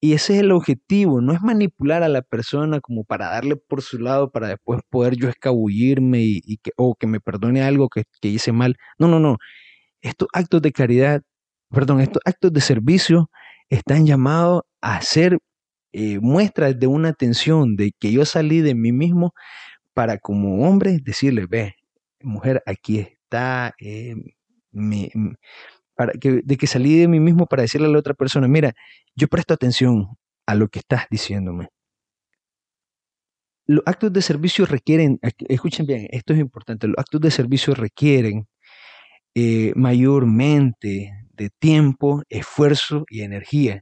Y 0.01 0.13
ese 0.13 0.35
es 0.35 0.41
el 0.41 0.51
objetivo, 0.51 1.21
no 1.21 1.33
es 1.33 1.41
manipular 1.41 2.03
a 2.03 2.09
la 2.09 2.21
persona 2.21 2.79
como 2.79 3.05
para 3.05 3.29
darle 3.29 3.55
por 3.55 3.81
su 3.81 3.97
lado, 3.99 4.31
para 4.31 4.47
después 4.49 4.81
poder 4.89 5.15
yo 5.15 5.29
escabullirme 5.29 6.19
y, 6.21 6.57
que, 6.57 6.71
o 6.77 6.95
que 6.95 7.07
me 7.07 7.19
perdone 7.19 7.63
algo 7.63 7.89
que, 7.89 8.03
que 8.21 8.27
hice 8.29 8.51
mal. 8.51 8.75
No, 8.99 9.07
no, 9.07 9.19
no. 9.19 9.37
Estos 10.01 10.27
actos 10.33 10.61
de 10.61 10.71
caridad, 10.71 11.21
perdón, 11.71 12.01
estos 12.01 12.21
actos 12.25 12.53
de 12.53 12.61
servicio 12.61 13.29
están 13.69 14.05
llamados 14.05 14.63
a 14.81 15.01
ser 15.01 15.39
eh, 15.93 16.19
muestras 16.19 16.79
de 16.79 16.87
una 16.87 17.09
atención, 17.09 17.75
de 17.75 17.91
que 17.99 18.11
yo 18.11 18.25
salí 18.25 18.61
de 18.61 18.75
mí 18.75 18.91
mismo 18.91 19.33
para 19.93 20.17
como 20.17 20.67
hombre 20.67 20.99
decirle, 21.01 21.45
ve, 21.47 21.75
mujer, 22.21 22.61
aquí 22.65 22.99
está, 22.99 23.73
eh, 23.79 24.15
para 25.95 26.13
que, 26.13 26.41
de 26.43 26.57
que 26.57 26.67
salí 26.67 26.99
de 26.99 27.07
mí 27.07 27.19
mismo 27.19 27.45
para 27.47 27.61
decirle 27.63 27.87
a 27.87 27.91
la 27.91 27.99
otra 27.99 28.13
persona, 28.13 28.47
mira, 28.47 28.73
yo 29.15 29.27
presto 29.27 29.53
atención 29.53 30.17
a 30.45 30.55
lo 30.55 30.67
que 30.67 30.79
estás 30.79 31.05
diciéndome. 31.09 31.69
Los 33.67 33.81
actos 33.85 34.13
de 34.13 34.21
servicio 34.21 34.65
requieren, 34.65 35.19
escuchen 35.47 35.87
bien, 35.87 36.07
esto 36.11 36.33
es 36.33 36.39
importante, 36.39 36.87
los 36.87 36.97
actos 36.97 37.21
de 37.21 37.31
servicio 37.31 37.73
requieren 37.73 38.47
eh, 39.33 39.73
mayormente 39.75 41.24
de 41.35 41.49
tiempo, 41.49 42.23
esfuerzo 42.29 43.05
y 43.09 43.21
energía. 43.21 43.81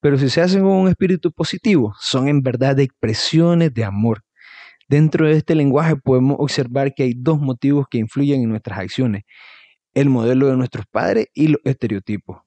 Pero 0.00 0.18
si 0.18 0.30
se 0.30 0.40
hacen 0.40 0.62
con 0.62 0.72
un 0.72 0.88
espíritu 0.88 1.32
positivo, 1.32 1.94
son 2.00 2.28
en 2.28 2.42
verdad 2.42 2.78
expresiones 2.80 3.74
de 3.74 3.84
amor. 3.84 4.22
Dentro 4.88 5.26
de 5.26 5.34
este 5.34 5.54
lenguaje 5.54 5.96
podemos 5.96 6.36
observar 6.40 6.94
que 6.94 7.04
hay 7.04 7.14
dos 7.16 7.38
motivos 7.40 7.86
que 7.90 7.98
influyen 7.98 8.42
en 8.42 8.48
nuestras 8.50 8.78
acciones, 8.78 9.22
el 9.94 10.08
modelo 10.08 10.48
de 10.48 10.56
nuestros 10.56 10.86
padres 10.90 11.26
y 11.34 11.48
los 11.48 11.60
estereotipos. 11.64 12.38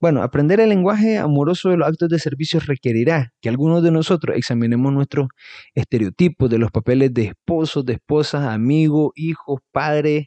Bueno, 0.00 0.22
aprender 0.22 0.60
el 0.60 0.68
lenguaje 0.68 1.16
amoroso 1.16 1.70
de 1.70 1.78
los 1.78 1.88
actos 1.88 2.10
de 2.10 2.18
servicio 2.18 2.60
requerirá 2.60 3.32
que 3.40 3.48
algunos 3.48 3.82
de 3.82 3.90
nosotros 3.90 4.36
examinemos 4.36 4.92
nuestros 4.92 5.28
estereotipos 5.74 6.50
de 6.50 6.58
los 6.58 6.70
papeles 6.70 7.14
de 7.14 7.24
esposos, 7.28 7.86
de 7.86 7.94
esposas, 7.94 8.46
amigos, 8.46 9.12
hijos, 9.14 9.60
padres, 9.72 10.26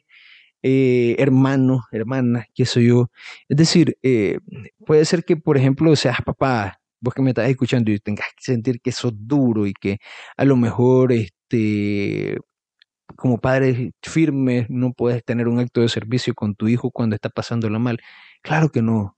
eh, 0.62 1.16
hermanos, 1.18 1.84
hermanas, 1.92 2.46
qué 2.54 2.66
soy 2.66 2.88
yo. 2.88 3.10
Es 3.48 3.56
decir, 3.56 3.96
eh, 4.02 4.38
puede 4.86 5.04
ser 5.04 5.24
que, 5.24 5.36
por 5.36 5.56
ejemplo, 5.56 5.94
seas 5.96 6.20
papá, 6.24 6.80
vos 7.00 7.14
que 7.14 7.22
me 7.22 7.30
estás 7.30 7.48
escuchando 7.48 7.90
y 7.90 7.98
tengas 8.00 8.28
que 8.36 8.44
sentir 8.44 8.80
que 8.80 8.92
sos 8.92 9.12
duro 9.16 9.66
y 9.66 9.72
que 9.74 9.98
a 10.36 10.44
lo 10.44 10.56
mejor 10.56 11.12
este, 11.12 12.38
como 13.16 13.38
padre 13.38 13.92
firme 14.02 14.66
no 14.68 14.92
puedes 14.92 15.24
tener 15.24 15.48
un 15.48 15.58
acto 15.60 15.80
de 15.80 15.88
servicio 15.88 16.34
con 16.34 16.54
tu 16.54 16.68
hijo 16.68 16.90
cuando 16.90 17.14
está 17.16 17.28
pasándola 17.30 17.78
mal. 17.78 17.98
Claro 18.42 18.70
que 18.70 18.82
no, 18.82 19.16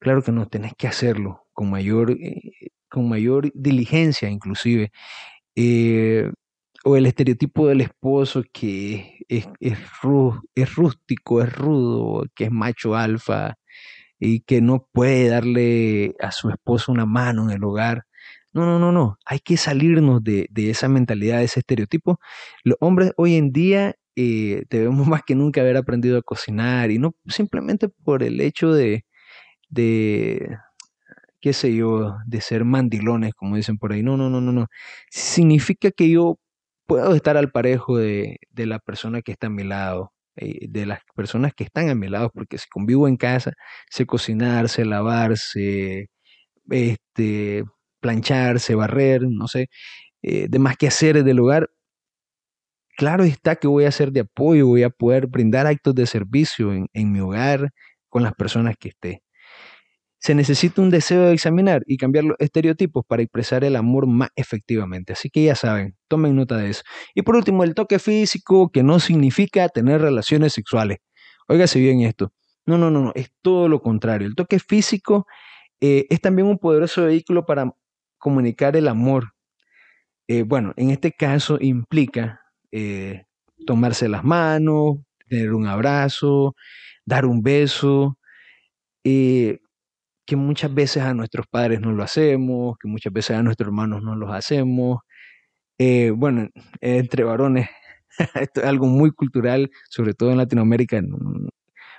claro 0.00 0.22
que 0.22 0.32
no, 0.32 0.46
tenés 0.48 0.74
que 0.76 0.88
hacerlo 0.88 1.46
con 1.52 1.70
mayor, 1.70 2.12
eh, 2.12 2.70
con 2.88 3.08
mayor 3.08 3.50
diligencia 3.54 4.30
inclusive. 4.30 4.90
O 6.88 6.96
el 6.96 7.06
estereotipo 7.06 7.66
del 7.66 7.80
esposo 7.80 8.44
que 8.52 9.18
es, 9.28 9.48
es, 9.58 9.76
rústico, 10.76 11.42
es 11.42 11.52
rudo, 11.52 12.26
que 12.32 12.44
es 12.44 12.52
macho 12.52 12.94
alfa 12.94 13.56
y 14.20 14.40
que 14.42 14.60
no 14.60 14.88
puede 14.92 15.28
darle 15.28 16.14
a 16.20 16.30
su 16.30 16.48
esposo 16.48 16.92
una 16.92 17.04
mano 17.04 17.50
en 17.50 17.56
el 17.56 17.64
hogar. 17.64 18.04
No, 18.52 18.66
no, 18.66 18.78
no, 18.78 18.92
no. 18.92 19.18
Hay 19.26 19.40
que 19.40 19.56
salirnos 19.56 20.22
de, 20.22 20.48
esa 20.54 20.88
mentalidad, 20.88 21.38
de 21.38 21.46
ese 21.46 21.58
estereotipo. 21.60 22.20
Los 22.62 22.76
hombres 22.80 23.12
hoy 23.16 23.34
en 23.34 23.50
día 23.52 23.96
eh, 24.14 24.62
debemos 24.70 25.08
más 25.08 25.22
que 25.26 25.34
nunca 25.34 25.62
haber 25.62 25.76
aprendido 25.76 26.18
a 26.18 26.22
cocinar 26.22 26.92
y 26.92 27.00
no 27.00 27.16
simplemente 27.26 27.88
por 27.88 28.22
el 28.22 28.40
hecho 28.40 28.72
de, 28.72 29.04
de, 29.70 30.56
qué 31.40 31.52
sé 31.52 31.74
yo, 31.74 32.16
de 32.26 32.40
ser 32.40 32.64
mandilones, 32.64 33.34
como 33.34 33.56
dicen 33.56 33.76
por 33.76 33.92
ahí. 33.92 34.04
No, 34.04 34.16
no, 34.16 34.30
no, 34.30 34.40
no, 34.40 34.52
no. 34.52 34.68
Significa 35.10 35.90
que 35.90 36.10
yo 36.10 36.38
puedo 36.86 37.14
estar 37.14 37.36
al 37.36 37.50
parejo 37.50 37.98
de, 37.98 38.38
la 38.54 38.78
persona 38.78 39.22
que 39.22 39.32
está 39.32 39.48
a 39.48 39.50
mi 39.50 39.64
lado, 39.64 40.12
eh, 40.36 40.68
de 40.68 40.86
las 40.86 41.00
personas 41.14 41.54
que 41.54 41.64
están 41.64 41.88
a 41.90 41.94
mi 41.94 42.08
lado, 42.08 42.30
porque 42.32 42.58
si 42.58 42.68
convivo 42.68 43.08
en 43.08 43.16
casa, 43.16 43.52
sé 43.90 44.06
cocinarse, 44.06 44.84
lavarse, 44.84 46.08
este, 46.70 47.64
plancharse, 48.00 48.74
barrer, 48.74 49.22
no 49.28 49.48
sé, 49.48 49.68
eh, 50.22 50.48
demás 50.50 50.76
que 50.78 50.88
hacer 50.88 51.24
del 51.24 51.40
hogar. 51.40 51.70
Claro 52.96 53.24
está 53.24 53.56
que 53.56 53.68
voy 53.68 53.84
a 53.84 53.92
ser 53.92 54.10
de 54.12 54.20
apoyo, 54.20 54.66
voy 54.66 54.82
a 54.82 54.90
poder 54.90 55.26
brindar 55.26 55.66
actos 55.66 55.94
de 55.94 56.06
servicio 56.06 56.72
en, 56.72 56.88
en 56.94 57.12
mi 57.12 57.20
hogar 57.20 57.70
con 58.08 58.22
las 58.22 58.34
personas 58.34 58.76
que 58.78 58.88
esté. 58.88 59.22
Se 60.26 60.34
necesita 60.34 60.82
un 60.82 60.90
deseo 60.90 61.22
de 61.22 61.34
examinar 61.34 61.84
y 61.86 61.98
cambiar 61.98 62.24
los 62.24 62.36
estereotipos 62.40 63.04
para 63.06 63.22
expresar 63.22 63.62
el 63.62 63.76
amor 63.76 64.08
más 64.08 64.30
efectivamente. 64.34 65.12
Así 65.12 65.30
que 65.30 65.44
ya 65.44 65.54
saben, 65.54 65.96
tomen 66.08 66.34
nota 66.34 66.56
de 66.56 66.70
eso. 66.70 66.82
Y 67.14 67.22
por 67.22 67.36
último, 67.36 67.62
el 67.62 67.76
toque 67.76 68.00
físico, 68.00 68.68
que 68.72 68.82
no 68.82 68.98
significa 68.98 69.68
tener 69.68 70.00
relaciones 70.00 70.52
sexuales. 70.52 70.98
Óigase 71.46 71.78
bien 71.78 72.00
esto. 72.00 72.32
No, 72.64 72.76
no, 72.76 72.90
no, 72.90 73.02
no, 73.02 73.12
es 73.14 73.30
todo 73.40 73.68
lo 73.68 73.80
contrario. 73.80 74.26
El 74.26 74.34
toque 74.34 74.58
físico 74.58 75.28
eh, 75.80 76.06
es 76.10 76.20
también 76.20 76.48
un 76.48 76.58
poderoso 76.58 77.04
vehículo 77.04 77.46
para 77.46 77.72
comunicar 78.18 78.76
el 78.76 78.88
amor. 78.88 79.32
Eh, 80.26 80.42
bueno, 80.42 80.74
en 80.76 80.90
este 80.90 81.12
caso 81.12 81.56
implica 81.60 82.40
eh, 82.72 83.26
tomarse 83.64 84.08
las 84.08 84.24
manos, 84.24 84.96
tener 85.28 85.52
un 85.52 85.68
abrazo, 85.68 86.56
dar 87.04 87.26
un 87.26 87.44
beso, 87.44 88.18
que 90.26 90.36
muchas 90.36 90.74
veces 90.74 91.02
a 91.04 91.14
nuestros 91.14 91.46
padres 91.46 91.80
no 91.80 91.92
lo 91.92 92.02
hacemos, 92.02 92.76
que 92.78 92.88
muchas 92.88 93.12
veces 93.12 93.36
a 93.36 93.42
nuestros 93.42 93.68
hermanos 93.68 94.02
no 94.02 94.16
los 94.16 94.32
hacemos. 94.32 95.00
Eh, 95.78 96.10
bueno, 96.14 96.48
entre 96.80 97.24
varones, 97.24 97.68
esto 98.34 98.60
es 98.62 98.66
algo 98.66 98.86
muy 98.86 99.12
cultural, 99.12 99.70
sobre 99.90 100.14
todo 100.14 100.30
en 100.30 100.38
Latinoamérica, 100.38 101.00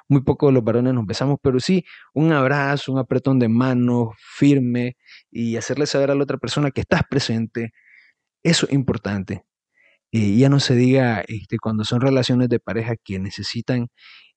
muy 0.10 0.22
pocos 0.22 0.50
de 0.50 0.54
los 0.54 0.64
varones 0.64 0.94
nos 0.94 1.06
besamos, 1.06 1.38
pero 1.42 1.60
sí 1.60 1.86
un 2.14 2.32
abrazo, 2.32 2.92
un 2.94 3.00
apretón 3.00 3.40
de 3.40 3.50
mano 3.50 4.12
firme 4.18 4.98
y 5.32 5.58
hacerle 5.58 5.86
saber 5.86 6.12
a 6.12 6.16
la 6.16 6.24
otra 6.24 6.38
persona 6.38 6.72
que 6.72 6.82
estás 6.82 7.02
presente, 7.10 7.72
eso 8.44 8.68
es 8.68 8.74
importante. 8.74 9.44
Y 10.12 10.40
ya 10.40 10.50
no 10.50 10.60
se 10.60 10.76
diga 10.76 11.24
este, 11.28 11.58
cuando 11.60 11.84
son 11.86 12.02
relaciones 12.02 12.50
de 12.50 12.60
pareja 12.60 12.96
que 13.04 13.20
necesitan 13.20 13.90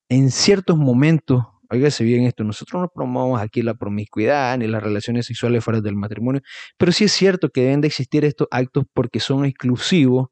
en 0.09 0.31
ciertos 0.33 0.77
momentos 0.79 1.45
Óigase 1.73 2.03
bien 2.03 2.25
esto, 2.25 2.43
nosotros 2.43 2.83
no 2.83 2.89
promovemos 2.89 3.41
aquí 3.41 3.63
la 3.63 3.75
promiscuidad 3.75 4.59
ni 4.59 4.67
las 4.67 4.83
relaciones 4.83 5.27
sexuales 5.27 5.63
fuera 5.63 5.81
del 5.81 5.95
matrimonio, 5.95 6.43
pero 6.77 6.91
sí 6.91 7.05
es 7.05 7.13
cierto 7.13 7.49
que 7.51 7.63
deben 7.63 7.81
de 7.81 7.87
existir 7.87 8.25
estos 8.25 8.49
actos 8.51 8.85
porque 8.93 9.21
son 9.21 9.45
exclusivos 9.45 10.29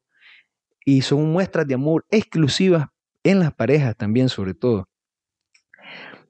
y 0.85 1.01
son 1.01 1.31
muestras 1.31 1.65
de 1.67 1.75
amor 1.75 2.05
exclusivas 2.09 2.87
en 3.23 3.39
las 3.39 3.53
parejas 3.53 3.95
también 3.95 4.27
sobre 4.27 4.53
todo. 4.53 4.89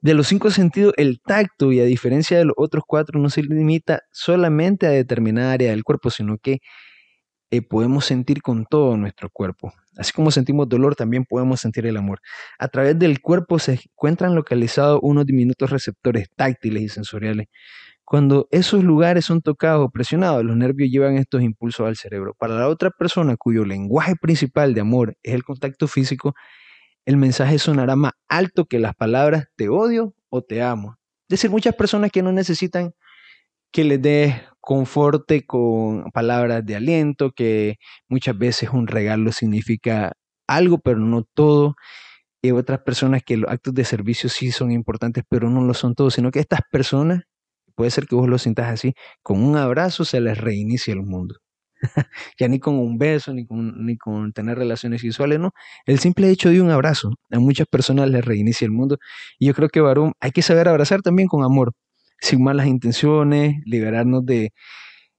De 0.01 0.14
los 0.14 0.28
cinco 0.28 0.49
sentidos, 0.49 0.93
el 0.95 1.20
tacto, 1.22 1.74
y 1.74 1.80
a 1.82 1.84
diferencia 1.84 2.38
de 2.38 2.45
los 2.45 2.53
otros 2.57 2.84
cuatro, 2.88 3.20
no 3.20 3.30
se 3.30 3.43
limita 3.43 4.01
solamente 4.12 4.88
a 4.88 4.91
determinada 4.91 5.51
área 5.51 5.72
del 5.72 5.84
cuerpo, 5.84 6.10
sino 6.10 6.38
que 6.38 6.60
eh, 7.52 7.62
podemos 7.62 8.06
sentir 8.06 8.41
con 8.41 8.66
todo 8.66 8.97
nuestro 8.97 9.30
cuerpo. 9.30 9.74
Así 9.97 10.14
como 10.14 10.32
sentimos 10.32 10.70
dolor, 10.70 10.95
también 10.95 11.26
podemos 11.26 11.60
sentir 11.60 11.86
el 11.86 11.97
amor. 11.97 12.20
A 12.58 12.68
través 12.68 12.97
del 12.97 13.22
cuerpo 13.22 13.60
se 13.60 13.74
encuentran 13.74 14.36
localizados 14.36 15.00
unos 15.02 15.26
diminutos 15.26 15.70
receptores 15.70 16.28
táctiles 16.36 16.84
y 16.84 16.89
sensoriales. 16.89 17.47
Cuando 18.06 18.47
esos 18.52 18.84
lugares 18.84 19.26
son 19.26 19.41
tocados 19.41 19.86
o 19.86 19.89
presionados, 19.89 20.43
los 20.43 20.58
nervios 20.58 20.89
llevan 20.89 21.18
estos 21.18 21.43
impulsos 21.43 21.88
al 21.88 21.95
cerebro. 21.95 22.34
Para 22.34 22.56
la 22.56 22.68
otra 22.68 22.89
persona 22.91 23.38
cuyo 23.38 23.66
lenguaje 23.66 24.16
principal 24.16 24.74
de 24.74 24.82
amor 24.82 25.16
es 25.22 25.34
el 25.36 25.43
contacto 25.43 25.88
físico, 25.88 26.34
el 27.06 27.18
mensaje 27.18 27.60
sonará 27.60 27.95
más 27.95 28.14
alto 28.28 28.66
que 28.66 28.80
las 28.80 28.95
palabras 28.95 29.45
te 29.56 29.70
odio 29.70 30.16
o 30.30 30.41
te 30.41 30.62
amo. 30.62 30.97
Es 31.28 31.38
decir, 31.39 31.50
muchas 31.52 31.76
personas 31.76 32.12
que 32.12 32.24
no 32.24 32.32
necesitan 32.32 32.93
que 33.72 33.84
les 33.84 34.02
dé 34.02 34.41
conforte 34.62 35.45
con 35.45 36.12
palabras 36.12 36.66
de 36.66 36.76
aliento, 36.76 37.32
que 37.32 37.78
muchas 38.10 38.38
veces 38.38 38.70
un 38.72 38.88
regalo 38.88 39.32
significa 39.32 40.14
algo, 40.47 40.80
pero 40.80 40.99
no 40.99 41.24
todo. 41.34 41.76
Y 42.41 42.51
otras 42.51 42.82
personas 42.82 43.24
que 43.24 43.38
los 43.38 43.51
actos 43.51 43.74
de 43.74 43.86
servicio 43.86 44.30
sí 44.30 44.51
son 44.51 44.72
importantes, 44.72 45.24
pero 45.30 45.49
no 45.49 45.62
lo 45.64 45.74
son 45.74 45.95
todos, 45.95 46.16
sino 46.16 46.32
que 46.32 46.39
estas 46.39 46.62
personas, 46.72 47.24
puede 47.76 47.91
ser 47.91 48.07
que 48.07 48.16
vos 48.16 48.30
lo 48.30 48.38
sientas 48.38 48.68
así, 48.70 48.93
con 49.24 49.43
un 49.43 49.57
abrazo 49.57 50.05
se 50.05 50.22
les 50.22 50.38
reinicia 50.38 50.93
el 50.93 51.03
mundo. 51.03 51.36
ya 52.39 52.47
ni 52.47 52.60
con 52.60 52.76
un 52.80 52.97
beso, 52.97 53.34
ni 53.34 53.45
con, 53.45 53.86
ni 53.86 53.97
con 53.97 54.34
tener 54.34 54.57
relaciones 54.57 55.01
sexuales, 55.01 55.39
no. 55.39 55.51
El 55.86 55.99
simple 55.99 56.30
hecho 56.30 56.49
de 56.49 56.62
un 56.62 56.72
abrazo 56.72 57.12
a 57.32 57.39
muchas 57.39 57.68
personas 57.68 58.10
les 58.10 58.24
reinicia 58.26 58.66
el 58.66 58.72
mundo. 58.72 58.97
Y 59.39 59.47
yo 59.47 59.53
creo 59.53 59.70
que, 59.70 59.82
varón, 59.82 60.14
hay 60.20 60.32
que 60.32 60.41
saber 60.41 60.68
abrazar 60.68 61.01
también 61.01 61.28
con 61.28 61.43
amor 61.43 61.74
sin 62.22 62.44
malas 62.44 62.68
intenciones, 62.68 63.58
liberarnos 63.66 64.26
de, 64.26 64.52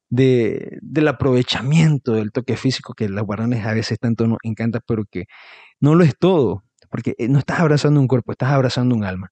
del 0.09 1.09
aprovechamiento 1.09 2.13
del 2.13 2.33
toque 2.33 2.57
físico 2.57 2.95
que 2.95 3.09
las 3.09 3.27
varones 3.27 3.65
a 3.65 3.75
veces 3.75 3.99
tanto 3.99 4.27
nos 4.27 4.39
encanta, 4.43 4.81
pero 4.87 5.05
que 5.11 5.25
no 5.81 5.95
lo 5.95 6.05
es 6.05 6.17
todo, 6.19 6.65
porque 6.91 7.15
eh, 7.19 7.29
no 7.29 7.39
estás 7.39 7.61
abrazando 7.61 8.01
un 8.01 8.09
cuerpo, 8.09 8.33
estás 8.33 8.51
abrazando 8.51 8.95
un 8.95 9.05
alma. 9.05 9.31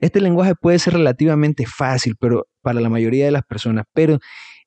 Este 0.00 0.20
lenguaje 0.20 0.54
puede 0.54 0.78
ser 0.78 0.94
relativamente 0.94 1.66
fácil 1.66 2.16
pero 2.18 2.46
para 2.62 2.80
la 2.80 2.88
mayoría 2.88 3.24
de 3.26 3.32
las 3.32 3.42
personas, 3.44 3.84
pero 3.92 4.18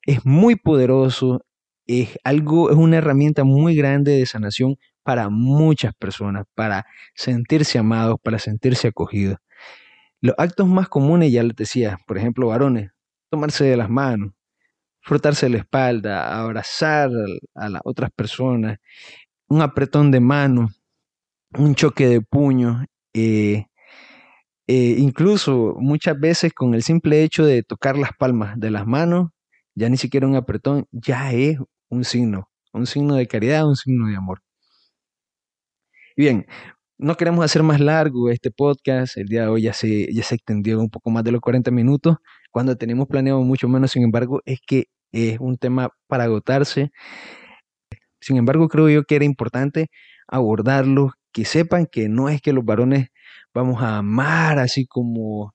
es 0.06 0.24
muy 0.24 0.56
poderoso, 0.56 1.40
es 1.86 2.18
algo, 2.24 2.70
es 2.70 2.76
una 2.76 2.98
herramienta 2.98 3.44
muy 3.44 3.74
grande 3.74 4.12
de 4.12 4.26
sanación 4.26 4.76
para 5.02 5.28
muchas 5.28 5.94
personas, 5.94 6.44
para 6.54 6.86
sentirse 7.14 7.78
amados, 7.78 8.16
para 8.22 8.38
sentirse 8.38 8.88
acogidos. 8.88 9.38
Los 10.22 10.34
actos 10.38 10.68
más 10.68 10.88
comunes, 10.88 11.32
ya 11.32 11.42
les 11.42 11.56
decía, 11.56 11.98
por 12.06 12.18
ejemplo, 12.18 12.48
varones, 12.48 12.90
tomarse 13.30 13.64
de 13.64 13.76
las 13.76 13.88
manos, 13.88 14.32
frotarse 15.02 15.48
la 15.48 15.58
espalda, 15.58 16.40
abrazar 16.40 17.10
a 17.54 17.68
las 17.70 17.82
otras 17.84 18.10
personas, 18.12 18.78
un 19.48 19.62
apretón 19.62 20.10
de 20.10 20.20
mano, 20.20 20.70
un 21.58 21.74
choque 21.74 22.08
de 22.08 22.20
puño, 22.22 22.84
eh, 23.14 23.66
eh, 24.68 24.94
incluso 24.98 25.74
muchas 25.78 26.18
veces 26.18 26.52
con 26.54 26.74
el 26.74 26.82
simple 26.82 27.22
hecho 27.24 27.44
de 27.44 27.62
tocar 27.62 27.98
las 27.98 28.12
palmas 28.18 28.58
de 28.60 28.70
las 28.70 28.86
manos, 28.86 29.30
ya 29.74 29.88
ni 29.88 29.96
siquiera 29.96 30.26
un 30.26 30.36
apretón, 30.36 30.86
ya 30.92 31.32
es 31.32 31.58
un 31.88 32.04
signo, 32.04 32.48
un 32.72 32.86
signo 32.86 33.14
de 33.16 33.26
caridad, 33.26 33.66
un 33.68 33.76
signo 33.76 34.06
de 34.08 34.16
amor. 34.16 34.40
Bien, 36.16 36.46
no 37.00 37.16
queremos 37.16 37.44
hacer 37.44 37.62
más 37.62 37.80
largo 37.80 38.30
este 38.30 38.50
podcast. 38.50 39.16
El 39.16 39.26
día 39.26 39.42
de 39.42 39.48
hoy 39.48 39.62
ya 39.62 39.72
se, 39.72 40.12
ya 40.12 40.22
se 40.22 40.34
extendió 40.34 40.78
un 40.78 40.90
poco 40.90 41.10
más 41.10 41.24
de 41.24 41.32
los 41.32 41.40
40 41.40 41.70
minutos, 41.70 42.16
cuando 42.50 42.76
tenemos 42.76 43.08
planeado 43.08 43.40
mucho 43.42 43.68
menos. 43.68 43.92
Sin 43.92 44.02
embargo, 44.04 44.40
es 44.44 44.60
que 44.66 44.84
es 45.12 45.38
un 45.40 45.56
tema 45.56 45.90
para 46.06 46.24
agotarse. 46.24 46.90
Sin 48.20 48.36
embargo, 48.36 48.68
creo 48.68 48.88
yo 48.90 49.04
que 49.04 49.16
era 49.16 49.24
importante 49.24 49.88
abordarlo, 50.28 51.12
que 51.32 51.44
sepan 51.44 51.86
que 51.86 52.08
no 52.08 52.28
es 52.28 52.42
que 52.42 52.52
los 52.52 52.64
varones 52.64 53.08
vamos 53.54 53.82
a 53.82 53.98
amar 53.98 54.58
así 54.58 54.86
como 54.86 55.54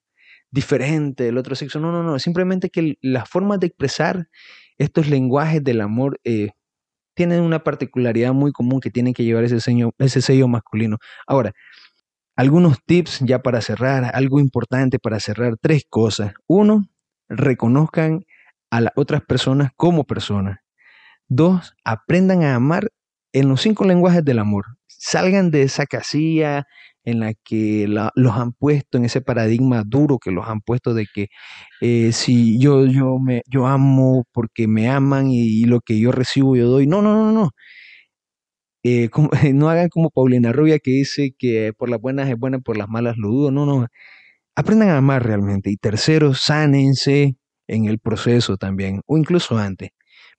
diferente 0.52 1.26
del 1.26 1.38
otro 1.38 1.56
sexo. 1.56 1.80
No, 1.80 1.92
no, 1.92 2.02
no. 2.04 2.18
Simplemente 2.20 2.70
que 2.70 2.96
las 3.02 3.30
formas 3.30 3.60
de 3.60 3.68
expresar 3.68 4.28
estos 4.78 5.08
lenguajes 5.08 5.64
del 5.64 5.82
amor 5.82 6.20
eh, 6.24 6.52
tienen 7.16 7.42
una 7.42 7.64
particularidad 7.64 8.34
muy 8.34 8.52
común 8.52 8.80
que 8.80 8.92
tienen 8.92 9.14
que 9.14 9.24
llevar 9.24 9.44
ese 9.44 9.60
sello, 9.60 9.92
ese 9.98 10.22
sello 10.22 10.48
masculino. 10.48 10.98
Ahora, 11.28 11.54
algunos 12.36 12.78
tips 12.86 13.22
ya 13.22 13.42
para 13.42 13.62
cerrar, 13.62 14.12
algo 14.14 14.40
importante 14.40 15.00
para 15.00 15.20
cerrar, 15.20 15.56
tres 15.60 15.84
cosas. 15.90 16.34
Uno, 16.48 16.86
reconozcan 17.30 18.26
a 18.70 18.82
las 18.82 18.94
otras 18.96 19.22
personas 19.22 19.72
como 19.76 20.04
personas. 20.04 20.60
Dos, 21.28 21.74
aprendan 21.84 22.44
a 22.44 22.56
amar 22.56 22.90
en 23.34 23.50
los 23.50 23.62
cinco 23.62 23.86
lenguajes 23.86 24.24
del 24.24 24.40
amor. 24.40 24.66
Salgan 24.88 25.50
de 25.50 25.64
esa 25.64 25.86
casilla 25.86 26.66
en 27.06 27.20
la 27.20 27.34
que 27.36 27.88
los 27.88 28.36
han 28.36 28.54
puesto, 28.54 28.98
en 28.98 29.06
ese 29.06 29.22
paradigma 29.22 29.84
duro 29.86 30.18
que 30.20 30.32
los 30.32 30.48
han 30.48 30.62
puesto 30.62 30.94
de 30.94 31.08
que 31.14 31.28
eh, 31.82 32.12
si 32.12 32.60
yo, 32.60 32.86
yo, 32.86 33.20
me, 33.20 33.44
yo 33.48 33.68
amo 33.68 34.26
porque 34.34 34.68
me 34.68 34.90
aman 34.90 35.30
y, 35.32 35.66
lo 35.66 35.82
que 35.82 36.00
yo 36.00 36.12
recibo 36.12 36.56
yo 36.56 36.68
doy. 36.68 36.88
No, 36.88 37.02
no, 37.02 37.16
no, 37.16 37.32
no. 37.32 37.52
Eh, 38.84 39.10
no 39.54 39.70
hagan 39.70 39.90
como 39.90 40.10
Paulina 40.10 40.52
Rubia 40.52 40.80
que 40.80 40.92
dice 40.92 41.34
que 41.38 41.74
por 41.78 41.90
las 41.90 42.00
buenas 42.02 42.30
es 42.30 42.38
buena, 42.38 42.60
por 42.60 42.78
las 42.78 42.90
malas 42.90 43.18
lo 43.18 43.30
dudo. 43.30 43.52
No, 43.52 43.66
no. 43.66 43.88
Aprendan 44.56 44.90
a 44.90 44.98
amar 44.98 45.26
realmente. 45.26 45.72
Y 45.72 45.78
tercero, 45.78 46.34
sánense 46.34 47.38
en 47.68 47.86
el 47.86 48.00
proceso 48.00 48.58
también, 48.58 49.02
o 49.08 49.18
incluso 49.18 49.58
antes. 49.58 49.90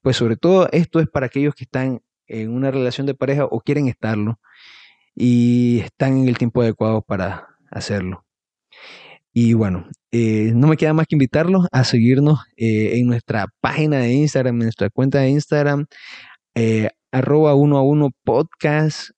Pues 0.02 0.16
sobre 0.16 0.36
todo 0.36 0.68
esto 0.72 1.00
es 1.00 1.08
para 1.08 1.26
aquellos 1.26 1.54
que 1.54 1.64
están 1.64 2.00
en 2.28 2.52
una 2.52 2.70
relación 2.70 3.06
de 3.06 3.14
pareja 3.14 3.46
o 3.46 3.60
quieren 3.60 3.88
estarlo 3.88 4.40
y 5.16 5.80
están 5.80 6.18
en 6.18 6.28
el 6.28 6.38
tiempo 6.38 6.62
adecuado 6.62 7.02
para 7.02 7.48
hacerlo. 7.70 8.24
Y 9.32 9.54
bueno, 9.54 9.88
eh, 10.12 10.52
no 10.54 10.66
me 10.68 10.76
queda 10.76 10.94
más 10.94 11.06
que 11.06 11.14
invitarlos 11.14 11.66
a 11.72 11.84
seguirnos 11.84 12.40
eh, 12.56 12.98
en 12.98 13.06
nuestra 13.06 13.46
página 13.60 13.98
de 13.98 14.12
Instagram, 14.12 14.56
en 14.56 14.62
nuestra 14.66 14.90
cuenta 14.90 15.18
de 15.20 15.30
Instagram, 15.30 15.86
eh, 16.54 16.90
arroba 17.12 17.54
uno 17.54 17.78
a 17.78 17.82
uno 17.82 18.10
podcast. 18.24 19.10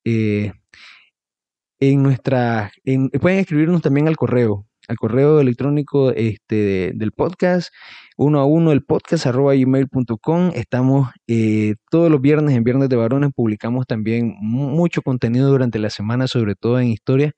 en 1.81 2.03
nuestra, 2.03 2.73
pueden 3.21 3.39
escribirnos 3.39 3.83
también 3.83 4.09
al 4.09 4.17
correo, 4.17 4.67
al 4.89 4.97
correo 4.97 5.41
electrónico 5.41 6.11
este, 6.13 6.93
del 6.95 7.13
podcast, 7.13 7.73
uno 8.19 8.41
a 8.41 8.45
uno 8.45 8.73
el 8.73 8.83
podcast 8.83 9.27
arroba 9.27 9.55
gmail.com. 9.55 10.51
Estamos 10.55 11.09
eh, 11.29 11.77
todos 11.89 12.11
los 12.11 12.21
viernes 12.21 12.57
en 12.57 12.65
Viernes 12.65 12.89
de 12.89 12.97
Varones, 12.97 13.31
publicamos 13.35 13.87
también 13.87 14.35
mucho 14.41 15.03
contenido 15.03 15.49
durante 15.49 15.79
la 15.79 15.89
semana, 15.89 16.27
sobre 16.27 16.57
todo 16.57 16.81
en 16.81 16.89
historia, 16.89 17.33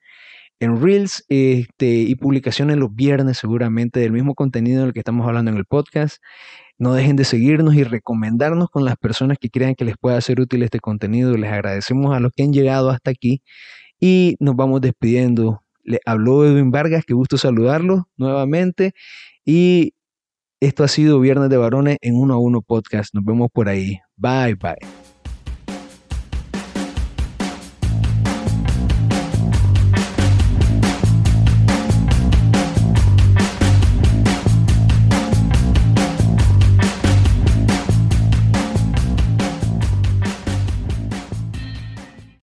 en 0.59 0.81
Reels 0.83 1.25
este, 1.29 1.87
y 1.87 2.15
publicaciones 2.15 2.79
los 2.79 2.95
viernes 2.95 3.37
seguramente 3.37 4.01
del 4.01 4.13
mismo 4.13 4.35
contenido 4.35 4.83
del 4.83 4.95
que 4.95 5.01
estamos 5.01 5.27
hablando 5.27 5.51
en 5.51 5.59
el 5.59 5.67
podcast. 5.67 6.17
No 6.79 6.95
dejen 6.95 7.17
de 7.17 7.25
seguirnos 7.25 7.75
y 7.75 7.85
recomendarnos 7.85 8.71
con 8.71 8.87
las 8.87 8.97
personas 8.97 9.37
que 9.39 9.51
crean 9.51 9.75
que 9.75 9.85
les 9.85 9.97
pueda 9.99 10.19
ser 10.23 10.41
útil 10.41 10.63
este 10.63 10.81
contenido. 10.81 11.37
Les 11.37 11.53
agradecemos 11.53 12.17
a 12.17 12.21
los 12.21 12.33
que 12.33 12.43
han 12.43 12.55
llegado 12.55 12.89
hasta 12.89 13.11
aquí 13.11 13.43
y 14.01 14.37
nos 14.41 14.57
vamos 14.57 14.81
despidiendo 14.81 15.63
le 15.83 16.01
habló 16.07 16.45
Edwin 16.47 16.71
Vargas, 16.71 17.05
qué 17.07 17.15
gusto 17.15 17.37
saludarlo 17.37 18.09
nuevamente. 18.17 18.93
Y 19.45 19.95
esto 20.61 20.85
ha 20.85 20.89
sido 20.89 21.21
Viernes 21.21 21.49
de 21.49 21.57
Varones 21.57 21.97
en 22.03 22.17
uno 22.17 22.35
a 22.35 22.39
uno 22.39 22.63
podcast. 22.63 23.15
Nos 23.15 23.25
vemos 23.25 23.49
por 23.53 23.69
ahí. 23.69 23.99
Bye, 24.17 24.55
bye. 24.55 25.10